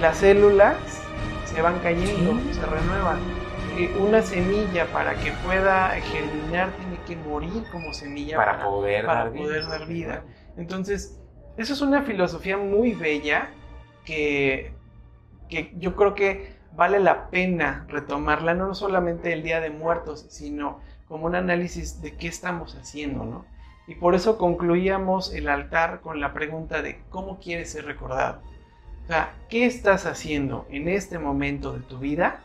[0.00, 0.76] Las células
[1.44, 3.18] se van cayendo, se renuevan.
[3.98, 9.32] Una semilla para que pueda germinar tiene que morir como semilla Para poder para dar
[9.32, 9.42] vida.
[9.44, 10.24] poder dar vida.
[10.56, 11.20] Entonces,
[11.56, 13.50] eso es una filosofía muy bella
[14.04, 14.72] que,
[15.48, 20.80] que yo creo que vale la pena retomarla, no solamente el Día de Muertos, sino
[21.08, 23.44] como un análisis de qué estamos haciendo, ¿no?
[23.86, 28.40] Y por eso concluíamos el altar con la pregunta de cómo quieres ser recordado.
[29.04, 32.40] O sea, ¿qué estás haciendo en este momento de tu vida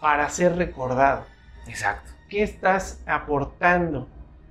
[0.00, 1.24] para ser recordado?
[1.68, 2.10] Exacto.
[2.28, 4.08] ¿Qué estás aportando?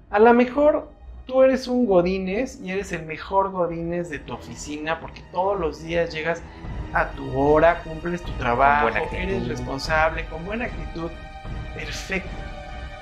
[0.10, 0.90] A lo mejor
[1.28, 5.84] tú eres un godínez y eres el mejor godínez de tu oficina porque todos los
[5.84, 6.42] días llegas
[6.94, 11.12] a tu hora, cumples tu trabajo, eres responsable, con buena actitud.
[11.76, 12.30] Perfecto.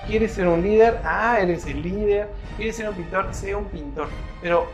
[0.08, 1.00] ¿Quieres ser un líder?
[1.04, 2.30] Ah, eres el líder.
[2.58, 3.28] ¿Quieres ser un pintor?
[3.32, 4.10] Sé un pintor.
[4.42, 4.68] Pero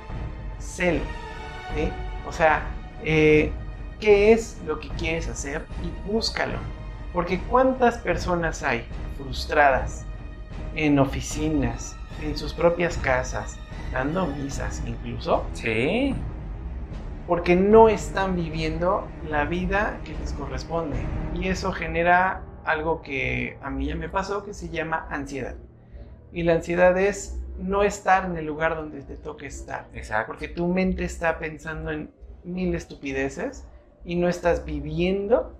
[0.59, 1.01] sélo.
[1.75, 1.89] ¿sí?
[2.27, 2.63] O sea,
[3.03, 3.51] eh,
[3.99, 5.65] ¿qué es lo que quieres hacer?
[5.83, 6.57] Y búscalo.
[7.13, 8.85] Porque cuántas personas hay
[9.17, 10.05] frustradas
[10.75, 13.61] en oficinas, en sus propias casas,
[13.91, 16.15] dando misas incluso, Sí.
[17.25, 21.13] porque no están viviendo la vida que les corresponde.
[21.31, 25.55] Y eso genera algo que a mí ya me pasó, que se llama ansiedad.
[26.31, 29.89] Y la ansiedad es no estar en el lugar donde te toque estar.
[29.93, 30.27] Exacto.
[30.27, 32.11] Porque tu mente está pensando en
[32.43, 33.67] mil estupideces
[34.03, 35.53] y no estás viviendo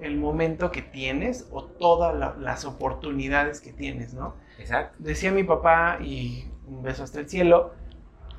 [0.00, 4.34] el momento que tienes o todas la- las oportunidades que tienes, ¿no?
[4.60, 4.96] Exacto.
[4.98, 7.72] Decía mi papá, y un beso hasta el cielo,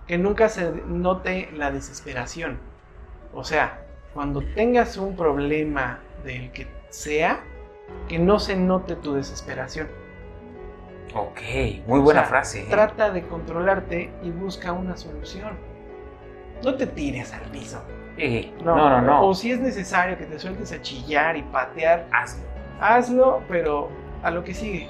[0.07, 2.59] que nunca se note la desesperación.
[3.33, 7.41] O sea, cuando tengas un problema del que sea,
[8.07, 9.87] que no se note tu desesperación.
[11.13, 11.39] Ok,
[11.87, 12.61] muy buena O sea, frase.
[12.61, 12.67] ¿eh?
[12.69, 15.57] Trata de controlarte y busca una solución.
[16.63, 17.81] No te tires al piso.
[18.17, 19.27] Eh, no, no, no.
[19.27, 22.43] O si es necesario que te sueltes a chillar y patear, Hazlo.
[22.79, 23.89] hazlo, pero
[24.23, 24.89] a lo que sigue.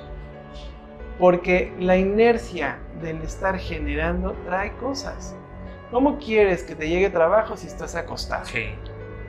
[1.19, 5.35] Porque la inercia del estar generando trae cosas.
[5.91, 8.45] ¿Cómo quieres que te llegue trabajo si estás acostado?
[8.45, 8.69] Sí.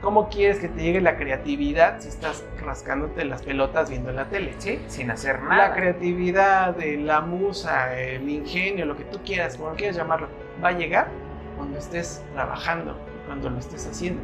[0.01, 4.53] ¿Cómo quieres que te llegue la creatividad si estás rascándote las pelotas viendo la tele?
[4.57, 5.69] Sí, sin hacer nada.
[5.69, 10.27] La creatividad, de la musa, el ingenio, lo que tú quieras, como quieras llamarlo,
[10.61, 11.07] va a llegar
[11.55, 12.97] cuando estés trabajando,
[13.27, 14.21] cuando lo estés haciendo.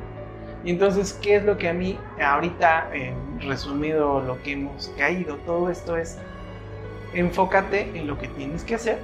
[0.66, 5.38] Y entonces, ¿qué es lo que a mí, ahorita, en resumido lo que hemos caído,
[5.46, 6.20] todo esto es,
[7.14, 9.00] enfócate en lo que tienes que hacer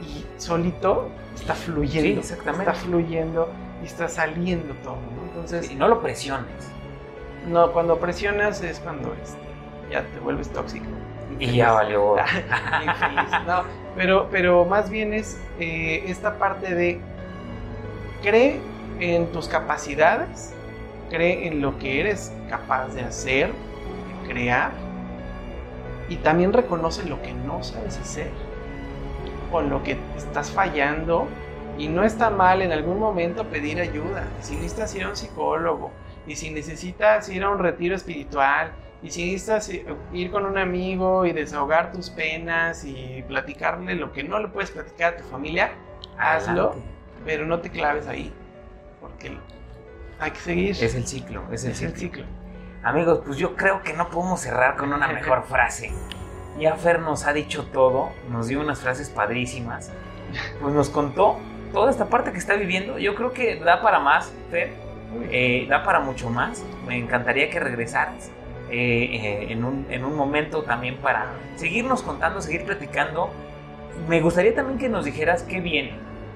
[0.00, 2.08] y solito está fluyendo.
[2.22, 2.70] Sí, exactamente.
[2.70, 3.52] Está fluyendo
[3.82, 5.24] y está saliendo todo, ¿no?
[5.26, 6.74] Entonces, Sí, no lo presiones.
[7.46, 9.38] no, cuando presionas es cuando este,
[9.90, 10.86] ya te vuelves tóxico.
[11.38, 12.16] Y ya valió.
[13.46, 13.64] No,
[13.96, 17.00] pero, pero más bien es eh, esta parte de
[18.22, 18.60] cree
[19.00, 20.54] en tus capacidades,
[21.10, 24.72] cree en lo que eres capaz de hacer, de crear,
[26.08, 28.30] y también reconoce lo que no sabes hacer,
[29.50, 31.28] o lo que estás fallando,
[31.78, 34.24] y no está mal en algún momento pedir ayuda.
[34.40, 35.90] Si necesitas ir a un psicólogo,
[36.26, 38.72] y si necesitas ir a un retiro espiritual,
[39.02, 39.70] y si necesitas
[40.12, 44.70] ir con un amigo y desahogar tus penas y platicarle lo que no le puedes
[44.70, 45.72] platicar a tu familia,
[46.16, 46.74] hazlo,
[47.24, 48.32] pero no te claves ahí,
[49.00, 49.36] porque
[50.18, 50.70] hay que seguir.
[50.70, 52.24] Es el ciclo, es el Es el ciclo.
[52.84, 55.90] Amigos, pues yo creo que no podemos cerrar con una mejor frase.
[56.58, 59.90] Ya Fer nos ha dicho todo, nos dio unas frases padrísimas,
[60.60, 61.40] pues nos contó
[61.72, 62.98] toda esta parte que está viviendo.
[62.98, 64.74] Yo creo que da para más, Fer,
[65.30, 66.62] eh, da para mucho más.
[66.86, 68.30] Me encantaría que regresaras
[68.70, 73.30] eh, eh, en, un, en un momento también para seguirnos contando, seguir platicando.
[74.08, 75.94] Me gustaría también que nos dijeras qué viene,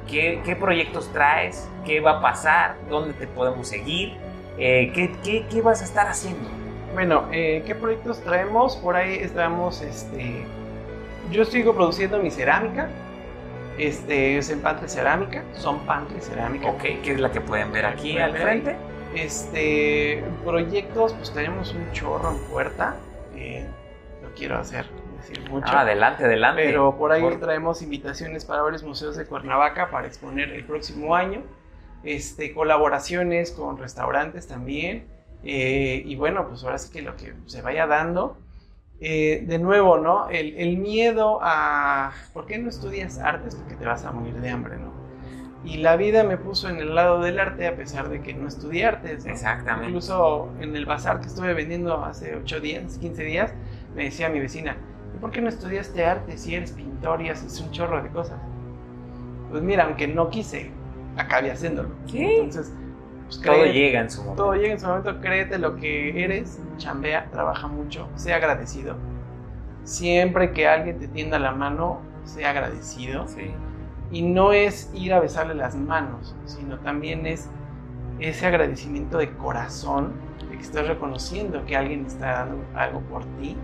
[0.08, 4.16] qué, qué proyectos traes, qué va a pasar, dónde te podemos seguir.
[4.58, 6.48] Eh, ¿qué, qué, qué, vas a estar haciendo?
[6.92, 8.76] Bueno, eh, ¿qué proyectos traemos?
[8.76, 10.44] Por ahí estamos, este,
[11.30, 12.88] yo sigo produciendo mi cerámica,
[13.78, 16.68] este, es en pantre cerámica, son pantre cerámica.
[16.68, 18.76] Ok, que es la que pueden ver aquí al frente.
[19.14, 22.96] Este, proyectos, pues tenemos un chorro en puerta,
[23.36, 23.64] eh,
[24.22, 24.86] lo quiero hacer,
[25.18, 25.68] decir mucho.
[25.68, 26.64] Ah, adelante, adelante.
[26.64, 31.42] Pero por ahí traemos invitaciones para varios museos de Cuernavaca para exponer el próximo año,
[32.04, 35.06] este, colaboraciones con restaurantes también,
[35.44, 38.38] eh, y bueno, pues ahora sí que lo que se vaya dando.
[39.00, 40.28] Eh, de nuevo, ¿no?
[40.28, 42.12] El, el, miedo a...
[42.32, 43.54] ¿Por qué no estudias artes?
[43.54, 44.92] Porque te vas a morir de hambre, ¿no?
[45.64, 48.48] Y la vida me puso en el lado del arte a pesar de que no
[48.48, 49.24] estudié artes.
[49.26, 49.88] Exactamente.
[49.88, 53.54] Incluso en el bazar que estuve vendiendo hace 8 días, 15 días,
[53.94, 54.76] me decía mi vecina,
[55.20, 58.40] ¿por qué no estudiaste arte si eres pintor y haces un chorro de cosas?
[59.50, 60.70] Pues mira, aunque no quise,
[61.18, 61.90] acabé haciéndolo.
[62.06, 62.24] Sí.
[62.24, 62.72] Entonces,
[63.26, 64.42] pues, todo llega en su momento.
[64.42, 68.96] Todo llega en su momento, créete lo que eres, chambea, trabaja mucho, sea agradecido.
[69.84, 73.26] Siempre que alguien te tienda la mano, sea agradecido.
[73.28, 73.50] Sí.
[74.10, 77.50] Y no es ir a besarle las manos, sino también es
[78.18, 80.14] ese agradecimiento de corazón,
[80.50, 83.56] de que estás reconociendo que alguien está dando algo por ti,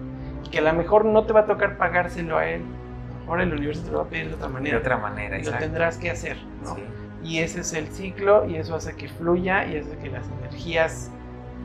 [0.45, 3.21] y que a lo mejor no te va a tocar pagárselo a él, a lo
[3.21, 4.77] mejor el universo te lo va a pedir de otra manera.
[4.77, 5.61] De otra manera, y exacto.
[5.61, 6.75] lo tendrás que hacer, ¿no?
[6.75, 6.83] Sí.
[7.25, 11.11] Y ese es el ciclo y eso hace que fluya y hace que las energías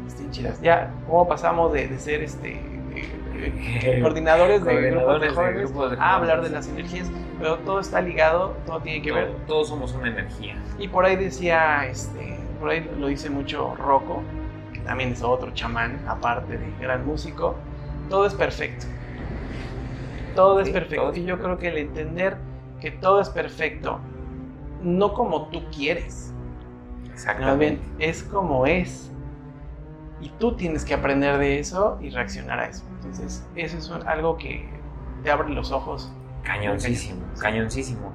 [0.08, 0.62] estén chidas.
[0.62, 2.62] Ya, ¿cómo pasamos de, de ser este
[2.94, 3.52] de-
[3.96, 7.12] de- coordinadores de grupos de Coordinadores de jóvenes grupos a hablar de las energías?
[7.40, 9.28] Pero todo está ligado, todo tiene que ver.
[9.28, 10.56] Todo- todos somos una energía.
[10.78, 14.22] Y por ahí decía, este, por ahí lo dice mucho Rocco,
[14.74, 17.56] que también es otro chamán, aparte de gran músico.
[18.10, 18.86] Todo es perfecto.
[20.36, 21.02] Todo es Sí, perfecto.
[21.04, 21.44] todo es y yo perfecto.
[21.44, 22.38] creo que el entender
[22.80, 24.00] que todo es perfecto,
[24.82, 26.34] no como tú quieres,
[27.14, 27.82] Exactamente.
[27.82, 29.12] bien es como es.
[30.22, 32.84] Y tú tienes que aprender de eso y reaccionar a eso.
[32.96, 34.68] Entonces, eso es un- algo que
[35.24, 36.12] te abre los ojos.
[36.44, 38.12] Cañoncísimo, cañoncísimo.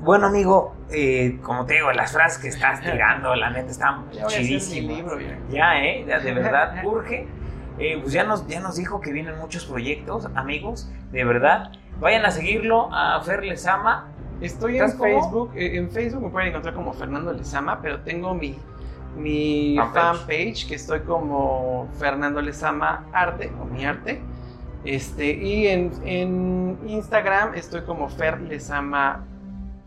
[0.00, 5.02] Bueno, amigo, eh, como te digo, las frases que estás tirando, la neta, están chidísimas.
[5.50, 5.82] ya.
[5.84, 6.04] ¿eh?
[6.04, 7.26] De verdad, urge.
[7.78, 11.72] Eh, pues ya nos, ya nos dijo que vienen muchos proyectos, amigos, de verdad.
[12.00, 14.08] Vayan a seguirlo a Fer Lezama.
[14.40, 14.90] Estoy en.
[14.92, 15.50] Facebook.
[15.54, 18.56] eh, En Facebook me pueden encontrar como Fernando Lezama, pero tengo mi,
[19.16, 20.66] mi Fanpage.
[20.68, 24.20] que estoy como Fernando Lezama Arte o mi arte.
[24.84, 29.24] Este, y en, en Instagram estoy como Fer Lezama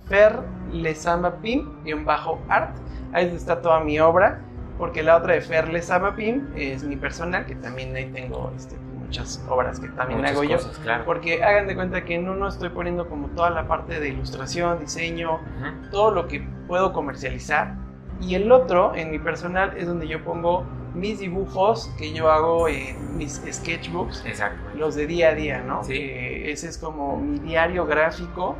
[0.08, 0.40] Fer
[0.72, 2.76] Lezama Pim y un bajo art.
[3.12, 4.40] Ahí está toda mi obra.
[4.78, 8.76] Porque la otra de Fer Lezama Pim es mi personal, que también ahí tengo este,
[9.20, 10.58] muchas obras que también Muchas hago yo.
[10.58, 11.06] cosas, claro.
[11.06, 14.80] Porque hagan de cuenta que en uno estoy poniendo como toda la parte de ilustración,
[14.80, 15.92] diseño, Ujú.
[15.92, 17.76] todo lo que puedo comercializar.
[18.22, 20.64] Y el otro, en mi personal, es donde yo pongo
[20.96, 24.58] mis dibujos que yo hago en mis sketchbooks, Exacto.
[24.78, 25.84] los de día a día, ¿no?
[25.84, 25.94] Sí.
[25.94, 28.56] Que ese es como mi diario gráfico,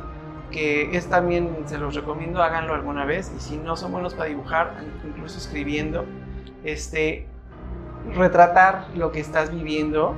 [0.52, 3.32] que es también, se los recomiendo, háganlo alguna vez.
[3.36, 4.74] Y si no son buenos para dibujar,
[5.04, 6.04] incluso escribiendo,
[6.64, 7.26] este,
[8.14, 10.14] retratar lo que estás viviendo,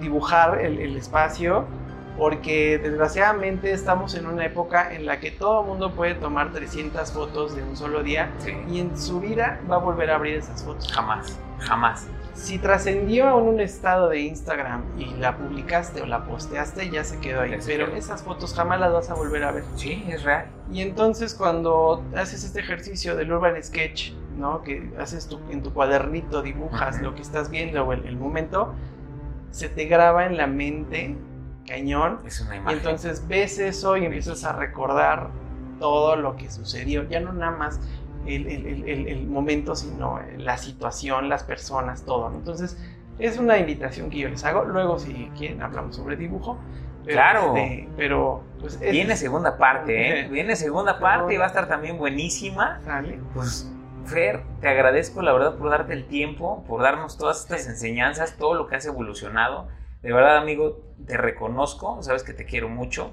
[0.00, 1.64] dibujar el, el espacio,
[2.16, 7.12] porque desgraciadamente estamos en una época en la que todo el mundo puede tomar 300
[7.12, 8.52] fotos de un solo día Sí.
[8.70, 10.90] y en su vida va a volver a abrir esas fotos.
[10.92, 12.06] Jamás, jamás.
[12.32, 17.18] Si trascendió en un estado de Instagram y la publicaste o la posteaste, ya se
[17.18, 17.60] quedó ahí.
[17.60, 19.64] Se Pero esas fotos jamás las vas a volver a ver.
[19.76, 20.46] Sí, es real.
[20.70, 24.62] Y entonces cuando haces este ejercicio del urban sketch, ¿no?
[24.62, 27.04] Que haces tu- en tu cuadernito, dibujas Ujú.
[27.04, 28.74] lo que estás viendo o el, el momento,
[29.56, 31.16] se te graba en la mente,
[31.66, 32.18] cañón.
[32.26, 32.78] Es una Y imagen.
[32.78, 35.28] entonces ves eso y empiezas a recordar
[35.80, 37.08] todo lo que sucedió.
[37.08, 37.80] Ya no nada más
[38.26, 42.28] el, el- el- el- momento, sino la situación, las personas, todo.
[42.28, 42.36] ¿no?
[42.36, 42.76] Entonces
[43.18, 44.64] es una invitación que yo les hago.
[44.64, 46.58] Luego si quieren hablamos sobre dibujo.
[47.06, 47.56] Pero, Claro.
[47.56, 50.28] este, pero pues Viene segunda parte, ¿eh?
[50.30, 52.80] Viene segunda parte y va a estar también buenísima.
[52.84, 53.20] Sale.
[53.32, 53.72] Pues,
[54.06, 58.54] Fer, te agradezco la verdad por darte el tiempo, por darnos todas estas enseñanzas, todo
[58.54, 59.68] lo que has evolucionado.
[60.02, 63.12] De verdad, amigo, te reconozco, sabes que te quiero mucho,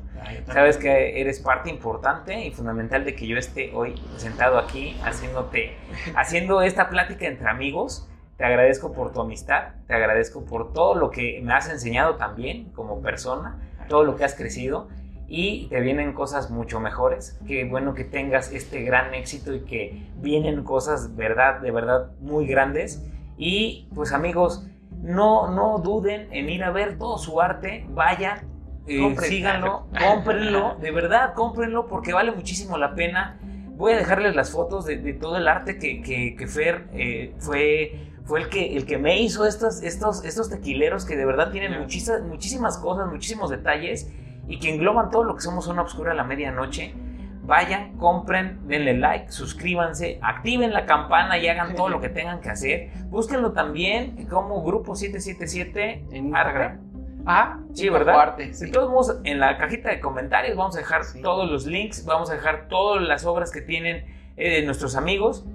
[0.52, 5.76] sabes que eres parte importante y fundamental de que yo esté hoy sentado aquí haciéndote,
[6.16, 8.10] haciendo esta plática entre amigos.
[8.38, 12.72] Te agradezco por tu amistad, te agradezco por todo lo que me has enseñado también
[12.74, 14.90] como persona, todo lo que has crecido
[15.36, 17.40] y te vienen cosas mucho mejores.
[17.48, 22.46] Qué bueno que tengas este gran éxito y que vienen cosas, verdad, de verdad, muy
[22.46, 23.04] grandes.
[23.36, 24.68] Y pues amigos,
[25.02, 28.48] no, no duden en ir a ver todo su arte, vayan,
[28.86, 33.40] eh, síganlo, cómprenlo, de verdad, cómprenlo porque vale muchísimo la pena.
[33.76, 37.34] voy a dejarles las fotos de, de todo el arte que, que, que Fer eh,
[37.40, 41.52] fue, fue el, que, el que me hizo estos, estos, estos tequileros que de verdad
[41.52, 44.12] tienen muchísimas, muchísimas cosas, muchísimos detalles
[44.48, 46.94] y que engloban todo lo que somos una obscura a la medianoche.
[47.46, 52.50] Vayan, compren, denle like, suscríbanse, activen la campana y hagan todo lo que tengan que
[52.50, 52.90] hacer.
[53.08, 56.80] Búsquenlo también como Grupo 777 En Instagram.
[57.26, 58.20] Ah, Sí, ¿verdad?
[58.20, 58.72] Arte, De sí.
[58.72, 61.22] todos modos, en la cajita de comentarios vamos a dejar Sí.
[61.22, 64.06] todos los links, vamos a dejar todas las obras que tienen
[64.38, 65.46] eh, nuestros amigos.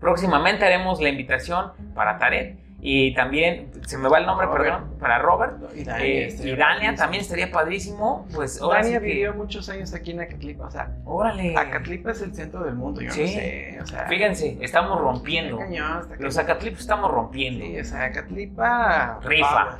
[0.00, 4.64] Próximamente haremos la invitación para Taret y también, se me va el nombre, Robert.
[4.64, 5.54] perdón, para Robert.
[5.74, 6.96] Y Dania, Eh, estaría y Dania padrísimo.
[6.98, 8.26] también estaría padrísimo.
[8.32, 10.66] Pues ahora Dania sí que- vivió muchos años aquí en Acatlipa.
[10.66, 11.56] O sea, Órale.
[11.56, 13.22] Acatlipa es el centro del mundo, yo Sí.
[13.22, 13.78] no sé.
[13.82, 15.58] O sea, Fíjense, estamos rompiendo.
[15.58, 16.38] cañón, Los cañón.
[16.50, 17.64] Acatlipos estamos rompiendo.
[17.64, 19.18] Sí, o sea, Acatlipa.
[19.24, 19.78] Rifa.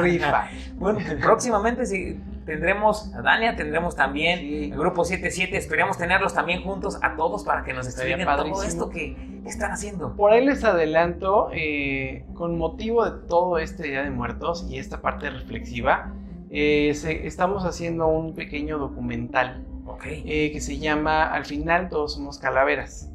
[0.00, 0.48] Rifa.
[0.78, 4.70] Bueno, próximamente sí, tendremos a Dania, tendremos también Sí.
[4.72, 5.56] el grupo 77.
[5.58, 9.14] Esperemos tenerlos también juntos a todos para que nos expliquen todo esto que,
[9.44, 10.14] están haciendo.
[10.16, 15.00] Por ahí les adelanto, eh, con motivo de todo este Día de Muertos y esta
[15.00, 16.12] parte reflexiva,
[16.50, 19.64] eh, se- estamos haciendo un pequeño documental
[20.04, 23.10] eh, que se llama Al final todos somos calaveras.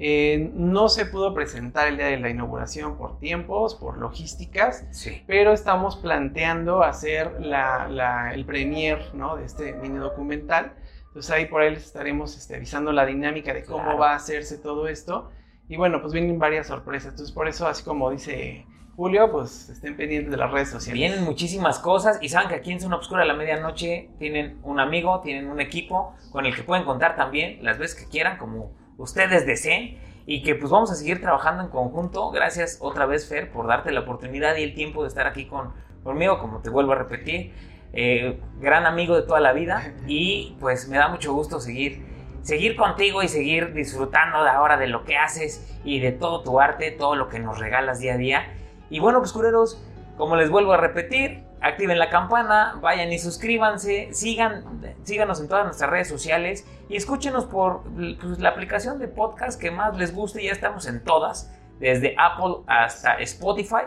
[0.00, 5.24] Eh, no se pudo presentar el día de la inauguración por tiempos, por logísticas, Sí.
[5.26, 9.36] pero estamos planteando hacer la, la- el premier ¿no?
[9.36, 10.74] de este mini documental.
[11.08, 13.98] Entonces ahí por ahí les estaremos este, avisando la dinámica de cómo Claro.
[13.98, 15.30] va a hacerse todo esto.
[15.68, 17.10] Y bueno, pues vienen varias sorpresas.
[17.12, 20.94] Entonces por eso, así como dice Julio, pues estén pendientes de las redes sociales.
[21.00, 24.78] Vienen muchísimas cosas y saben que aquí en Zona Obscura a la medianoche tienen un
[24.78, 28.72] amigo, tienen un equipo con el que pueden contar también las veces que quieran, como
[28.98, 29.98] ustedes deseen.
[30.26, 32.30] Y que pues vamos a seguir trabajando en conjunto.
[32.30, 35.72] Gracias otra vez, Fer, por darte la oportunidad y el tiempo de estar aquí con,
[36.04, 37.54] conmigo, como te vuelvo a repetir.
[37.94, 39.94] Eh, gran amigo de toda la vida.
[40.06, 42.04] Y pues me da mucho gusto seguir,
[42.42, 46.60] seguir contigo y seguir disfrutando de ahora de lo que haces y de todo tu
[46.60, 48.52] arte, todo lo que nos regalas día a día.
[48.90, 49.82] Y bueno, pues cureros,
[50.18, 54.64] como les vuelvo a repetir, activen la campana, vayan y suscríbanse, sigan,
[55.02, 59.70] síganos en todas nuestras redes sociales y escúchenos por pues, la aplicación de podcast que
[59.70, 63.86] más les guste, ya estamos en todas, desde Apple hasta Spotify.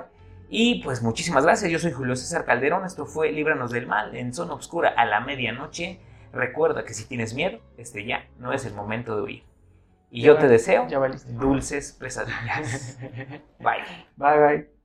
[0.49, 4.33] Y pues muchísimas gracias, yo soy Julio César Calderón, esto fue Líbranos del Mal en
[4.33, 6.01] Zona Obscura a la medianoche.
[6.33, 9.43] Recuerda que si tienes miedo, este ya no es el momento de huir.
[10.09, 10.87] Y Ya yo te deseo
[11.39, 12.99] dulces pesadillas.
[13.59, 13.85] Bye.
[14.17, 14.80] Bye, bye.